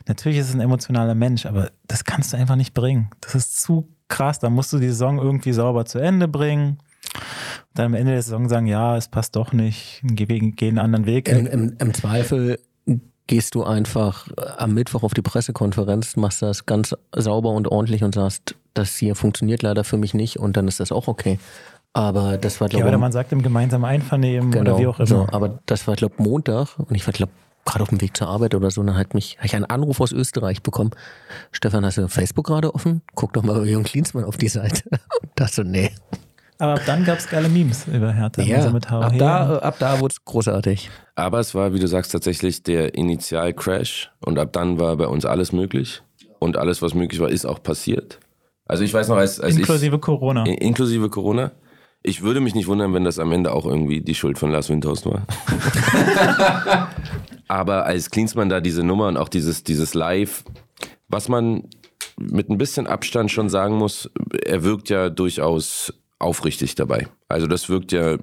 Natürlich 0.06 0.38
ist 0.38 0.48
es 0.48 0.54
ein 0.54 0.60
emotionaler 0.60 1.14
Mensch, 1.14 1.46
aber 1.46 1.70
das 1.86 2.04
kannst 2.04 2.32
du 2.32 2.36
einfach 2.36 2.56
nicht 2.56 2.74
bringen. 2.74 3.10
Das 3.20 3.34
ist 3.34 3.60
zu 3.60 3.88
krass. 4.08 4.38
Da 4.38 4.50
musst 4.50 4.72
du 4.72 4.78
die 4.78 4.88
Saison 4.88 5.18
irgendwie 5.18 5.52
sauber 5.52 5.84
zu 5.84 5.98
Ende 5.98 6.28
bringen. 6.28 6.78
Dann 7.74 7.86
am 7.86 7.94
Ende 7.94 8.12
der 8.12 8.22
Saison 8.22 8.48
sagen, 8.48 8.66
ja, 8.66 8.96
es 8.96 9.08
passt 9.08 9.36
doch 9.36 9.52
nicht, 9.52 10.02
geh, 10.02 10.26
geh 10.26 10.68
einen 10.68 10.78
anderen 10.78 11.06
Weg. 11.06 11.28
Im, 11.28 11.46
im, 11.46 11.76
Im 11.78 11.94
Zweifel 11.94 12.58
gehst 13.26 13.54
du 13.54 13.62
einfach 13.62 14.26
am 14.58 14.74
Mittwoch 14.74 15.04
auf 15.04 15.14
die 15.14 15.22
Pressekonferenz, 15.22 16.16
machst 16.16 16.42
das 16.42 16.66
ganz 16.66 16.96
sauber 17.14 17.50
und 17.50 17.68
ordentlich 17.68 18.02
und 18.02 18.16
sagst, 18.16 18.56
das 18.74 18.96
hier 18.96 19.14
funktioniert 19.14 19.62
leider 19.62 19.84
für 19.84 19.96
mich 19.96 20.14
nicht 20.14 20.38
und 20.38 20.56
dann 20.56 20.66
ist 20.66 20.80
das 20.80 20.90
auch 20.90 21.06
okay. 21.06 21.38
Aber 21.92 22.38
das 22.38 22.60
war, 22.60 22.68
ja, 22.68 22.78
glaube 22.78 22.88
oder 22.88 22.98
man 22.98 23.12
sagt 23.12 23.32
im 23.32 23.42
gemeinsamen 23.42 23.84
Einvernehmen 23.84 24.52
genau, 24.52 24.72
oder 24.72 24.78
wie 24.80 24.86
auch 24.86 24.98
immer. 24.98 25.06
So, 25.06 25.26
aber 25.32 25.58
das 25.66 25.88
war, 25.88 25.96
glaube 25.96 26.14
Montag 26.18 26.78
und 26.78 26.94
ich 26.94 27.06
war, 27.06 27.12
glaube 27.12 27.32
gerade 27.64 27.82
auf 27.82 27.88
dem 27.88 28.00
Weg 28.00 28.16
zur 28.16 28.28
Arbeit 28.28 28.54
oder 28.54 28.70
so, 28.70 28.82
dann 28.82 28.96
hat 28.96 29.14
mich, 29.14 29.36
hab 29.38 29.44
ich 29.44 29.54
einen 29.54 29.64
Anruf 29.64 30.00
aus 30.00 30.12
Österreich 30.12 30.62
bekommen. 30.62 30.90
Stefan, 31.52 31.84
hast 31.84 31.98
du 31.98 32.08
Facebook 32.08 32.46
gerade 32.46 32.74
offen? 32.74 33.02
Guck 33.14 33.32
doch 33.32 33.42
mal 33.42 33.60
bei 33.60 33.66
Jürgen 33.66 33.84
Klinsmann 33.84 34.24
auf 34.24 34.36
die 34.36 34.48
Seite. 34.48 34.82
Und 35.22 35.30
dachte 35.34 35.54
so, 35.54 35.62
nee. 35.62 35.90
Aber 36.58 36.74
ab 36.74 36.82
dann 36.84 37.04
gab 37.04 37.18
es 37.18 37.28
geile 37.28 37.48
Memes 37.48 37.86
über 37.86 38.12
Hertha. 38.12 38.42
Ja, 38.42 38.58
also 38.58 38.70
mit 38.70 38.90
ab 38.90 39.12
Hauhe. 39.12 39.18
da, 39.18 39.58
ab 39.58 39.76
da 39.78 40.00
wurde 40.00 40.12
es 40.12 40.24
großartig. 40.24 40.90
Aber 41.14 41.40
es 41.40 41.54
war, 41.54 41.72
wie 41.72 41.78
du 41.78 41.88
sagst, 41.88 42.12
tatsächlich 42.12 42.62
der 42.62 42.94
Initial-Crash 42.94 44.10
und 44.20 44.38
ab 44.38 44.52
dann 44.52 44.78
war 44.78 44.96
bei 44.96 45.06
uns 45.06 45.24
alles 45.24 45.52
möglich 45.52 46.02
und 46.38 46.56
alles, 46.56 46.82
was 46.82 46.94
möglich 46.94 47.20
war, 47.20 47.30
ist 47.30 47.46
auch 47.46 47.62
passiert. 47.62 48.18
Also 48.66 48.84
ich 48.84 48.92
weiß 48.92 49.08
noch, 49.08 49.16
als, 49.16 49.40
als 49.40 49.56
Inklusive 49.56 49.96
ich, 49.96 50.02
Corona. 50.02 50.44
In, 50.44 50.54
inklusive 50.54 51.08
Corona. 51.08 51.50
Ich 52.02 52.22
würde 52.22 52.40
mich 52.40 52.54
nicht 52.54 52.66
wundern, 52.66 52.94
wenn 52.94 53.04
das 53.04 53.18
am 53.18 53.30
Ende 53.32 53.52
auch 53.52 53.66
irgendwie 53.66 54.00
die 54.00 54.14
Schuld 54.14 54.38
von 54.38 54.50
Lars 54.50 54.70
Windhorst 54.70 55.04
war. 55.04 55.26
Aber 57.48 57.84
als 57.84 58.10
Klinsmann 58.10 58.48
da 58.48 58.60
diese 58.60 58.82
Nummer 58.82 59.08
und 59.08 59.16
auch 59.18 59.28
dieses, 59.28 59.64
dieses 59.64 59.92
Live, 59.92 60.44
was 61.08 61.28
man 61.28 61.64
mit 62.18 62.48
ein 62.48 62.58
bisschen 62.58 62.86
Abstand 62.86 63.30
schon 63.30 63.50
sagen 63.50 63.76
muss, 63.76 64.10
er 64.44 64.62
wirkt 64.62 64.88
ja 64.88 65.10
durchaus 65.10 65.92
aufrichtig 66.18 66.74
dabei. 66.74 67.08
Also 67.28 67.46
das 67.46 67.68
wirkt 67.68 67.92
ja, 67.92 68.16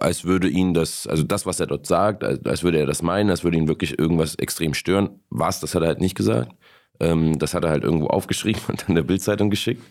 als 0.00 0.24
würde 0.24 0.48
ihn 0.48 0.74
das, 0.74 1.06
also 1.06 1.22
das, 1.22 1.46
was 1.46 1.60
er 1.60 1.66
dort 1.66 1.86
sagt, 1.86 2.24
als, 2.24 2.44
als 2.44 2.62
würde 2.62 2.78
er 2.78 2.86
das 2.86 3.02
meinen, 3.02 3.30
als 3.30 3.44
würde 3.44 3.56
ihn 3.56 3.68
wirklich 3.68 3.98
irgendwas 3.98 4.34
extrem 4.34 4.74
stören. 4.74 5.20
Was, 5.30 5.60
das 5.60 5.74
hat 5.74 5.82
er 5.82 5.88
halt 5.88 6.00
nicht 6.00 6.16
gesagt. 6.16 6.52
Ähm, 7.00 7.38
das 7.38 7.54
hat 7.54 7.64
er 7.64 7.70
halt 7.70 7.84
irgendwo 7.84 8.08
aufgeschrieben 8.08 8.62
und 8.68 8.86
dann 8.86 8.96
der 8.96 9.02
Bildzeitung 9.02 9.50
geschickt. 9.50 9.82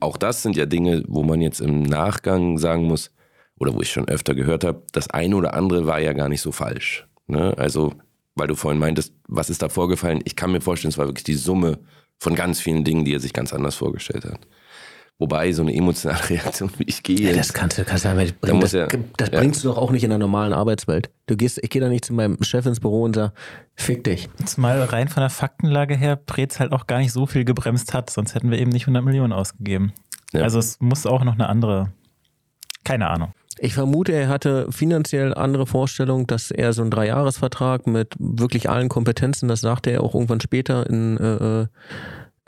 Auch 0.00 0.16
das 0.16 0.42
sind 0.42 0.56
ja 0.56 0.66
Dinge, 0.66 1.02
wo 1.08 1.22
man 1.22 1.40
jetzt 1.40 1.60
im 1.60 1.82
Nachgang 1.82 2.58
sagen 2.58 2.84
muss, 2.84 3.10
oder 3.58 3.74
wo 3.74 3.80
ich 3.80 3.90
schon 3.90 4.08
öfter 4.08 4.34
gehört 4.34 4.64
habe, 4.64 4.82
das 4.92 5.10
eine 5.10 5.36
oder 5.36 5.54
andere 5.54 5.86
war 5.86 6.00
ja 6.00 6.12
gar 6.12 6.28
nicht 6.28 6.40
so 6.40 6.52
falsch. 6.52 7.06
Ne? 7.26 7.54
Also, 7.56 7.92
weil 8.34 8.48
du 8.48 8.54
vorhin 8.54 8.80
meintest, 8.80 9.14
was 9.28 9.50
ist 9.50 9.62
da 9.62 9.68
vorgefallen? 9.68 10.20
Ich 10.24 10.36
kann 10.36 10.52
mir 10.52 10.60
vorstellen, 10.60 10.90
es 10.90 10.98
war 10.98 11.06
wirklich 11.06 11.24
die 11.24 11.34
Summe 11.34 11.78
von 12.18 12.34
ganz 12.34 12.60
vielen 12.60 12.84
Dingen, 12.84 13.04
die 13.04 13.14
er 13.14 13.20
sich 13.20 13.32
ganz 13.32 13.52
anders 13.52 13.76
vorgestellt 13.76 14.24
hat. 14.24 14.40
Wobei 15.18 15.52
so 15.52 15.62
eine 15.62 15.72
emotionale 15.74 16.18
Reaktion, 16.30 16.70
wie 16.78 16.84
ich 16.84 17.02
gehe. 17.02 17.30
Ja, 17.30 17.36
das 17.36 17.52
kannst 17.52 17.78
du, 17.78 17.84
kannst 17.84 18.04
du 18.04 18.08
aber 18.08 18.24
Da 18.24 18.32
bringen, 18.40 18.60
das, 18.60 18.72
ja- 18.72 18.88
das 19.16 19.30
ja. 19.30 19.38
bringst 19.38 19.62
du 19.64 19.68
doch 19.68 19.78
auch 19.78 19.90
nicht 19.92 20.02
in 20.04 20.10
der 20.10 20.18
normalen 20.18 20.52
Arbeitswelt. 20.52 21.10
Du 21.26 21.36
gehst, 21.36 21.58
ich 21.62 21.70
gehe 21.70 21.80
da 21.80 21.88
nicht 21.88 22.04
zu 22.04 22.12
meinem 22.12 22.42
Chef 22.42 22.66
ins 22.66 22.80
Büro 22.80 23.02
und 23.04 23.14
sag, 23.14 23.32
fick 23.76 24.02
dich. 24.04 24.28
Zumal 24.44 24.82
rein 24.82 25.08
von 25.08 25.20
der 25.20 25.30
Faktenlage 25.30 25.94
her 25.96 26.16
Preetz 26.16 26.58
halt 26.58 26.72
auch 26.72 26.86
gar 26.88 26.98
nicht 26.98 27.12
so 27.12 27.26
viel 27.26 27.44
gebremst 27.44 27.94
hat, 27.94 28.10
sonst 28.10 28.34
hätten 28.34 28.50
wir 28.50 28.58
eben 28.58 28.70
nicht 28.70 28.82
100 28.84 29.04
Millionen 29.04 29.32
ausgegeben. 29.32 29.92
Also 30.32 30.58
es 30.58 30.80
muss 30.80 31.06
auch 31.06 31.22
noch 31.22 31.34
eine 31.34 31.48
andere, 31.48 31.92
keine 32.82 33.08
Ahnung. 33.08 33.32
Ich 33.60 33.74
vermute, 33.74 34.10
er 34.12 34.28
hatte 34.28 34.66
finanziell 34.72 35.32
andere 35.32 35.64
Vorstellungen, 35.64 36.26
dass 36.26 36.50
er 36.50 36.72
so 36.72 36.82
einen 36.82 36.90
Dreijahresvertrag 36.90 37.86
mit 37.86 38.14
wirklich 38.18 38.68
allen 38.68 38.88
Kompetenzen, 38.88 39.48
das 39.48 39.60
sagte 39.60 39.90
er 39.90 40.02
auch 40.02 40.14
irgendwann 40.14 40.40
später 40.40 40.90
in, 40.90 41.16
äh, 41.18 41.66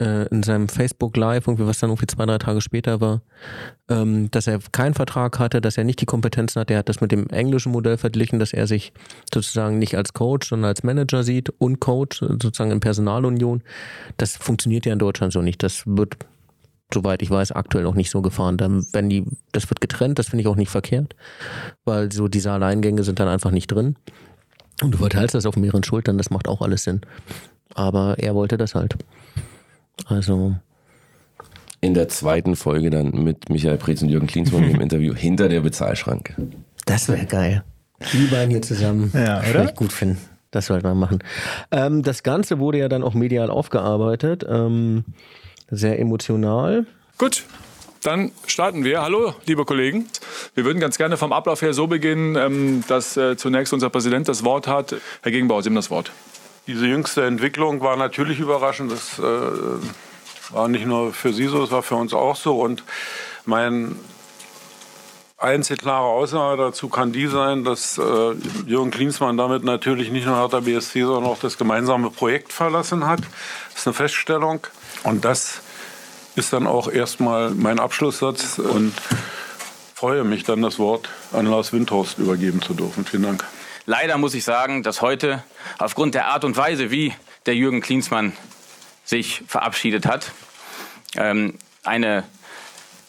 äh, 0.01 0.27
in 0.29 0.43
seinem 0.43 0.69
Facebook 0.69 1.17
Live, 1.17 1.47
irgendwie, 1.47 1.67
was 1.67 1.79
dann 1.79 1.91
irgendwie 1.91 2.07
zwei, 2.07 2.27
drei 2.27 2.39
Tage 2.39 2.61
später 2.61 3.01
war, 3.01 3.23
ähm, 3.89 4.31
dass 4.31 4.47
er 4.47 4.59
keinen 4.73 4.95
Vertrag 4.95 5.39
hatte, 5.39 5.61
dass 5.61 5.79
er 5.79 5.85
nicht 5.85 6.01
die 6.01 6.07
Kompetenzen 6.07 6.61
hat. 6.61 6.71
Er 6.71 6.79
hat 6.79 6.89
das 6.89 7.01
mit 7.01 7.13
dem 7.13 7.29
englischen 7.29 7.73
Modell 7.73 7.97
verglichen, 7.97 8.39
dass 8.39 8.53
er 8.53 8.67
sich 8.67 8.93
sozusagen 9.33 9.79
nicht 9.79 9.97
als 9.97 10.13
Coach, 10.13 10.49
sondern 10.49 10.69
als 10.69 10.83
Manager 10.83 11.23
sieht 11.23 11.51
und 11.59 11.81
Coach, 11.81 12.19
sozusagen 12.21 12.71
in 12.71 12.81
Personalunion. 12.81 13.63
Das 14.17 14.37
funktioniert 14.37 14.87
ja 14.87 14.93
in 14.93 14.99
Deutschland 14.99 15.33
so 15.33 15.43
nicht. 15.43 15.63
Das 15.63 15.83
wird 15.87 16.17
soweit 16.93 17.23
ich 17.23 17.31
weiß, 17.31 17.53
aktuell 17.53 17.85
noch 17.85 17.95
nicht 17.95 18.11
so 18.11 18.23
gefahren. 18.23 18.57
Dann, 18.57 18.87
wenn 18.93 19.09
die, 19.09 19.25
das 19.53 19.69
wird 19.69 19.81
getrennt, 19.81 20.19
das 20.19 20.29
finde 20.29 20.43
ich 20.43 20.49
auch 20.49 20.57
nicht 20.57 20.71
verkehrt, 20.71 21.17
weil 21.85 22.13
so 22.13 22.29
diese 22.29 22.53
Alleingänge 22.53 23.03
sind 23.03 23.19
dann 23.19 23.29
einfach 23.29 23.51
nicht 23.51 23.69
drin. 23.69 23.97
Und 24.83 24.93
du 24.93 24.99
verteilst 24.99 25.35
das 25.35 25.47
auf 25.47 25.57
mehreren 25.57 25.83
Schultern, 25.83 26.19
das 26.19 26.31
macht 26.31 26.49
auch 26.49 26.61
alles 26.61 26.85
Sinn. 26.85 27.01
Aber 27.75 28.19
er 28.19 28.35
wollte 28.35 28.57
das 28.57 28.75
halt. 28.75 28.97
Also. 30.05 30.55
In 31.81 31.95
der 31.95 32.09
zweiten 32.09 32.57
Folge 32.57 32.91
dann 32.91 33.11
mit 33.11 33.49
Michael 33.49 33.79
Preetz 33.79 34.03
und 34.03 34.09
Jürgen 34.09 34.27
Klinsmann 34.27 34.65
im 34.65 34.81
Interview 34.81 35.15
hinter 35.15 35.49
der 35.49 35.61
Bezahlschranke. 35.61 36.35
Das 36.85 37.09
wäre 37.09 37.27
geil. 37.27 37.65
Die 38.13 38.27
beiden 38.27 38.51
hier 38.51 38.63
zusammen. 38.63 39.11
Ja, 39.15 39.41
oder? 39.41 39.55
Würde 39.55 39.65
ich 39.71 39.75
gut 39.75 39.93
finden. 39.93 40.19
Das 40.51 40.67
sollte 40.67 40.87
man 40.87 40.99
machen. 40.99 41.19
Ähm, 41.71 42.03
das 42.03 42.23
Ganze 42.23 42.59
wurde 42.59 42.79
ja 42.79 42.89
dann 42.89 43.03
auch 43.03 43.15
medial 43.15 43.51
aufgearbeitet. 43.51 44.45
Ähm, 44.49 45.05
sehr 45.71 45.99
emotional. 45.99 46.87
Gut, 47.19 47.45
dann 48.03 48.31
starten 48.47 48.85
wir. 48.85 49.03
Hallo, 49.03 49.35
liebe 49.47 49.65
Kollegen. 49.65 50.07
Wir 50.55 50.65
würden 50.65 50.79
ganz 50.79 50.97
gerne 50.97 51.17
vom 51.17 51.33
Ablauf 51.33 51.63
her 51.63 51.75
so 51.75 51.87
beginnen, 51.89 52.37
ähm, 52.37 52.85
dass 52.87 53.17
äh, 53.17 53.37
zunächst 53.37 53.73
unser 53.73 53.91
Präsident 53.91 54.29
das 54.29 54.45
Wort 54.45 54.69
hat. 54.69 54.95
Herr 55.23 55.33
Gegenbauer, 55.33 55.63
Sie 55.63 55.69
haben 55.69 55.75
das 55.75 55.91
Wort. 55.91 56.13
Diese 56.67 56.87
jüngste 56.87 57.25
Entwicklung 57.25 57.81
war 57.81 57.97
natürlich 57.97 58.41
überraschend. 58.41 58.91
Das 58.91 59.19
äh, 59.19 59.23
war 60.51 60.69
nicht 60.69 60.87
nur 60.87 61.13
für 61.13 61.33
Sie 61.33 61.47
so, 61.47 61.63
es 61.63 61.71
war 61.71 61.83
für 61.83 61.95
uns 61.95 62.13
auch 62.13 62.35
so. 62.35 62.61
Und 62.61 62.83
mein 63.45 63.97
einzig 65.39 65.79
klare 65.79 66.07
Aussage 66.07 66.61
dazu 66.61 66.89
kann 66.89 67.13
die 67.13 67.27
sein, 67.29 67.63
dass 67.63 67.99
äh, 67.99 68.33
Jürgen 68.67 68.91
Klinsmann 68.91 69.37
damit 69.37 69.63
natürlich 69.63 70.11
nicht 70.11 70.27
nur 70.27 70.37
Hertha 70.37 70.61
BSC, 70.61 71.03
sondern 71.03 71.31
auch 71.31 71.39
das 71.39 71.57
gemeinsame 71.57 72.11
Projekt 72.11 72.53
verlassen 72.53 73.07
hat. 73.07 73.21
Das 73.71 73.81
ist 73.81 73.87
eine 73.87 73.95
Feststellung. 73.95 74.67
Und 75.05 75.25
das 75.25 75.61
ist 76.35 76.53
dann 76.53 76.67
auch 76.67 76.89
erstmal 76.89 77.51
mein 77.51 77.79
Abschlusssatz. 77.79 78.59
Und 78.59 78.93
freue 79.95 80.25
mich 80.25 80.43
dann, 80.43 80.63
das 80.63 80.79
Wort 80.79 81.09
an 81.33 81.47
Lars 81.47 81.73
Windhorst 81.73 82.19
übergeben 82.19 82.61
zu 82.61 82.75
dürfen. 82.75 83.05
Vielen 83.05 83.23
Dank. 83.23 83.45
Leider 83.89 84.19
muss 84.19 84.35
ich 84.35 84.43
sagen, 84.43 84.83
dass 84.83 85.01
heute 85.01 85.45
aufgrund 85.79 86.17
der 86.17 86.27
Art 86.27 86.45
und 86.45 86.57
Weise, 86.57 86.91
wie 86.91 87.15
der 87.47 87.55
Jürgen 87.55 87.81
Klinsmann 87.81 88.33
sich 89.05 89.45
verabschiedet 89.47 90.07
hat, 90.07 90.33
ähm, 91.17 91.57
eine 91.85 92.25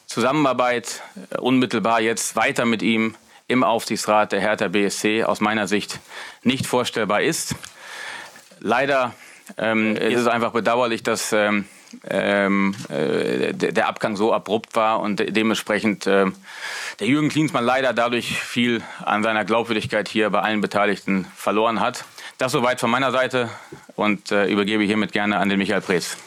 Zusammenarbeit 0.05 1.01
äh, 1.31 1.39
unmittelbar 1.39 1.99
jetzt 1.99 2.35
weiter 2.35 2.65
mit 2.65 2.83
ihm 2.83 3.15
im 3.47 3.63
Aufsichtsrat 3.63 4.31
der 4.31 4.39
Hertha 4.39 4.67
BSC 4.67 5.23
aus 5.23 5.39
meiner 5.39 5.67
Sicht 5.67 5.99
nicht 6.43 6.67
vorstellbar 6.67 7.23
ist. 7.23 7.55
Leider 8.59 9.15
ähm, 9.57 9.95
ist 9.95 10.19
es 10.19 10.27
einfach 10.27 10.51
bedauerlich, 10.51 11.01
dass 11.01 11.33
ähm, 11.33 11.65
ähm, 12.09 12.75
äh, 12.89 13.53
der 13.53 13.87
Abgang 13.87 14.15
so 14.15 14.33
abrupt 14.33 14.75
war 14.75 14.99
und 14.99 15.19
de 15.19 15.31
dementsprechend 15.31 16.07
ähm, 16.07 16.35
der 16.99 17.07
Jürgen 17.07 17.29
Klinsmann 17.29 17.63
leider 17.63 17.93
dadurch 17.93 18.39
viel 18.41 18.81
an 19.03 19.23
seiner 19.23 19.45
Glaubwürdigkeit 19.45 20.07
hier 20.07 20.29
bei 20.29 20.41
allen 20.41 20.61
Beteiligten 20.61 21.25
verloren 21.35 21.79
hat. 21.79 22.05
Das 22.37 22.51
soweit 22.51 22.79
von 22.79 22.89
meiner 22.89 23.11
Seite 23.11 23.49
und 23.95 24.31
äh, 24.31 24.47
übergebe 24.47 24.83
hiermit 24.83 25.11
gerne 25.11 25.37
an 25.37 25.49
den 25.49 25.57
Michael 25.57 25.81
Preetz. 25.81 26.17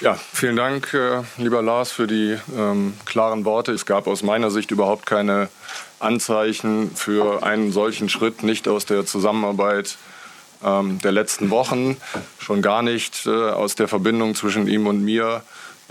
Ja, 0.00 0.18
vielen 0.32 0.56
Dank, 0.56 0.94
äh, 0.94 1.22
lieber 1.36 1.60
Lars, 1.60 1.92
für 1.92 2.06
die 2.06 2.38
ähm, 2.56 2.94
klaren 3.04 3.44
Worte. 3.44 3.72
Es 3.72 3.84
gab 3.84 4.06
aus 4.06 4.22
meiner 4.22 4.50
Sicht 4.50 4.70
überhaupt 4.70 5.04
keine 5.04 5.50
Anzeichen 5.98 6.96
für 6.96 7.42
einen 7.42 7.70
solchen 7.70 8.08
Schritt, 8.08 8.42
nicht 8.42 8.66
aus 8.66 8.86
der 8.86 9.04
Zusammenarbeit 9.04 9.98
der 10.62 11.12
letzten 11.12 11.50
Wochen, 11.50 11.96
schon 12.38 12.60
gar 12.60 12.82
nicht 12.82 13.26
äh, 13.26 13.30
aus 13.30 13.74
der 13.74 13.88
Verbindung 13.88 14.34
zwischen 14.34 14.66
ihm 14.68 14.86
und 14.86 15.02
mir 15.02 15.42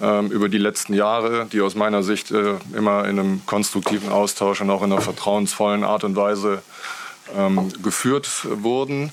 ähm, 0.02 0.32
über 0.32 0.48
die 0.48 0.58
letzten 0.58 0.94
Jahre, 0.94 1.48
die 1.52 1.62
aus 1.62 1.76
meiner 1.76 2.04
Sicht 2.04 2.32
äh, 2.32 2.56
immer 2.76 3.06
in 3.06 3.20
einem 3.20 3.46
konstruktiven 3.46 4.10
Austausch 4.10 4.62
und 4.62 4.70
auch 4.70 4.84
in 4.84 4.92
einer 4.92 5.02
vertrauensvollen 5.02 5.84
Art 5.84 6.04
und 6.04 6.16
Weise 6.16 6.62
ähm, 7.36 7.72
geführt 7.82 8.30
wurden. 8.46 9.12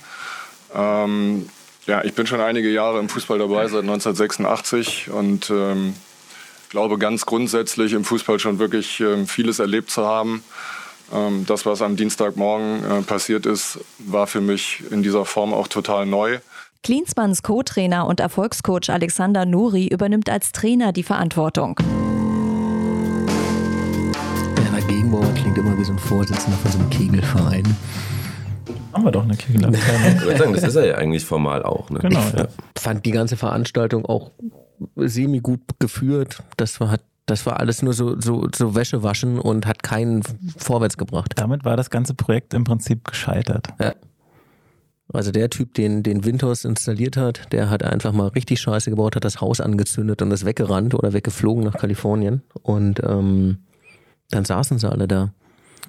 Ähm, 0.75 1.49
ja, 1.87 2.05
ich 2.05 2.15
bin 2.15 2.27
schon 2.27 2.41
einige 2.41 2.69
Jahre 2.71 2.99
im 2.99 3.09
Fußball 3.09 3.39
dabei, 3.39 3.67
seit 3.69 3.83
1986 3.83 5.11
und 5.11 5.51
ähm, 5.51 5.95
glaube 6.69 6.99
ganz 6.99 7.27
grundsätzlich 7.27 7.93
im 7.93 8.05
Fußball 8.05 8.39
schon 8.39 8.59
wirklich 8.59 9.01
ähm, 9.01 9.27
vieles 9.27 9.59
erlebt 9.59 9.91
zu 9.91 10.07
haben. 10.07 10.43
Ähm, 11.13 11.45
das, 11.47 11.67
was 11.67 11.83
am 11.83 11.97
Dienstagmorgen 11.97 12.85
äh, 12.85 13.03
passiert 13.03 13.47
ist, 13.47 13.79
war 13.99 14.27
für 14.27 14.41
mich 14.41 14.83
in 14.91 15.03
dieser 15.03 15.25
Form 15.25 15.55
auch 15.55 15.69
total 15.69 16.07
neu. 16.07 16.39
Klinsmanns 16.83 17.43
Co-Trainer 17.43 18.07
und 18.07 18.21
Erfolgscoach 18.21 18.91
Alexander 18.91 19.45
Nuri 19.45 19.89
übernimmt 19.89 20.31
als 20.31 20.53
Trainer 20.53 20.93
die 20.93 21.03
Verantwortung. 21.03 21.79
Werner 24.55 24.87
Gegenbauer 24.87 25.33
klingt 25.35 25.59
immer 25.59 25.77
wie 25.79 25.85
so 25.85 25.93
ein 25.93 25.99
Vorsitzender 25.99 26.57
von 26.59 26.71
so 26.71 26.79
einem 26.79 26.91
Kegelverein. 26.91 27.77
Haben 28.93 29.05
wir 29.05 29.11
doch 29.11 29.25
eine 29.25 29.35
Ich 29.45 30.23
würde 30.23 30.39
sagen, 30.39 30.53
das 30.55 30.63
ist 30.63 30.77
er 30.77 30.87
ja 30.87 30.95
eigentlich 30.95 31.25
formal 31.25 31.63
auch. 31.63 31.91
Ne? 31.91 31.99
Genau, 32.01 32.21
ja. 32.37 32.49
fand 32.79 33.05
die 33.05 33.11
ganze 33.11 33.37
Veranstaltung 33.37 34.07
auch 34.07 34.31
semi 34.97 35.41
gut 35.41 35.61
geführt. 35.79 36.43
Das 36.57 36.81
war, 36.81 36.99
das 37.27 37.45
war 37.45 37.59
alles 37.59 37.83
nur 37.83 37.93
so, 37.93 38.19
so, 38.21 38.47
so 38.55 38.75
Wäsche 38.75 39.03
waschen 39.03 39.39
und 39.39 39.67
hat 39.67 39.83
keinen 39.83 40.23
vorwärts 40.57 40.97
gebracht. 40.97 41.33
Damit 41.37 41.65
war 41.65 41.77
das 41.77 41.91
ganze 41.91 42.15
Projekt 42.15 42.55
im 42.55 42.65
Prinzip 42.65 43.05
gescheitert. 43.05 43.69
Ja. 43.81 43.95
Also 45.13 45.31
der 45.31 45.51
Typ, 45.51 45.75
den, 45.75 46.03
den 46.03 46.25
Windhorst 46.25 46.65
installiert 46.65 47.17
hat, 47.17 47.53
der 47.53 47.71
hat 47.71 47.83
einfach 47.83 48.13
mal 48.13 48.29
richtig 48.29 48.61
Scheiße 48.61 48.91
gebaut, 48.91 49.17
hat 49.17 49.25
das 49.25 49.41
Haus 49.41 49.61
angezündet 49.61 50.23
und 50.23 50.31
ist 50.31 50.45
weggerannt 50.45 50.95
oder 50.95 51.13
weggeflogen 51.13 51.65
nach 51.65 51.77
Kalifornien. 51.77 52.43
Und 52.63 53.01
ähm, 53.05 53.59
dann 54.31 54.45
saßen 54.45 54.79
sie 54.79 54.91
alle 54.91 55.07
da. 55.07 55.33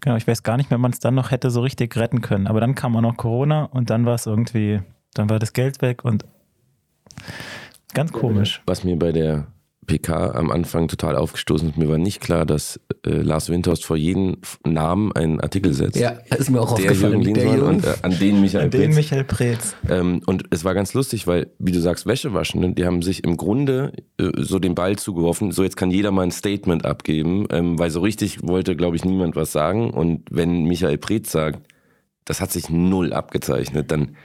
Genau, 0.02 0.16
ich 0.18 0.28
weiß 0.28 0.44
gar 0.44 0.58
nicht, 0.58 0.70
wenn 0.70 0.82
man 0.82 0.92
es 0.92 1.00
dann 1.00 1.16
noch 1.16 1.32
hätte 1.32 1.50
so 1.50 1.62
richtig 1.62 1.96
retten 1.98 2.22
können. 2.22 2.48
Aber 2.48 2.60
dann 2.60 2.76
kam 2.76 2.96
auch 2.96 3.02
noch 3.02 3.18
Corona 3.18 3.64
und 3.66 3.90
dann 3.90 4.06
war 4.06 4.16
es 4.16 4.28
irgendwie, 4.28 4.82
dann 5.14 5.30
war 5.30 5.40
das 5.40 5.54
Geld 5.54 5.82
weg 5.82 6.06
und 6.06 6.26
ganz 7.94 8.12
komisch. 8.12 8.62
Was 8.68 8.84
mir 8.84 8.98
bei 8.98 9.12
der 9.12 9.48
PK 9.88 10.36
am 10.36 10.52
Anfang 10.52 10.88
total 10.88 11.16
aufgestoßen 11.16 11.70
ist, 11.70 11.78
mir 11.78 11.88
war 11.90 11.98
nicht 11.98 12.20
klar, 12.22 12.46
dass 12.46 12.80
äh, 13.06 13.10
Lars 13.10 13.50
Windhorst 13.50 13.86
vor 13.86 13.98
jeden 13.98 14.42
F- 14.44 14.60
Namen 14.66 15.12
einen 15.14 15.40
Artikel 15.42 15.74
setzt. 15.74 15.96
Ja, 15.98 16.10
ist 16.38 16.50
mir 16.52 16.62
auch 16.62 16.76
der 16.76 16.92
aufgefallen. 16.92 17.22
Jürgen 17.22 17.34
Der 17.34 17.46
Jürgen. 17.46 17.62
und 17.68 17.86
äh, 17.86 17.94
an 18.02 18.20
den 18.20 18.42
Michael 18.42 18.66
An 18.66 18.70
den 18.72 18.82
Preetz. 18.82 18.96
Michael 18.96 19.24
Preetz. 19.24 19.76
Ähm, 19.90 20.22
und 20.26 20.44
es 20.52 20.64
war 20.66 20.74
ganz 20.74 20.94
lustig, 20.94 21.26
weil, 21.26 21.48
wie 21.58 21.72
du 21.72 21.80
sagst, 21.80 22.06
Wäsche 22.06 22.34
waschen, 22.34 22.62
ne? 22.62 22.74
die 22.74 22.86
haben 22.86 23.02
sich 23.02 23.24
im 23.24 23.38
Grunde 23.38 23.94
äh, 24.20 24.30
so 24.38 24.60
den 24.60 24.76
Ball 24.76 24.98
zugeworfen, 24.98 25.52
so 25.52 25.64
jetzt 25.64 25.78
kann 25.78 25.90
jeder 25.90 26.12
mal 26.12 26.24
ein 26.24 26.32
Statement 26.32 26.86
abgeben, 26.86 27.48
ähm, 27.50 27.80
weil 27.80 27.90
so 27.90 28.02
richtig 28.02 28.46
wollte, 28.46 28.76
glaube 28.76 28.98
ich, 28.98 29.06
niemand 29.06 29.36
was 29.36 29.52
sagen. 29.54 29.90
Und 29.92 30.24
wenn 30.30 30.66
Michael 30.66 30.98
Preetz 30.98 31.32
sagt, 31.32 31.62
das 32.26 32.42
hat 32.42 32.52
sich 32.52 32.70
null 32.70 33.14
abgezeichnet, 33.14 33.90
dann, 33.90 34.18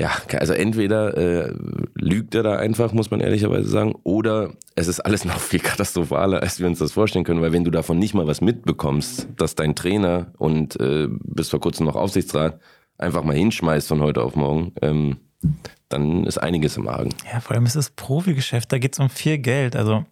ja, 0.00 0.10
also 0.38 0.54
entweder 0.54 1.16
äh, 1.16 1.52
lügt 1.94 2.34
er 2.34 2.42
da 2.42 2.56
einfach, 2.56 2.92
muss 2.92 3.10
man 3.10 3.20
ehrlicherweise 3.20 3.68
sagen, 3.68 3.94
oder 4.02 4.54
es 4.74 4.88
ist 4.88 5.00
alles 5.00 5.24
noch 5.26 5.38
viel 5.38 5.60
katastrophaler, 5.60 6.42
als 6.42 6.58
wir 6.58 6.66
uns 6.66 6.78
das 6.78 6.92
vorstellen 6.92 7.24
können, 7.24 7.42
weil 7.42 7.52
wenn 7.52 7.64
du 7.64 7.70
davon 7.70 7.98
nicht 7.98 8.14
mal 8.14 8.26
was 8.26 8.40
mitbekommst, 8.40 9.28
dass 9.36 9.54
dein 9.54 9.74
Trainer 9.76 10.32
und 10.38 10.80
äh, 10.80 11.08
bis 11.10 11.50
vor 11.50 11.60
kurzem 11.60 11.84
noch 11.86 11.96
Aufsichtsrat 11.96 12.58
einfach 12.96 13.22
mal 13.24 13.36
hinschmeißt 13.36 13.88
von 13.88 14.00
heute 14.00 14.22
auf 14.22 14.36
morgen, 14.36 14.72
ähm, 14.80 15.18
dann 15.88 16.24
ist 16.24 16.38
einiges 16.38 16.76
im 16.76 16.88
Argen. 16.88 17.10
Ja, 17.30 17.40
vor 17.40 17.54
allem 17.56 17.66
ist 17.66 17.76
es 17.76 17.90
Profigeschäft, 17.90 18.72
da 18.72 18.78
geht 18.78 18.94
es 18.94 18.98
um 19.00 19.10
viel 19.10 19.38
Geld. 19.38 19.76
Also 19.76 20.04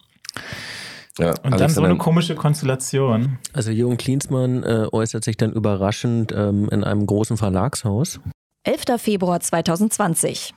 Ja, 1.18 1.30
und 1.30 1.44
dann 1.44 1.52
so 1.52 1.56
Alexander- 1.64 1.88
eine 1.90 1.98
komische 1.98 2.34
Konstellation. 2.34 3.38
Also 3.52 3.70
Jürgen 3.70 3.96
Klinsmann 3.96 4.62
äh, 4.62 4.86
äußert 4.92 5.24
sich 5.24 5.36
dann 5.36 5.52
überraschend 5.52 6.32
ähm, 6.36 6.68
in 6.70 6.84
einem 6.84 7.06
großen 7.06 7.36
Verlagshaus. 7.36 8.20
11. 8.68 9.00
Februar 9.00 9.40
2020. 9.40 10.52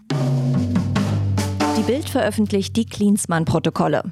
Die 1.77 1.81
Bild 1.83 2.09
veröffentlicht 2.09 2.75
die 2.75 2.85
Klinsmann-Protokolle. 2.85 4.03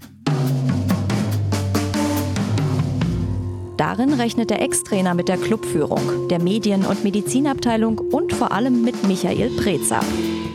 Darin 3.76 4.14
rechnet 4.14 4.52
der 4.52 4.62
Ex-Trainer 4.62 5.16
mit 5.16 5.28
der 5.28 5.36
Clubführung, 5.36 6.30
der 6.30 6.40
Medien- 6.40 6.86
und 6.86 7.04
Medizinabteilung 7.04 7.98
und 7.98 8.32
vor 8.32 8.54
allem 8.54 8.86
mit 8.86 9.06
Michael 9.06 9.50
Prezer. 9.58 10.00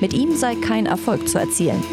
Mit 0.00 0.14
ihm 0.14 0.34
sei 0.34 0.54
kein 0.54 0.86
Erfolg 0.86 1.28
zu 1.28 1.38
erzielen. 1.38 1.84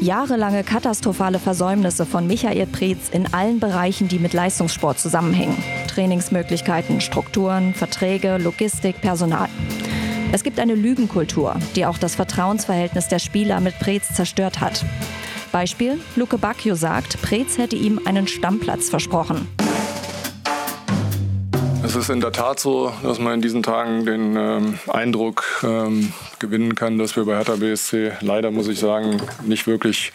Jahrelange 0.00 0.64
katastrophale 0.64 1.38
Versäumnisse 1.38 2.06
von 2.06 2.26
Michael 2.26 2.66
Preetz 2.66 3.10
in 3.10 3.30
allen 3.34 3.60
Bereichen, 3.60 4.08
die 4.08 4.18
mit 4.18 4.32
Leistungssport 4.32 4.98
zusammenhängen. 4.98 5.62
Trainingsmöglichkeiten, 5.86 7.02
Strukturen, 7.02 7.74
Verträge, 7.74 8.38
Logistik, 8.38 9.02
Personal. 9.02 9.50
Es 10.34 10.42
gibt 10.42 10.58
eine 10.58 10.74
Lügenkultur, 10.74 11.54
die 11.76 11.86
auch 11.86 11.96
das 11.96 12.16
Vertrauensverhältnis 12.16 13.06
der 13.06 13.20
Spieler 13.20 13.60
mit 13.60 13.78
Preetz 13.78 14.12
zerstört 14.12 14.58
hat. 14.58 14.84
Beispiel, 15.52 16.00
Luke 16.16 16.38
Bacchio 16.38 16.74
sagt, 16.74 17.22
Preetz 17.22 17.56
hätte 17.56 17.76
ihm 17.76 18.00
einen 18.04 18.26
Stammplatz 18.26 18.90
versprochen. 18.90 19.46
Es 21.84 21.94
ist 21.94 22.10
in 22.10 22.20
der 22.20 22.32
Tat 22.32 22.58
so, 22.58 22.92
dass 23.04 23.20
man 23.20 23.34
in 23.34 23.42
diesen 23.42 23.62
Tagen 23.62 24.06
den 24.06 24.34
ähm, 24.36 24.78
Eindruck 24.88 25.44
ähm, 25.62 26.12
gewinnen 26.40 26.74
kann, 26.74 26.98
dass 26.98 27.14
wir 27.14 27.26
bei 27.26 27.36
Hertha 27.36 27.54
BSC 27.54 28.14
leider, 28.20 28.50
muss 28.50 28.66
ich 28.66 28.80
sagen, 28.80 29.22
nicht 29.46 29.68
wirklich 29.68 30.12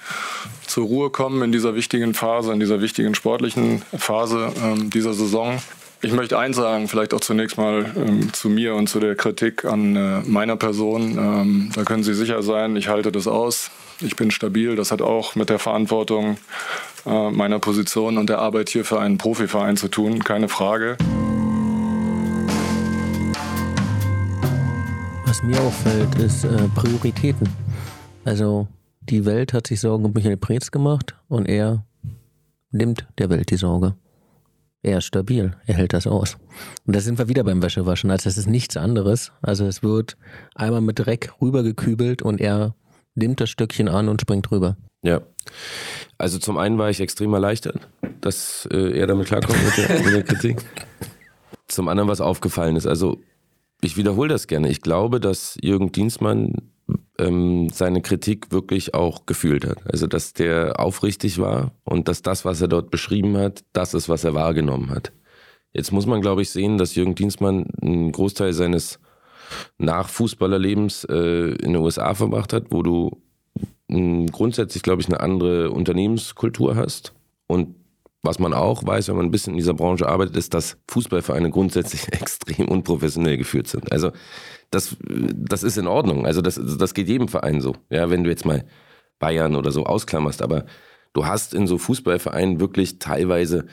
zur 0.67 0.86
Ruhe 0.86 1.11
kommen 1.11 1.43
in 1.43 1.53
dieser 1.53 1.76
wichtigen 1.76 2.13
Phase, 2.13 2.51
in 2.51 2.59
dieser 2.59 2.82
wichtigen 2.82 3.15
sportlichen 3.15 3.84
Phase 3.97 4.51
ähm, 4.61 4.89
dieser 4.89 5.13
Saison. 5.13 5.59
Ich 6.02 6.14
möchte 6.14 6.39
eins 6.39 6.56
sagen, 6.56 6.88
vielleicht 6.88 7.14
auch 7.14 7.20
zunächst 7.20 7.58
mal 7.58 7.86
ähm, 7.97 8.32
zu 8.32 8.47
mir 8.47 8.74
und 8.76 8.88
zu 8.88 9.02
der 9.02 9.16
Kritik 9.16 9.66
an 9.66 9.97
äh, 9.97 10.22
meiner 10.22 10.56
Person. 10.56 11.18
Ähm, 11.18 11.72
da 11.76 11.84
können 11.84 12.04
Sie 12.04 12.14
sicher 12.14 12.41
sein, 12.41 12.78
ich 12.78 12.88
halte 12.88 13.12
das 13.12 13.28
aus. 13.28 13.70
Ich 14.00 14.16
bin 14.16 14.32
stabil. 14.32 14.78
Das 14.78 14.93
hat 14.93 15.02
auch 15.02 15.36
mit 15.36 15.50
der 15.50 15.60
Verantwortung 15.60 16.38
äh, 17.06 17.32
meiner 17.32 17.60
Position 17.60 18.18
und 18.18 18.30
der 18.30 18.39
Arbeit 18.39 18.70
hier 18.70 18.86
für 18.86 19.02
einen 19.02 19.18
Profiverein 19.18 19.76
zu 19.76 19.89
tun, 19.89 20.24
keine 20.24 20.47
Frage. 20.47 20.95
Was 25.26 25.43
mir 25.43 25.60
auffällt, 25.60 26.16
ist 26.16 26.45
äh, 26.45 26.70
Prioritäten. 26.76 27.50
Also 28.24 28.70
die 29.02 29.26
Welt 29.26 29.52
hat 29.52 29.68
sich 29.68 29.82
Sorgen 29.82 30.06
um 30.06 30.14
Michael 30.14 30.38
Preetz 30.38 30.72
gemacht 30.72 31.18
und 31.28 31.50
er 31.50 31.84
nimmt 32.72 33.06
der 33.18 33.30
Welt 33.30 33.52
die 33.52 33.58
Sorge. 33.58 33.95
Er 34.82 34.99
ist 34.99 35.05
stabil, 35.05 35.53
er 35.65 35.75
hält 35.75 35.91
das 35.91 36.07
aus. 36.07 36.38
Und 36.86 36.95
da 36.95 37.01
sind 37.01 37.17
wir 37.17 37.27
wieder 37.27 37.43
beim 37.43 37.61
Wäschewaschen. 37.61 38.11
Also 38.11 38.30
das 38.30 38.38
ist 38.38 38.47
nichts 38.47 38.77
anderes. 38.77 39.32
Also 39.41 39.65
es 39.65 39.84
wird 39.84 40.15
einmal 40.55 40.82
mit 40.82 40.99
Dreck 40.99 41.34
rübergekübelt 41.41 42.21
und 42.21 42.39
er 42.39 42.75
nimmt 43.13 43.41
das 43.41 43.49
Stückchen 43.49 43.89
an 43.89 44.07
und 44.07 44.21
springt 44.21 44.49
rüber. 44.51 44.77
Ja. 45.01 45.21
Also 46.17 46.39
zum 46.39 46.57
einen 46.57 46.77
war 46.77 46.89
ich 46.89 47.01
extrem 47.01 47.34
erleichtert, 47.34 47.88
dass 48.21 48.67
äh, 48.71 48.97
er 48.97 49.07
damit 49.07 49.27
klarkommt 49.27 49.59
mit 49.65 49.77
der, 49.77 49.99
mit 49.99 50.13
der 50.13 50.23
Kritik. 50.23 50.63
Zum 51.67 51.88
anderen, 51.89 52.09
was 52.09 52.21
aufgefallen 52.21 52.75
ist, 52.75 52.88
also 52.88 53.19
ich 53.82 53.97
wiederhole 53.97 54.30
das 54.30 54.47
gerne. 54.47 54.69
Ich 54.69 54.82
glaube, 54.82 55.19
dass 55.19 55.57
Jürgen 55.61 55.91
Dienstmann 55.91 56.53
ähm, 57.20 57.70
seine 57.70 58.01
Kritik 58.01 58.51
wirklich 58.51 58.93
auch 58.93 59.26
gefühlt 59.26 59.65
hat. 59.65 59.80
Also, 59.91 60.07
dass 60.07 60.34
der 60.34 60.80
aufrichtig 60.80 61.39
war 61.39 61.72
und 61.84 62.07
dass 62.07 62.22
das, 62.22 62.45
was 62.45 62.61
er 62.61 62.67
dort 62.67 62.89
beschrieben 62.91 63.38
hat, 63.38 63.63
das 63.74 63.93
ist, 63.93 64.09
was 64.09 64.24
er 64.24 64.34
wahrgenommen 64.34 64.89
hat. 64.89 65.11
Jetzt 65.74 65.91
muss 65.91 66.05
man, 66.05 66.22
glaube 66.22 66.41
ich, 66.41 66.49
sehen, 66.49 66.78
dass 66.78 66.95
Jürgen 66.95 67.15
Dienstmann 67.15 67.67
einen 67.82 68.11
Großteil 68.11 68.53
seines 68.53 68.99
Nachfußballerlebens 69.78 71.05
äh, 71.05 71.51
in 71.51 71.74
den 71.74 71.78
USA 71.78 72.13
verbracht 72.13 72.53
hat, 72.53 72.67
wo 72.72 72.82
du 72.82 73.22
mh, 73.88 74.28
grundsätzlich, 74.32 74.84
glaube 74.84 75.01
ich, 75.01 75.07
eine 75.07 75.20
andere 75.20 75.72
Unternehmenskultur 75.72 76.76
hast 76.76 77.13
und 77.47 77.76
was 78.22 78.39
man 78.39 78.53
auch 78.53 78.86
weiß, 78.86 79.07
wenn 79.07 79.15
man 79.15 79.26
ein 79.26 79.32
bisschen 79.32 79.53
in 79.53 79.57
dieser 79.57 79.74
Branche 79.74 80.07
arbeitet, 80.07 80.36
ist, 80.36 80.53
dass 80.53 80.78
Fußballvereine 80.89 81.49
grundsätzlich 81.51 82.07
extrem 82.11 82.67
unprofessionell 82.67 83.38
geführt 83.38 83.67
sind. 83.67 83.91
Also 83.91 84.11
das, 84.72 84.97
das 85.07 85.63
ist 85.63 85.78
in 85.78 85.88
Ordnung. 85.88 86.26
Also 86.26 86.41
das, 86.41 86.59
das 86.61 86.93
geht 86.93 87.07
jedem 87.07 87.28
Verein 87.28 87.61
so. 87.61 87.76
Ja, 87.89 88.09
wenn 88.09 88.24
du 88.24 88.30
jetzt 88.30 88.45
mal 88.45 88.65
Bayern 89.20 89.55
oder 89.55 89.72
so 89.72 89.86
ausklammerst, 89.86 90.41
aber 90.41 90.65
du 91.13 91.26
hast 91.26 91.53
in 91.53 91.67
so 91.67 91.78
Fußballvereinen 91.78 92.59
wirklich 92.59 92.99
teilweise 92.99 93.65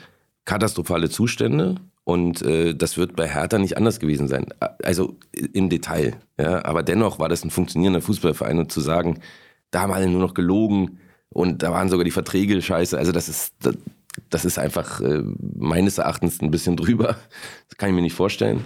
katastrophale 0.45 1.09
Zustände 1.09 1.75
und 2.03 2.41
äh, 2.41 2.73
das 2.73 2.97
wird 2.97 3.17
bei 3.17 3.27
Hertha 3.27 3.57
nicht 3.59 3.75
anders 3.75 3.99
gewesen 3.99 4.29
sein. 4.29 4.45
Also 4.81 5.17
im 5.53 5.69
Detail. 5.69 6.15
Ja, 6.39 6.63
aber 6.63 6.81
dennoch 6.81 7.19
war 7.19 7.27
das 7.27 7.43
ein 7.43 7.49
funktionierender 7.49 8.01
Fußballverein 8.01 8.59
und 8.59 8.71
zu 8.71 8.79
sagen, 8.79 9.19
da 9.71 9.81
haben 9.81 9.91
alle 9.91 10.07
nur 10.07 10.21
noch 10.21 10.33
gelogen 10.33 10.99
und 11.29 11.63
da 11.63 11.71
waren 11.71 11.89
sogar 11.89 12.05
die 12.05 12.11
Verträge 12.11 12.61
scheiße. 12.61 12.97
Also 12.97 13.11
das 13.11 13.27
ist, 13.27 13.53
das, 14.29 14.45
ist 14.45 14.59
einfach 14.59 15.01
äh, 15.01 15.23
meines 15.55 15.97
Erachtens 15.97 16.41
ein 16.41 16.51
bisschen 16.51 16.77
drüber. 16.77 17.15
Das 17.69 17.77
kann 17.77 17.89
ich 17.89 17.95
mir 17.95 18.01
nicht 18.01 18.15
vorstellen. 18.15 18.63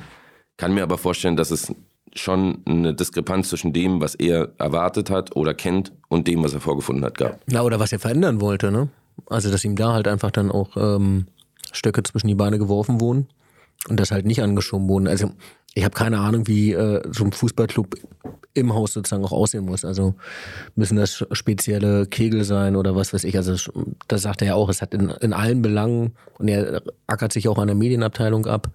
Kann 0.58 0.74
mir 0.74 0.84
aber 0.84 0.98
vorstellen, 0.98 1.36
dass 1.36 1.52
es 1.52 1.74
schon 2.14 2.62
eine 2.66 2.94
Diskrepanz 2.94 3.50
zwischen 3.50 3.74
dem, 3.74 4.02
was 4.02 4.16
er 4.16 4.54
erwartet 4.58 5.10
hat 5.10 5.36
oder 5.36 5.54
kennt 5.54 5.94
und 6.10 6.28
dem, 6.28 6.44
was 6.44 6.54
er 6.54 6.60
vorgefunden 6.60 7.06
hat, 7.06 7.18
gab. 7.18 7.40
Na, 7.48 7.62
oder 7.62 7.80
was 7.80 7.92
er 7.92 8.00
verändern 8.00 8.42
wollte, 8.42 8.72
ne? 8.72 8.90
Also, 9.28 9.52
dass 9.52 9.64
ihm 9.64 9.76
da 9.76 9.94
halt 9.94 10.08
einfach 10.08 10.32
dann 10.32 10.52
auch 10.52 10.76
ähm, 10.76 11.28
Stöcke 11.72 12.04
zwischen 12.04 12.28
die 12.28 12.36
Beine 12.36 12.58
geworfen 12.58 13.00
wurden 13.00 13.28
und 13.88 14.00
das 14.00 14.12
halt 14.12 14.26
nicht 14.26 14.42
angeschoben 14.42 14.90
wurden. 14.90 15.08
Also, 15.08 15.32
ich 15.74 15.84
habe 15.84 15.94
keine 15.94 16.20
Ahnung, 16.20 16.48
wie 16.48 16.74
äh, 16.74 17.02
so 17.12 17.24
ein 17.24 17.32
Fußballclub 17.32 17.96
im 18.54 18.74
Haus 18.74 18.94
sozusagen 18.94 19.24
auch 19.24 19.32
aussehen 19.32 19.66
muss. 19.66 19.86
Also 19.86 20.16
müssen 20.76 20.98
das 20.98 21.26
spezielle 21.32 22.06
Kegel 22.06 22.44
sein 22.44 22.76
oder 22.76 22.96
was 22.96 23.14
weiß 23.14 23.24
ich. 23.24 23.38
Also 23.38 23.56
das 24.08 24.22
sagt 24.22 24.42
er 24.42 24.50
ja 24.50 24.56
auch, 24.56 24.70
es 24.70 24.82
hat 24.82 24.94
in, 24.94 25.10
in 25.10 25.34
allen 25.34 25.62
Belangen 25.62 26.14
und 26.38 26.50
er 26.50 26.82
ackert 27.08 27.32
sich 27.32 27.48
auch 27.48 27.58
an 27.58 27.68
der 27.68 27.76
Medienabteilung 27.76 28.46
ab. 28.48 28.70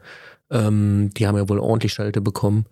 Ähm, 0.49 1.11
die 1.16 1.26
haben 1.26 1.36
ja 1.36 1.49
wohl 1.49 1.59
ordentlich 1.59 1.92
Schalte 1.92 2.20
bekommen, 2.20 2.66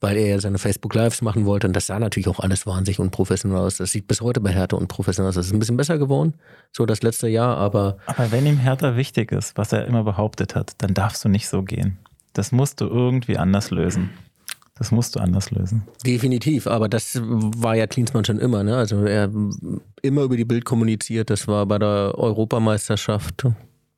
weil 0.00 0.16
er 0.16 0.28
ja 0.28 0.40
seine 0.40 0.58
Facebook 0.58 0.94
Lives 0.94 1.20
machen 1.20 1.44
wollte 1.44 1.66
und 1.66 1.76
das 1.76 1.86
sah 1.86 1.98
natürlich 1.98 2.26
auch 2.26 2.40
alles 2.40 2.66
wahnsinnig 2.66 2.98
unprofessionell 2.98 3.58
aus. 3.58 3.76
Das 3.76 3.92
sieht 3.92 4.08
bis 4.08 4.22
heute 4.22 4.40
bei 4.40 4.50
Hertha 4.50 4.78
unprofessionell 4.78 5.28
aus. 5.28 5.34
Das 5.34 5.46
ist 5.46 5.52
ein 5.52 5.58
bisschen 5.58 5.76
besser 5.76 5.98
geworden, 5.98 6.34
so 6.72 6.86
das 6.86 7.02
letzte 7.02 7.28
Jahr, 7.28 7.58
aber. 7.58 7.98
Aber 8.06 8.32
wenn 8.32 8.46
ihm 8.46 8.56
Hertha 8.56 8.96
wichtig 8.96 9.30
ist, 9.30 9.58
was 9.58 9.74
er 9.74 9.86
immer 9.86 10.04
behauptet 10.04 10.54
hat, 10.54 10.72
dann 10.78 10.94
darfst 10.94 11.22
du 11.22 11.28
nicht 11.28 11.48
so 11.48 11.62
gehen. 11.62 11.98
Das 12.32 12.52
musst 12.52 12.80
du 12.80 12.86
irgendwie 12.86 13.36
anders 13.36 13.70
lösen. 13.70 14.10
Das 14.74 14.90
musst 14.90 15.16
du 15.16 15.20
anders 15.20 15.50
lösen. 15.50 15.82
Definitiv, 16.04 16.66
aber 16.66 16.88
das 16.88 17.20
war 17.22 17.76
ja 17.76 17.86
Klinsmann 17.86 18.24
schon 18.24 18.38
immer, 18.38 18.64
ne? 18.64 18.76
Also 18.76 19.04
er 19.04 19.30
immer 20.00 20.22
über 20.22 20.36
die 20.36 20.44
Bild 20.44 20.64
kommuniziert, 20.64 21.30
das 21.30 21.46
war 21.46 21.66
bei 21.66 21.78
der 21.78 22.14
Europameisterschaft 22.16 23.46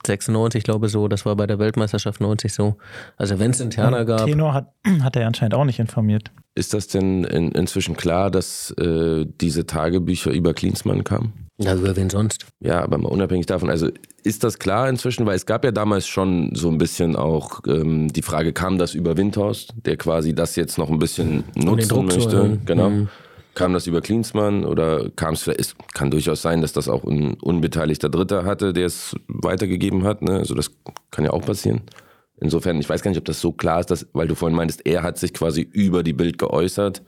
96, 0.07 0.65
glaube 0.65 0.87
ich 0.87 0.93
so, 0.93 1.09
das 1.09 1.25
war 1.25 1.37
bei 1.37 1.47
der 1.47 1.59
Weltmeisterschaft 1.59 2.21
90 2.21 2.53
so. 2.53 2.77
Also 3.17 3.39
wenn 3.39 3.53
es 3.53 3.61
interner 3.61 4.01
Und 4.01 4.07
gab. 4.07 4.27
Tenor 4.27 4.53
hat, 4.53 4.73
hat 5.03 5.17
er 5.17 5.27
anscheinend 5.27 5.55
auch 5.55 5.65
nicht 5.65 5.79
informiert. 5.79 6.33
Ist 6.55 6.75
das 6.75 6.89
denn 6.89 7.25
in, 7.25 7.53
inzwischen 7.53 7.97
klar, 7.97 8.31
dass 8.31 8.71
äh, 8.73 9.27
diese 9.41 9.67
Tagebücher 9.67 10.33
über 10.33 10.55
Klinsmann 10.55 11.05
kamen? 11.05 11.33
Ja, 11.59 11.75
über 11.75 11.95
wen 11.95 12.11
sonst? 12.11 12.47
Ja, 12.59 12.83
aber 12.83 12.99
mal 12.99 13.11
unabhängig 13.11 13.47
davon, 13.47 13.71
also 13.71 13.89
ist 14.25 14.43
das 14.43 14.59
klar 14.59 14.89
inzwischen? 14.89 15.25
Weil 15.25 15.37
es 15.37 15.47
gab 15.47 15.65
ja 15.65 15.71
damals 15.71 16.07
schon 16.09 16.55
so 16.55 16.69
ein 16.69 16.79
bisschen 16.79 17.15
auch 17.15 17.61
ähm, 17.69 18.13
die 18.13 18.23
Frage, 18.23 18.53
kam 18.53 18.77
das 18.77 18.95
über 18.95 19.17
Windhorst, 19.17 19.73
der 19.85 19.97
quasi 19.97 20.35
das 20.35 20.57
jetzt 20.57 20.79
noch 20.79 20.91
ein 20.91 20.99
bisschen 20.99 21.45
nutzen 21.55 22.07
möchte? 22.07 22.59
Genau. 22.65 22.91
Mhm. 22.91 23.09
Kam 23.55 23.73
das 23.73 23.87
über 23.87 24.01
Klinsmann 24.01 24.65
oder 24.65 25.11
kam 25.11 25.35
es 25.35 25.43
vielleicht, 25.43 25.61
es 25.61 25.77
kann 25.93 26.11
durchaus 26.11 26.43
sein, 26.43 26.61
dass 26.61 26.73
das 26.73 26.89
auch 26.89 27.05
ein 27.05 27.35
unbeteiligter 27.35 28.09
Dritter 28.09 28.45
hatte, 28.45 28.73
der 28.73 28.87
es 28.87 29.15
weitergegeben 29.29 30.03
hat. 30.03 30.23
Ne? 30.23 30.39
Also 30.39 30.57
das 30.57 30.73
kann 31.13 31.25
ja 31.25 31.31
auch 31.31 31.43
passieren. 31.43 31.83
Insofern, 32.41 32.81
ich 32.81 32.89
weiß 32.89 33.03
gar 33.03 33.11
nicht, 33.13 33.19
ob 33.19 33.27
das 33.27 33.41
so 33.41 33.53
klar 33.53 33.79
ist, 33.79 33.93
dass, 33.93 34.09
weil 34.13 34.27
du 34.27 34.35
vorhin 34.35 34.57
meintest, 34.57 34.85
er 34.85 35.05
hat 35.05 35.19
sich 35.19 35.33
quasi 35.33 35.61
über 35.61 36.03
die 36.03 36.13
Bild 36.13 36.37
geäußert. 36.37 37.03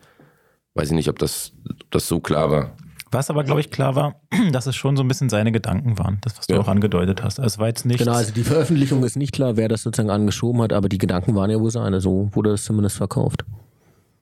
Weiß 0.75 0.89
ich 0.91 0.95
nicht, 0.95 1.09
ob 1.09 1.19
das, 1.19 1.53
ob 1.69 1.91
das 1.91 2.07
so 2.07 2.21
klar 2.21 2.51
war. 2.53 2.77
Was 3.17 3.31
aber, 3.31 3.45
glaube 3.45 3.61
ich, 3.61 3.71
klar 3.71 3.97
war, 3.97 4.17
dass 4.53 4.67
es 4.67 4.77
schon 4.77 4.95
so 4.95 5.03
ein 5.03 5.09
bisschen 5.09 5.31
seine 5.31 5.51
Gedanken 5.51 5.99
waren. 5.99 6.19
Das, 6.21 6.37
was 6.37 6.47
du 6.49 6.61
auch 6.61 6.69
angedeutet 6.69 7.23
hast. 7.23 7.41
Also 7.41 7.47
es 7.47 7.59
war 7.59 7.69
jetzt 7.69 7.87
nicht. 7.87 7.99
Genau, 7.99 8.13
also 8.13 8.31
die 8.31 8.43
Veröffentlichung 8.43 9.03
ist 9.05 9.17
nicht 9.17 9.33
klar, 9.33 9.57
wer 9.57 9.69
das 9.69 9.83
sozusagen 9.83 10.11
angeschoben 10.11 10.61
hat, 10.61 10.75
aber 10.75 10.91
die 10.91 10.99
Gedanken 10.99 11.35
waren 11.35 11.51
ja 11.51 11.59
wohl 11.59 11.71
seine, 11.71 12.03
so 12.03 12.29
wurde 12.33 12.51
es 12.51 12.65
zumindest 12.65 12.99
verkauft. 12.99 13.47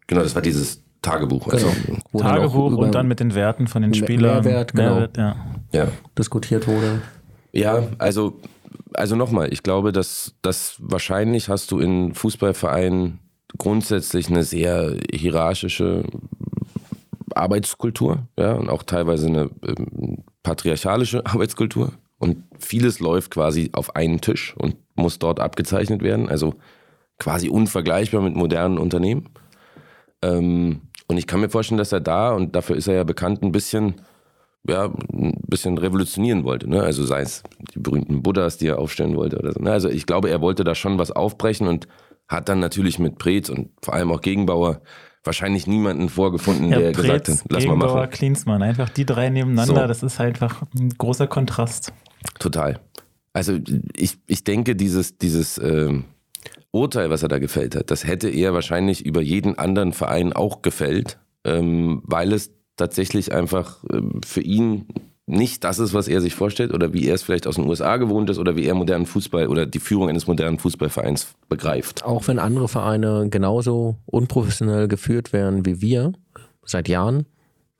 Genau, 0.07 0.23
das 0.23 0.37
war 0.37 0.43
dieses 0.43 0.81
Tagebuch. 1.03 1.49
Also, 1.49 1.67
Wo 2.13 2.21
dann 2.21 2.29
auch 2.29 2.35
Tagebuch 2.37 2.71
über 2.71 2.83
und 2.83 2.95
dann 2.95 3.09
mit 3.09 3.19
den 3.19 3.35
Werten 3.35 3.67
von 3.67 3.83
den 3.83 3.95
Spielern. 3.95 4.45
Mehrwert, 4.45 4.75
genau. 4.75 4.95
Mehrwert, 4.95 5.17
ja. 5.17 5.37
ja. 5.73 5.89
diskutiert 6.17 6.69
wurde. 6.69 7.03
Ja, 7.51 7.83
also, 7.99 8.41
also 8.93 9.17
nochmal, 9.17 9.53
ich 9.53 9.65
glaube, 9.65 9.91
dass, 9.91 10.37
dass 10.43 10.77
wahrscheinlich 10.79 11.49
hast 11.49 11.73
du 11.73 11.81
in 11.81 12.15
Fußballvereinen 12.15 13.19
grundsätzlich 13.59 14.29
eine 14.29 14.45
sehr 14.45 14.97
hierarchische 15.13 16.05
Arbeitskultur, 17.37 18.27
ja, 18.39 18.53
und 18.53 18.69
auch 18.69 18.83
teilweise 18.83 19.27
eine 19.27 19.51
ähm, 19.67 20.25
patriarchalische 20.43 21.25
Arbeitskultur. 21.27 21.93
Und 22.19 22.45
vieles 22.59 23.01
läuft 23.01 23.33
quasi 23.33 23.71
auf 23.73 23.97
einen 23.97 24.21
Tisch 24.21 24.55
und 24.57 24.77
muss 24.95 25.19
dort 25.19 25.41
abgezeichnet 25.41 26.03
werden. 26.03 26.29
Also 26.29 26.55
quasi 27.19 27.49
unvergleichbar 27.49 28.23
mit 28.23 28.35
modernen 28.35 28.79
Unternehmen. 28.79 29.29
Ähm, 30.23 30.83
und 31.07 31.19
ich 31.19 31.27
kann 31.27 31.41
mir 31.41 31.51
vorstellen, 31.51 31.79
dass 31.79 31.93
er 31.93 32.01
da, 32.01 32.33
und 32.33 32.57
dafür 32.57 32.77
ist 32.77 32.89
er 32.89 32.95
ja 32.95 33.05
bekannt, 33.05 33.43
ein 33.43 33.53
bisschen 33.53 33.97
ja, 34.67 34.87
ein 34.87 35.35
bisschen 35.47 35.77
revolutionieren 35.79 36.45
wollte. 36.45 36.69
Ne? 36.69 36.83
Also 36.83 37.05
sei 37.05 37.21
es 37.21 37.43
die 37.75 37.79
berühmten 37.79 38.23
Buddhas, 38.23 38.57
die 38.57 38.69
er 38.69 38.79
aufstellen 38.79 39.17
wollte 39.17 39.39
oder 39.39 39.53
so. 39.53 39.61
Ne? 39.61 39.71
Also 39.71 39.89
ich 39.89 40.07
glaube, 40.07 40.31
er 40.31 40.41
wollte 40.41 40.65
da 40.65 40.75
schon 40.75 40.99
was 40.99 41.11
aufbrechen 41.11 41.69
und 41.69 41.87
hat 42.29 42.49
dann 42.49 42.61
natürlich 42.61 42.99
mit 42.99 43.19
Preetz 43.19 43.51
und 43.51 43.71
vor 43.83 43.95
allem 43.95 44.11
auch 44.11 44.23
Gegenbauer 44.23 44.81
wahrscheinlich 45.25 45.67
niemanden 45.67 46.09
vorgefunden, 46.09 46.71
Ja, 46.71 46.79
der 46.79 46.93
Preetz, 46.93 47.27
gesagt 47.27 47.29
hat, 47.29 47.39
lass 47.49 47.65
mal 47.65 47.75
Gegenbauer, 47.75 47.95
machen. 47.97 48.11
Klinsmann, 48.11 48.63
einfach 48.63 48.89
die 48.91 49.07
drei 49.07 49.31
nebeneinander, 49.31 49.83
So. 49.83 49.87
das 49.89 50.03
ist 50.03 50.21
einfach 50.21 50.63
ein 50.79 50.91
großer 50.91 51.27
Kontrast. 51.27 51.93
Total. 52.39 52.81
Also 53.33 53.59
ich, 53.97 54.19
ich 54.27 54.45
denke, 54.45 54.77
dieses, 54.77 55.19
dieses 55.19 55.59
ähm, 55.59 56.05
Urteil, 56.71 57.11
was 57.11 57.23
er 57.23 57.29
da 57.29 57.39
gefällt 57.39 57.75
hat, 57.75 57.91
das 57.91 58.07
hätte 58.07 58.29
er 58.29 58.55
wahrscheinlich 58.55 59.05
über 59.05 59.21
jeden 59.21 59.59
anderen 59.59 59.93
Verein 59.93 60.33
auch 60.33 60.63
gefällt, 60.63 61.19
ähm, 61.45 62.03
weil 62.05 62.33
es 62.33 62.51
tatsächlich 62.77 63.33
einfach 63.33 63.85
ähm, 63.93 64.21
für 64.25 64.41
ihn 64.41 64.87
nicht 65.27 65.65
das 65.65 65.79
ist, 65.79 65.95
was 65.95 66.09
er 66.09 66.21
sich 66.21 66.35
vorstellt 66.35 66.73
oder 66.73 66.93
wie 66.93 67.07
er 67.07 67.15
es 67.15 67.23
vielleicht 67.23 67.47
aus 67.47 67.57
den 67.57 67.67
USA 67.67 67.97
gewohnt 67.97 68.29
ist 68.29 68.39
oder 68.39 68.57
wie 68.57 68.67
er 68.67 68.75
modernen 68.75 69.07
Fußball 69.07 69.49
oder 69.49 69.65
die 69.65 69.79
Führung 69.79 70.09
eines 70.09 70.27
modernen 70.27 70.59
Fußballvereins 70.59 71.35
begreift. 71.49 72.05
Auch 72.05 72.29
wenn 72.29 72.39
andere 72.39 72.69
Vereine 72.69 73.29
genauso 73.31 73.97
unprofessionell 74.07 74.87
geführt 74.89 75.33
werden 75.33 75.65
wie 75.65 75.81
wir, 75.81 76.13
seit 76.65 76.89
Jahren, 76.89 77.27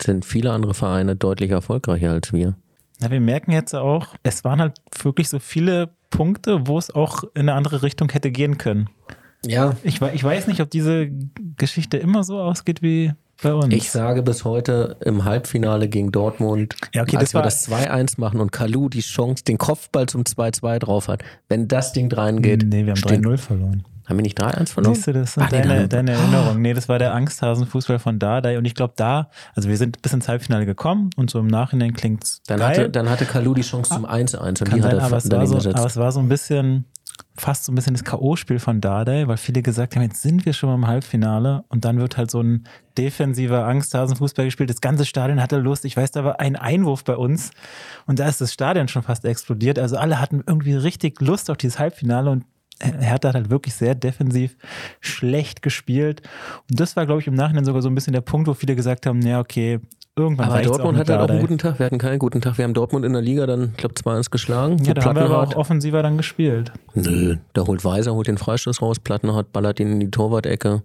sind 0.01 0.25
viele 0.25 0.53
andere 0.53 0.75
Vereine 0.75 1.17
deutlich 1.17 1.51
erfolgreicher 1.51 2.13
als 2.13 2.33
wir. 2.33 2.57
Ja, 3.01 3.11
wir 3.11 3.21
merken 3.21 3.53
jetzt 3.53 3.75
auch, 3.75 4.15
es 4.23 4.45
waren 4.45 4.61
halt 4.61 4.79
wirklich 5.03 5.29
so 5.29 5.39
viele 5.39 5.91
Punkte, 6.11 6.67
wo 6.67 6.79
es 6.79 6.95
auch 6.95 7.25
in 7.35 7.43
eine 7.43 7.55
andere 7.55 7.83
Richtung 7.83 8.11
hätte 8.11 8.31
gehen 8.31 8.57
können. 8.57 8.89
Ja. 9.45 9.77
Ich, 9.83 10.01
ich 10.01 10.25
weiß 10.25 10.47
nicht, 10.47 10.61
ob 10.61 10.71
diese 10.71 11.11
Geschichte 11.57 11.99
immer 11.99 12.25
so 12.25 12.41
ausgeht 12.41 12.83
wie 12.83 13.13
bei 13.43 13.53
uns. 13.53 13.73
Ich 13.75 13.91
sage 13.91 14.23
bis 14.23 14.45
heute 14.45 14.97
im 15.05 15.25
Halbfinale 15.25 15.89
gegen 15.89 16.13
Dortmund, 16.13 16.75
Ja, 16.95 17.03
okay, 17.03 17.17
als 17.17 17.27
das 17.31 17.35
wir 17.35 17.39
war- 17.39 17.45
das 17.45 17.63
2-1 17.63 18.19
machen 18.19 18.41
und 18.41 18.53
Kalu 18.53 18.89
die 18.89 19.01
Chance, 19.01 19.45
den 19.45 19.59
Kopfball 19.59 20.07
zum 20.07 20.25
2-2 20.25 20.79
drauf 20.79 21.09
hat, 21.09 21.23
wenn 21.49 21.69
das 21.69 21.93
Ding 21.93 22.13
reingeht. 22.13 22.65
Nee, 22.67 22.85
wir 22.87 22.93
haben 22.93 22.97
steht- 22.97 23.25
3-0 23.25 23.37
verloren. 23.39 23.85
Haben 24.07 24.19
wir 24.19 24.23
nicht 24.23 24.39
3-1 24.41 24.71
verloren? 24.73 24.95
Siehst 24.95 25.07
du, 25.07 25.13
das 25.15 25.35
sind 25.35 25.51
nee, 25.51 25.59
deine, 25.63 25.89
dann- 25.89 26.07
deine 26.07 26.13
Erinnerung. 26.13 26.61
Nee, 26.61 26.75
das 26.75 26.89
war 26.89 26.99
der 26.99 27.15
Angsthasen-Fußball 27.15 27.99
von 27.99 28.19
Dardai. 28.19 28.59
Und 28.59 28.65
ich 28.67 28.75
glaube, 28.75 28.93
da, 28.97 29.31
also 29.55 29.69
wir 29.69 29.77
sind 29.77 30.03
bis 30.03 30.13
ins 30.13 30.29
Halbfinale 30.29 30.67
gekommen 30.67 31.11
und 31.17 31.31
so 31.31 31.39
im 31.39 31.47
Nachhinein 31.47 31.95
klingt's 31.95 32.43
Dann 32.47 32.59
geil. 32.59 32.69
hatte, 32.69 32.91
dann 32.91 33.09
hatte 33.09 33.25
Kalu 33.25 33.55
die 33.55 33.63
Chance 33.63 33.95
zum 33.95 34.05
1-1 34.07 34.37
und 34.37 34.59
Kann 34.69 34.79
die 34.79 34.83
hat 34.85 34.93
er 34.93 35.03
aber, 35.05 35.17
es 35.17 35.31
war 35.31 35.47
so, 35.47 35.55
gesetzt. 35.57 35.77
aber 35.77 35.87
es 35.87 35.97
war 35.97 36.13
so 36.13 36.21
ein 36.21 36.29
bisschen, 36.29 36.85
fast 37.37 37.65
so 37.65 37.73
ein 37.73 37.75
bisschen 37.77 37.95
das 37.95 38.05
K.O.-Spiel 38.05 38.59
von 38.59 38.81
Dardai, 38.81 39.27
weil 39.27 39.37
viele 39.39 39.63
gesagt 39.63 39.97
haben, 39.97 40.03
jetzt 40.03 40.21
sind 40.23 40.45
wir 40.47 40.53
schon 40.53 40.69
mal 40.69 40.75
im 40.77 40.87
Halbfinale 40.87 41.65
und 41.69 41.85
dann 41.85 41.99
wird 41.99 42.17
halt 42.17 42.31
so 42.31 42.41
ein 42.43 42.65
defensiver 42.99 43.67
Angsthasen-Fußball 43.67 44.45
gespielt. 44.45 44.71
Das 44.71 44.81
ganze 44.81 45.05
Stadion 45.05 45.41
hatte 45.43 45.57
Lust. 45.59 45.85
Ich 45.85 45.97
weiß, 45.97 46.11
da 46.13 46.25
war 46.25 46.41
ein 46.41 46.57
Einwurf 46.57 47.05
bei 47.05 47.17
uns 47.17 47.51
und 48.07 48.19
da 48.21 48.29
ist 48.29 48.41
das 48.41 48.53
Stadion 48.53 48.87
schon 48.89 49.03
fast 49.03 49.25
explodiert. 49.25 49.79
Also 49.79 49.97
alle 49.97 50.21
hatten 50.21 50.43
irgendwie 50.47 50.75
richtig 50.75 51.21
Lust 51.21 51.51
auf 51.51 51.57
dieses 51.57 51.79
Halbfinale 51.79 52.31
und 52.31 52.45
Hertha 52.83 53.29
hat 53.29 53.35
halt 53.35 53.51
wirklich 53.51 53.75
sehr 53.75 53.95
defensiv 53.95 54.57
schlecht 55.01 55.63
gespielt. 55.63 56.23
Und 56.71 56.81
das 56.81 56.97
war, 56.97 57.07
glaube 57.07 57.21
ich, 57.21 57.27
im 57.27 57.35
Nachhinein 57.35 57.65
sogar 57.65 57.83
so 57.83 57.89
ein 57.89 57.95
bisschen 57.95 58.13
der 58.13 58.21
Punkt, 58.21 58.49
wo 58.49 58.55
viele 58.55 58.75
gesagt 58.75 59.07
haben, 59.07 59.23
ja, 59.23 59.41
okay, 59.41 59.81
irgendwann 60.17 60.51
Aber 60.51 60.63
Dortmund 60.63 60.99
hat 60.99 61.09
mit 61.09 61.17
halt 61.17 61.31
auch 61.31 61.33
einen 61.33 61.41
guten 61.41 61.59
Tag. 61.59 61.79
Wir 61.79 61.87
hatten 61.87 61.99
keinen 61.99 62.19
guten 62.19 62.41
Tag. 62.41 62.59
Wir 62.59 62.65
haben 62.65 62.75
Dortmund 62.75 63.05
in 63.05 63.13
der 63.13 63.23
Liga 63.23 63.47
dann, 63.47 63.71
ich 63.71 63.77
glaube, 63.77 63.95
2-1 63.95 64.31
geschlagen. 64.31 64.79
Ja, 64.85 64.95
da 64.95 65.05
haben 65.05 65.17
wir 65.17 65.25
aber 65.25 65.39
auch 65.41 65.57
offensiver 65.57 66.03
dann 66.03 66.17
gespielt. 66.17 66.73
Nö, 66.95 67.37
da 67.53 67.67
holt 67.67 67.85
Weiser, 67.85 68.15
holt 68.15 68.27
den 68.27 68.39
Freistoß 68.39 68.83
raus, 68.83 68.99
Plattenhardt 68.99 69.53
ballert 69.53 69.81
ihn 69.81 69.93
in 69.93 70.01
die 70.01 70.11
Torwart-Ecke. 70.11 70.83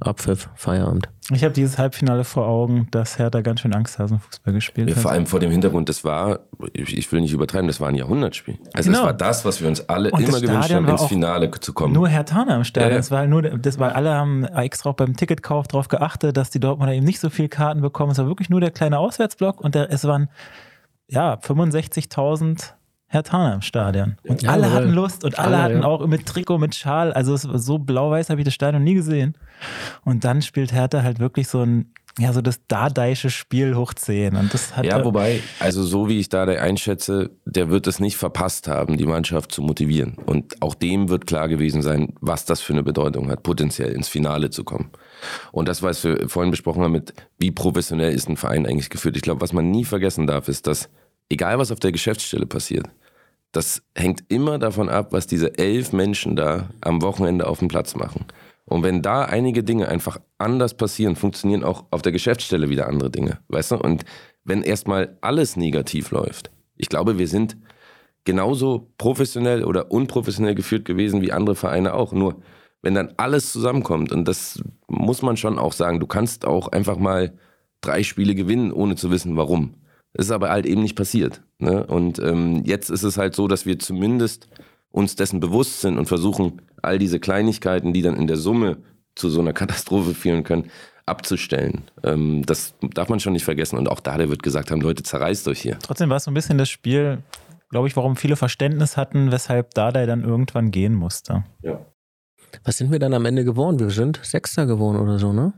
Abpfiff, 0.00 0.50
Feierabend. 0.56 1.08
Ich 1.30 1.44
habe 1.44 1.54
dieses 1.54 1.78
Halbfinale 1.78 2.24
vor 2.24 2.46
Augen, 2.46 2.88
dass 2.90 3.18
Hertha 3.18 3.40
ganz 3.40 3.60
schön 3.60 3.72
Angsthasenfußball 3.74 4.52
gespielt 4.52 4.90
Ja, 4.90 4.96
hat. 4.96 5.02
vor 5.02 5.10
allem 5.12 5.26
vor 5.26 5.40
dem 5.40 5.50
Hintergrund, 5.50 5.88
das 5.88 6.04
war, 6.04 6.40
ich 6.74 7.10
will 7.12 7.20
nicht 7.20 7.32
übertreiben, 7.32 7.66
das 7.68 7.80
war 7.80 7.88
ein 7.88 7.94
Jahrhundertspiel. 7.94 8.58
Also 8.74 8.88
Genau. 8.90 9.00
es 9.00 9.06
war 9.06 9.14
das, 9.14 9.44
was 9.44 9.60
wir 9.62 9.68
uns 9.68 9.88
alle 9.88 10.10
Und 10.10 10.20
das 10.22 10.28
immer 10.28 10.40
gewünscht 10.40 10.72
haben, 10.74 10.88
ins 10.88 11.04
Finale 11.04 11.50
zu 11.52 11.72
kommen. 11.72 11.94
Nur 11.94 12.08
Herr 12.08 12.24
Tana 12.26 12.56
im 12.56 12.64
Stadion. 12.64 12.90
Ja, 12.90 12.94
ja. 12.96 12.98
Das 12.98 13.10
war 13.10 13.26
nur, 13.26 13.42
das 13.42 13.78
war, 13.78 13.94
alle 13.94 14.12
haben 14.14 14.44
extra 14.44 14.90
auch 14.90 14.94
beim 14.94 15.16
Ticketkauf 15.16 15.68
darauf 15.68 15.88
geachtet, 15.88 16.36
dass 16.36 16.50
die 16.50 16.60
Dortmunder 16.60 16.92
eben 16.92 17.06
nicht 17.06 17.20
so 17.20 17.30
viel 17.30 17.48
Karten 17.48 17.80
bekommen. 17.80 18.12
Es 18.12 18.18
war 18.18 18.26
wirklich 18.26 18.50
nur 18.50 18.60
der 18.60 18.72
kleine 18.72 18.98
Auswärtsblock 18.98 19.60
und 19.62 19.74
der, 19.74 19.90
es 19.90 20.04
waren 20.04 20.28
ja 21.08 21.34
65.000 21.36 22.72
Herr 23.14 23.22
Tana 23.22 23.54
im 23.54 23.62
Stadion. 23.62 24.16
Und 24.24 24.42
Ja, 24.42 24.50
alle 24.50 24.72
hatten 24.72 24.92
Lust 24.92 25.24
und 25.24 25.38
alle, 25.38 25.56
Alle, 25.56 25.62
hatten 25.62 25.82
ja. 25.82 25.84
auch 25.84 26.06
mit 26.06 26.26
Trikot, 26.26 26.58
mit 26.58 26.74
Schal. 26.74 27.12
Also 27.12 27.36
so 27.36 27.78
blau-weiß 27.78 28.28
habe 28.28 28.40
ich 28.40 28.44
das 28.44 28.54
Stadion 28.54 28.82
nie 28.82 28.94
gesehen. 28.94 29.38
Und 30.04 30.24
dann 30.24 30.42
spielt 30.42 30.72
Hertha 30.72 31.02
halt 31.02 31.20
wirklich 31.20 31.48
so 31.48 31.62
ein, 31.62 31.92
ja, 32.18 32.32
so 32.32 32.40
das 32.40 32.60
Dardaische 32.68 33.30
Spiel 33.30 33.74
hoch 33.74 33.94
10. 33.94 34.36
Und 34.36 34.54
das 34.54 34.76
hat 34.76 34.84
Ja, 34.84 35.04
wobei, 35.04 35.40
also 35.58 35.82
so 35.82 36.08
wie 36.08 36.20
ich 36.20 36.28
da 36.28 36.44
einschätze, 36.44 37.30
der 37.44 37.70
wird 37.70 37.86
es 37.86 37.98
nicht 38.00 38.16
verpasst 38.16 38.68
haben, 38.68 38.96
die 38.96 39.06
Mannschaft 39.06 39.52
zu 39.52 39.62
motivieren. 39.62 40.16
Und 40.26 40.60
auch 40.60 40.74
dem 40.74 41.08
wird 41.08 41.26
klar 41.26 41.48
gewesen 41.48 41.82
sein, 41.82 42.14
was 42.20 42.44
das 42.44 42.60
für 42.60 42.72
eine 42.72 42.82
Bedeutung 42.82 43.30
hat, 43.30 43.42
potenziell 43.42 43.92
ins 43.92 44.08
Finale 44.08 44.50
zu 44.50 44.64
kommen. 44.64 44.90
Und 45.52 45.68
das, 45.68 45.82
was 45.82 46.04
wir 46.04 46.28
vorhin 46.28 46.50
besprochen 46.50 46.82
haben 46.82 46.92
mit, 46.92 47.14
wie 47.38 47.50
professionell 47.50 48.12
ist 48.12 48.28
ein 48.28 48.36
Verein 48.36 48.66
eigentlich 48.66 48.90
geführt. 48.90 49.16
Ich 49.16 49.22
glaube, 49.22 49.40
was 49.40 49.52
man 49.52 49.70
nie 49.70 49.84
vergessen 49.84 50.26
darf, 50.26 50.48
ist, 50.48 50.66
dass 50.66 50.88
egal 51.28 51.58
was 51.58 51.72
auf 51.72 51.80
der 51.80 51.92
Geschäftsstelle 51.92 52.46
passiert, 52.46 52.86
das 53.56 53.82
hängt 53.94 54.24
immer 54.28 54.58
davon 54.58 54.88
ab, 54.88 55.12
was 55.12 55.26
diese 55.26 55.58
elf 55.58 55.92
Menschen 55.92 56.36
da 56.36 56.70
am 56.80 57.02
Wochenende 57.02 57.46
auf 57.46 57.60
dem 57.60 57.68
Platz 57.68 57.94
machen. 57.94 58.24
Und 58.66 58.82
wenn 58.82 59.02
da 59.02 59.24
einige 59.24 59.62
Dinge 59.62 59.88
einfach 59.88 60.18
anders 60.38 60.74
passieren, 60.74 61.16
funktionieren 61.16 61.64
auch 61.64 61.84
auf 61.90 62.02
der 62.02 62.12
Geschäftsstelle 62.12 62.68
wieder 62.68 62.88
andere 62.88 63.10
Dinge, 63.10 63.38
weißt 63.48 63.72
du? 63.72 63.76
Und 63.76 64.04
wenn 64.44 64.62
erstmal 64.62 65.16
alles 65.20 65.56
negativ 65.56 66.10
läuft, 66.10 66.50
ich 66.76 66.88
glaube, 66.88 67.18
wir 67.18 67.28
sind 67.28 67.56
genauso 68.24 68.90
professionell 68.98 69.64
oder 69.64 69.92
unprofessionell 69.92 70.54
geführt 70.54 70.84
gewesen 70.84 71.22
wie 71.22 71.32
andere 71.32 71.54
Vereine 71.54 71.94
auch. 71.94 72.12
Nur 72.12 72.42
wenn 72.82 72.94
dann 72.94 73.14
alles 73.16 73.52
zusammenkommt, 73.52 74.10
und 74.12 74.26
das 74.26 74.62
muss 74.88 75.22
man 75.22 75.36
schon 75.36 75.58
auch 75.58 75.72
sagen, 75.72 76.00
du 76.00 76.06
kannst 76.06 76.44
auch 76.44 76.68
einfach 76.68 76.96
mal 76.96 77.34
drei 77.82 78.02
Spiele 78.02 78.34
gewinnen, 78.34 78.72
ohne 78.72 78.96
zu 78.96 79.10
wissen, 79.10 79.36
warum. 79.36 79.74
Das 80.12 80.26
ist 80.26 80.32
aber 80.32 80.50
halt 80.50 80.66
eben 80.66 80.82
nicht 80.82 80.96
passiert. 80.96 81.42
Ne? 81.58 81.86
Und 81.86 82.18
ähm, 82.18 82.62
jetzt 82.64 82.90
ist 82.90 83.02
es 83.02 83.16
halt 83.16 83.34
so, 83.34 83.48
dass 83.48 83.66
wir 83.66 83.78
zumindest 83.78 84.48
uns 84.90 85.16
dessen 85.16 85.40
bewusst 85.40 85.80
sind 85.80 85.98
und 85.98 86.06
versuchen, 86.06 86.62
all 86.82 86.98
diese 86.98 87.18
Kleinigkeiten, 87.18 87.92
die 87.92 88.02
dann 88.02 88.16
in 88.16 88.26
der 88.26 88.36
Summe 88.36 88.78
zu 89.14 89.28
so 89.28 89.40
einer 89.40 89.52
Katastrophe 89.54 90.14
führen 90.14 90.44
können, 90.44 90.70
abzustellen. 91.06 91.82
Ähm, 92.02 92.44
das 92.46 92.74
darf 92.94 93.08
man 93.08 93.20
schon 93.20 93.34
nicht 93.34 93.44
vergessen. 93.44 93.78
Und 93.78 93.88
auch 93.88 94.00
da, 94.00 94.16
der 94.16 94.30
wird 94.30 94.42
gesagt 94.42 94.70
haben, 94.70 94.80
Leute, 94.80 95.02
zerreißt 95.02 95.48
euch 95.48 95.60
hier. 95.60 95.78
Trotzdem 95.82 96.08
war 96.10 96.16
es 96.16 96.24
so 96.24 96.30
ein 96.30 96.34
bisschen 96.34 96.58
das 96.58 96.70
Spiel, 96.70 97.22
glaube 97.70 97.88
ich, 97.88 97.96
warum 97.96 98.16
viele 98.16 98.36
Verständnis 98.36 98.96
hatten, 98.96 99.30
weshalb 99.30 99.74
Dardai 99.74 100.06
dann 100.06 100.24
irgendwann 100.24 100.70
gehen 100.70 100.94
musste. 100.94 101.44
Ja. 101.62 101.84
Was 102.62 102.78
sind 102.78 102.92
wir 102.92 103.00
dann 103.00 103.14
am 103.14 103.26
Ende 103.26 103.44
geworden? 103.44 103.80
Wir 103.80 103.90
sind 103.90 104.20
Sechster 104.22 104.66
geworden 104.66 104.98
oder 104.98 105.18
so, 105.18 105.32
ne? 105.32 105.52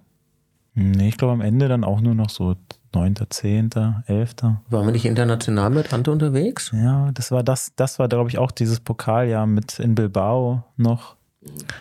Nee, 0.74 1.08
ich 1.08 1.16
glaube 1.16 1.34
am 1.34 1.40
Ende 1.40 1.68
dann 1.68 1.84
auch 1.84 2.00
nur 2.00 2.14
noch 2.14 2.30
so 2.30 2.54
Neunter, 2.96 3.28
Zehnter, 3.30 4.02
Elfter. 4.06 4.60
Waren 4.70 4.86
wir 4.86 4.92
nicht 4.92 5.04
international 5.06 5.70
mit 5.70 5.92
Ante 5.92 6.10
unterwegs? 6.10 6.72
Ja, 6.74 7.10
das 7.12 7.30
war 7.30 7.42
das, 7.42 7.72
das 7.76 7.98
war, 7.98 8.08
glaube 8.08 8.30
ich, 8.30 8.38
auch 8.38 8.50
dieses 8.50 8.80
Pokaljahr 8.80 9.46
mit 9.46 9.78
in 9.78 9.94
Bilbao 9.94 10.64
noch. 10.76 11.16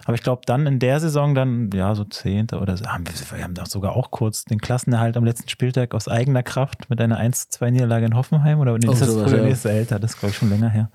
Aber 0.03 0.13
ich 0.13 0.22
glaube, 0.22 0.43
dann 0.45 0.68
in 0.68 0.78
der 0.78 0.99
Saison 0.99 1.34
dann, 1.34 1.72
ja, 1.74 1.95
so 1.95 2.03
Zehnter 2.03 2.61
oder 2.61 2.78
so. 2.78 2.86
Haben 2.86 3.05
wir, 3.07 3.13
wir 3.38 3.43
haben 3.43 3.55
doch 3.55 3.66
sogar 3.66 3.95
auch 3.95 4.11
kurz 4.11 4.45
den 4.45 4.59
Klassenerhalt 4.59 5.18
am 5.18 5.26
letzten 5.26 5.49
Spieltag 5.49 5.95
aus 5.95 6.07
eigener 6.07 6.43
Kraft 6.43 6.88
mit 6.89 7.01
einer 7.01 7.20
1-2-Niederlage 7.20 8.05
in 8.05 8.16
Hoffenheim. 8.16 8.59
Oder 8.59 8.78
nee, 8.78 8.88
Oh, 8.88 8.91
ist 8.91 9.01
das 9.01 9.09
sowas, 9.09 9.32
ja. 9.32 9.38
ist 9.39 9.66
älter, 9.66 9.97
das 9.99 10.11
ist, 10.11 10.20
glaube 10.20 10.32
ich, 10.32 10.38
schon 10.38 10.49
länger 10.49 10.70
her. 10.70 10.91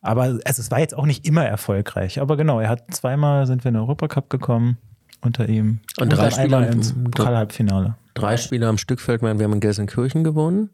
Aber 0.00 0.22
also, 0.22 0.40
es 0.44 0.70
war 0.70 0.78
jetzt 0.78 0.96
auch 0.96 1.06
nicht 1.06 1.26
immer 1.26 1.44
erfolgreich. 1.44 2.20
Aber 2.20 2.36
genau, 2.36 2.60
er 2.60 2.68
hat 2.68 2.82
zweimal 2.94 3.46
sind 3.46 3.64
wir 3.64 3.70
in 3.70 3.74
den 3.74 3.80
Europacup 3.80 4.30
gekommen 4.30 4.78
unter 5.20 5.48
ihm. 5.48 5.80
Und 6.00 6.10
drei 6.12 6.28
dann 6.28 6.38
einmal 6.38 6.62
Spieler- 6.64 6.72
ins 6.72 6.92
Pokalhalbfinale. 6.92 7.94
Drei 8.14 8.36
Spiele 8.36 8.68
am 8.68 8.78
Stückfeld, 8.78 9.22
wir 9.22 9.30
haben 9.30 9.40
in 9.40 9.60
Gelsenkirchen 9.60 10.24
gewonnen. 10.24 10.70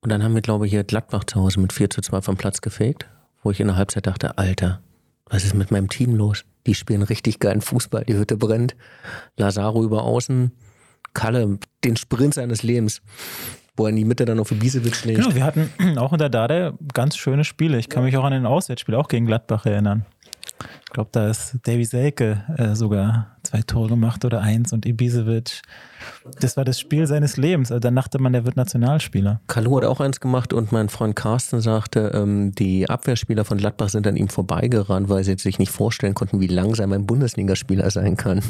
Und 0.00 0.10
dann 0.10 0.22
haben 0.22 0.34
wir, 0.34 0.42
glaube 0.42 0.66
ich, 0.66 0.72
hier 0.72 0.84
Gladbach 0.84 1.24
zu 1.24 1.40
Hause 1.40 1.60
mit 1.60 1.72
4 1.72 1.90
zu 1.90 2.02
2 2.02 2.22
vom 2.22 2.36
Platz 2.36 2.60
gefegt, 2.60 3.06
wo 3.42 3.50
ich 3.50 3.60
in 3.60 3.68
der 3.68 3.76
Halbzeit 3.76 4.06
dachte, 4.06 4.36
Alter, 4.36 4.80
was 5.26 5.44
ist 5.44 5.54
mit 5.54 5.70
meinem 5.70 5.88
Team 5.88 6.14
los? 6.14 6.44
Die 6.66 6.74
spielen 6.74 7.02
richtig 7.02 7.38
geilen 7.38 7.62
Fußball, 7.62 8.04
die 8.04 8.14
Hütte 8.14 8.36
brennt. 8.36 8.76
Lazaro 9.36 9.82
über 9.82 10.04
außen, 10.04 10.52
Kalle, 11.14 11.58
den 11.84 11.96
Sprint 11.96 12.34
seines 12.34 12.62
Lebens, 12.62 13.00
wo 13.76 13.84
er 13.84 13.90
in 13.90 13.96
die 13.96 14.04
Mitte 14.04 14.24
dann 14.24 14.38
auf 14.38 14.50
Ibisevic 14.50 15.04
legt. 15.04 15.22
Genau, 15.22 15.34
wir 15.34 15.44
hatten 15.44 15.70
auch 15.98 16.12
unter 16.12 16.28
Dade 16.28 16.74
ganz 16.92 17.16
schöne 17.16 17.44
Spiele. 17.44 17.78
Ich 17.78 17.88
kann 17.88 18.04
mich 18.04 18.16
auch 18.16 18.24
an 18.24 18.32
den 18.32 18.46
Auswärtsspiel 18.46 18.94
auch 18.94 19.08
gegen 19.08 19.26
Gladbach 19.26 19.66
erinnern. 19.66 20.04
Ich 20.86 20.92
glaube, 20.92 21.10
da 21.12 21.28
ist 21.28 21.56
Davy 21.64 21.84
Selke 21.84 22.42
äh, 22.56 22.74
sogar 22.74 23.36
zwei 23.42 23.62
Tore 23.62 23.90
gemacht 23.90 24.24
oder 24.24 24.40
eins 24.40 24.72
und 24.72 24.86
Ibisevic. 24.86 25.62
Das 26.40 26.56
war 26.56 26.64
das 26.64 26.80
Spiel 26.80 27.06
seines 27.06 27.36
Lebens. 27.36 27.70
Also 27.70 27.80
dann 27.80 27.96
dachte 27.96 28.18
man, 28.18 28.32
der 28.32 28.44
wird 28.44 28.56
Nationalspieler. 28.56 29.40
Kalu 29.46 29.76
hat 29.78 29.84
auch 29.84 30.00
eins 30.00 30.20
gemacht 30.20 30.52
und 30.52 30.72
mein 30.72 30.88
Freund 30.88 31.16
Carsten 31.16 31.60
sagte, 31.60 32.12
ähm, 32.14 32.54
die 32.54 32.88
Abwehrspieler 32.88 33.44
von 33.44 33.58
Gladbach 33.58 33.88
sind 33.88 34.06
an 34.06 34.16
ihm 34.16 34.28
vorbeigerannt, 34.28 35.08
weil 35.08 35.24
sie 35.24 35.36
sich 35.36 35.58
nicht 35.58 35.72
vorstellen 35.72 36.14
konnten, 36.14 36.40
wie 36.40 36.46
langsam 36.46 36.92
ein 36.92 37.06
Bundesligaspieler 37.06 37.90
sein 37.90 38.16
kann. 38.16 38.42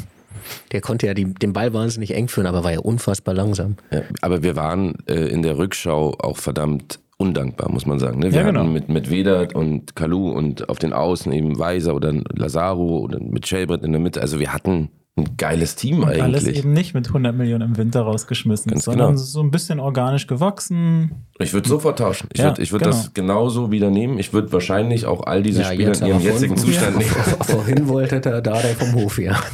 Der 0.71 0.81
konnte 0.81 1.07
ja 1.07 1.13
die, 1.13 1.33
den 1.33 1.53
Ball 1.53 1.73
wahnsinnig 1.73 2.13
eng 2.13 2.27
führen, 2.27 2.47
aber 2.47 2.63
war 2.63 2.73
ja 2.73 2.79
unfassbar 2.79 3.33
langsam. 3.33 3.77
Ja, 3.91 4.01
aber 4.21 4.43
wir 4.43 4.55
waren 4.55 4.95
äh, 5.07 5.27
in 5.27 5.41
der 5.41 5.57
Rückschau 5.57 6.13
auch 6.19 6.37
verdammt 6.37 6.99
undankbar, 7.17 7.71
muss 7.71 7.85
man 7.85 7.99
sagen. 7.99 8.19
Ne? 8.19 8.31
Wir 8.31 8.41
Ja, 8.41 8.45
genau. 8.47 8.61
hatten 8.61 8.73
mit, 8.73 8.89
mit 8.89 9.09
Vedat 9.09 9.55
und 9.55 9.95
Kalu 9.95 10.29
und 10.31 10.67
auf 10.69 10.79
den 10.79 10.93
Außen 10.93 11.31
eben 11.31 11.57
Weiser 11.57 11.95
oder 11.95 12.13
Lazaro 12.33 12.99
oder 12.99 13.19
mit 13.21 13.47
Shelbrett 13.47 13.83
in 13.83 13.91
der 13.91 14.01
Mitte. 14.01 14.21
Also 14.21 14.39
wir 14.39 14.51
hatten 14.53 14.89
ein 15.17 15.37
geiles 15.37 15.77
Team 15.77 15.99
Und 16.03 16.09
alles 16.09 16.43
eigentlich. 16.43 16.57
eben 16.59 16.73
nicht 16.73 16.93
mit 16.93 17.07
100 17.07 17.33
Millionen 17.33 17.69
im 17.69 17.77
Winter 17.77 18.01
rausgeschmissen, 18.01 18.71
Ganz 18.71 18.83
sondern 18.83 19.11
genau. 19.11 19.17
so 19.21 19.39
ein 19.41 19.49
bisschen 19.49 19.79
organisch 19.79 20.27
gewachsen. 20.27 21.11
Ich 21.39 21.53
würde 21.53 21.69
sofort 21.69 21.99
tauschen. 21.99 22.27
Ich 22.33 22.39
Ja, 22.41 22.47
würde 22.47 22.69
würd 22.69 22.83
genau. 22.83 22.85
das 22.95 23.13
genauso 23.13 23.71
wieder 23.71 23.89
nehmen. 23.89 24.19
Ich 24.19 24.33
würde 24.33 24.51
wahrscheinlich 24.51 25.05
auch 25.05 25.25
all 25.25 25.41
diese 25.41 25.61
Ja, 25.61 25.71
Spieler 25.71 25.97
in 26.01 26.07
ihrem 26.07 26.19
jetzigen 26.19 26.57
Zustand 26.57 26.97
nehmen. 26.97 27.09
Vorhin 27.39 27.87
wollte 27.87 28.19
der 28.19 28.41
Dardai 28.41 28.73
vom 28.75 28.93
Hof, 28.95 29.17
ja. 29.17 29.39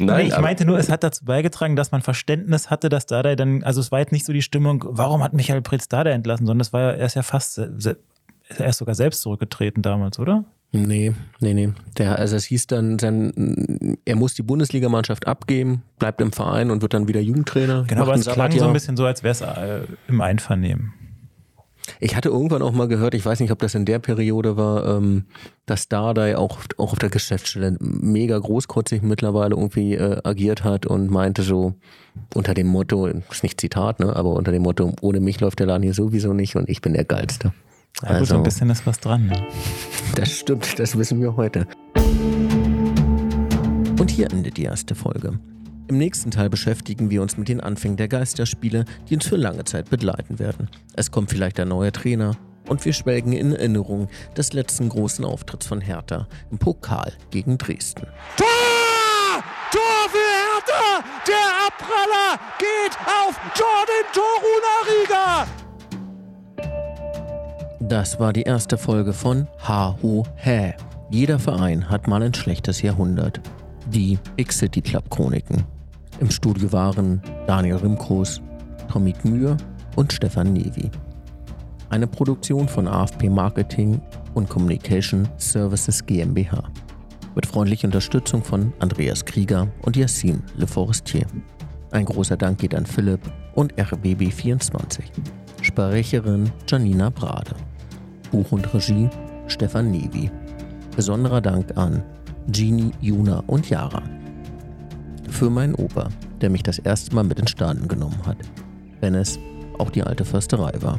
Nein, 0.00 0.26
nee, 0.26 0.32
ich 0.32 0.38
meinte 0.38 0.64
nur, 0.64 0.78
es 0.78 0.90
hat 0.90 1.02
dazu 1.02 1.24
beigetragen, 1.24 1.76
dass 1.76 1.92
man 1.92 2.02
Verständnis 2.02 2.70
hatte, 2.70 2.88
dass 2.88 3.06
Dardai 3.06 3.36
dann, 3.36 3.62
also 3.62 3.80
es 3.80 3.90
war 3.92 4.00
jetzt 4.00 4.12
nicht 4.12 4.24
so 4.24 4.32
die 4.32 4.42
Stimmung, 4.42 4.84
warum 4.86 5.22
hat 5.22 5.32
Michael 5.32 5.62
Preetz 5.62 5.88
Dardai 5.88 6.12
entlassen, 6.12 6.46
sondern 6.46 6.60
es 6.60 6.72
war 6.72 6.80
ja, 6.80 6.90
er 6.92 7.06
ist 7.06 7.14
ja 7.14 7.22
fast, 7.22 7.58
er 7.58 8.66
ist 8.66 8.78
sogar 8.78 8.94
selbst 8.94 9.22
zurückgetreten 9.22 9.82
damals, 9.82 10.18
oder? 10.18 10.44
Nee, 10.70 11.14
nee, 11.40 11.54
nee. 11.54 11.70
Der, 11.96 12.18
also 12.18 12.36
es 12.36 12.44
hieß 12.44 12.66
dann, 12.66 12.98
sein, 12.98 13.96
er 14.04 14.16
muss 14.16 14.34
die 14.34 14.42
Bundesligamannschaft 14.42 15.26
abgeben, 15.26 15.82
bleibt 15.98 16.20
im 16.20 16.30
Verein 16.30 16.70
und 16.70 16.82
wird 16.82 16.92
dann 16.92 17.08
wieder 17.08 17.20
Jugendtrainer. 17.20 17.84
Genau, 17.86 18.02
aber 18.02 18.14
es 18.14 18.24
klang 18.24 18.36
Sabbatjahr. 18.36 18.60
so 18.60 18.66
ein 18.66 18.72
bisschen 18.74 18.96
so, 18.96 19.06
als 19.06 19.22
wäre 19.22 19.32
es 19.32 19.40
äh, 19.40 19.80
im 20.08 20.20
Einvernehmen. 20.20 20.92
Ich 22.00 22.16
hatte 22.16 22.28
irgendwann 22.28 22.62
auch 22.62 22.72
mal 22.72 22.88
gehört, 22.88 23.14
ich 23.14 23.24
weiß 23.24 23.40
nicht, 23.40 23.50
ob 23.50 23.58
das 23.58 23.74
in 23.74 23.84
der 23.84 23.98
Periode 23.98 24.56
war, 24.56 24.96
ähm, 24.96 25.24
dass 25.66 25.88
Dardai 25.88 26.36
auch, 26.36 26.60
auch 26.76 26.92
auf 26.92 26.98
der 26.98 27.10
Geschäftsstelle 27.10 27.76
mega 27.80 28.38
großkotzig 28.38 29.02
mittlerweile 29.02 29.54
irgendwie 29.54 29.94
äh, 29.94 30.20
agiert 30.22 30.64
hat 30.64 30.86
und 30.86 31.10
meinte 31.10 31.42
so 31.42 31.74
unter 32.34 32.54
dem 32.54 32.68
Motto, 32.68 33.06
ist 33.06 33.42
nicht 33.42 33.60
Zitat, 33.60 34.00
ne, 34.00 34.14
aber 34.14 34.34
unter 34.34 34.52
dem 34.52 34.62
Motto, 34.62 34.94
ohne 35.00 35.20
mich 35.20 35.40
läuft 35.40 35.58
der 35.58 35.66
Laden 35.66 35.82
hier 35.82 35.94
sowieso 35.94 36.32
nicht 36.32 36.56
und 36.56 36.68
ich 36.68 36.80
bin 36.80 36.92
der 36.92 37.04
Geilste. 37.04 37.52
Ja, 38.02 38.18
gut, 38.18 38.28
so 38.28 38.36
ein 38.36 38.42
bisschen 38.44 38.70
ist 38.70 38.86
was 38.86 39.00
dran. 39.00 39.26
Ne? 39.26 39.46
Das 40.14 40.30
stimmt, 40.30 40.78
das 40.78 40.96
wissen 40.98 41.20
wir 41.20 41.36
heute. 41.36 41.66
Und 43.98 44.10
hier 44.10 44.32
endet 44.32 44.56
die 44.56 44.64
erste 44.64 44.94
Folge. 44.94 45.38
Im 45.88 45.96
nächsten 45.96 46.30
Teil 46.30 46.50
beschäftigen 46.50 47.08
wir 47.08 47.22
uns 47.22 47.38
mit 47.38 47.48
den 47.48 47.62
Anfängen 47.62 47.96
der 47.96 48.08
Geisterspiele, 48.08 48.84
die 49.08 49.14
uns 49.14 49.26
für 49.26 49.36
lange 49.36 49.64
Zeit 49.64 49.88
begleiten 49.88 50.38
werden. 50.38 50.68
Es 50.94 51.10
kommt 51.10 51.30
vielleicht 51.30 51.58
ein 51.58 51.68
neuer 51.68 51.92
Trainer 51.92 52.36
und 52.68 52.84
wir 52.84 52.92
schwelgen 52.92 53.32
in 53.32 53.52
Erinnerung 53.52 54.08
des 54.36 54.52
letzten 54.52 54.90
großen 54.90 55.24
Auftritts 55.24 55.66
von 55.66 55.80
Hertha 55.80 56.28
im 56.50 56.58
Pokal 56.58 57.14
gegen 57.30 57.56
Dresden. 57.56 58.06
Tor! 58.36 59.42
Tor 59.72 60.10
für 60.10 60.18
Hertha! 60.18 61.02
Der 61.26 61.66
Abpraller 61.66 62.38
geht 62.58 62.94
auf 63.06 63.40
Jordan 63.56 64.04
Torunariga! 64.12 65.46
Das 67.80 68.20
war 68.20 68.34
die 68.34 68.42
erste 68.42 68.76
Folge 68.76 69.14
von 69.14 69.48
Ha 69.66 69.96
Ho 70.02 70.26
Hä. 70.36 70.74
Jeder 71.08 71.38
Verein 71.38 71.88
hat 71.88 72.06
mal 72.06 72.22
ein 72.22 72.34
schlechtes 72.34 72.82
Jahrhundert. 72.82 73.40
Die 73.86 74.18
X-City 74.36 74.82
Club 74.82 75.08
Chroniken. 75.08 75.64
Im 76.20 76.30
Studio 76.32 76.72
waren 76.72 77.22
Daniel 77.46 77.76
Rimkos, 77.76 78.42
Tommy 78.90 79.12
Gmür 79.12 79.56
und 79.94 80.12
Stefan 80.12 80.52
Nevi. 80.52 80.90
Eine 81.90 82.08
Produktion 82.08 82.66
von 82.66 82.88
AFP 82.88 83.28
Marketing 83.28 84.00
und 84.34 84.48
Communication 84.48 85.28
Services 85.36 86.04
GmbH. 86.04 86.64
Mit 87.36 87.46
freundlicher 87.46 87.86
Unterstützung 87.86 88.42
von 88.42 88.72
Andreas 88.80 89.24
Krieger 89.24 89.68
und 89.82 89.96
Yassin 89.96 90.42
Le 90.56 90.66
Forestier. 90.66 91.24
Ein 91.92 92.04
großer 92.04 92.36
Dank 92.36 92.58
geht 92.58 92.74
an 92.74 92.84
Philipp 92.84 93.20
und 93.54 93.74
RBB24. 93.74 95.02
Sprecherin 95.62 96.50
Janina 96.66 97.10
Brade. 97.10 97.54
Buch 98.32 98.50
und 98.50 98.74
Regie 98.74 99.08
Stefan 99.46 99.92
Nevi. 99.92 100.30
Besonderer 100.96 101.40
Dank 101.40 101.76
an 101.76 102.02
Genie, 102.48 102.90
Juna 103.00 103.44
und 103.46 103.70
Yara. 103.70 104.02
Für 105.28 105.50
meinen 105.50 105.74
Opa, 105.74 106.08
der 106.40 106.50
mich 106.50 106.62
das 106.62 106.78
erste 106.78 107.14
Mal 107.14 107.24
mit 107.24 107.38
ins 107.38 107.50
Stadion 107.50 107.88
genommen 107.88 108.18
hat, 108.26 108.38
wenn 109.00 109.14
es 109.14 109.38
auch 109.78 109.90
die 109.90 110.02
alte 110.02 110.24
Försterei 110.24 110.72
war. 110.80 110.98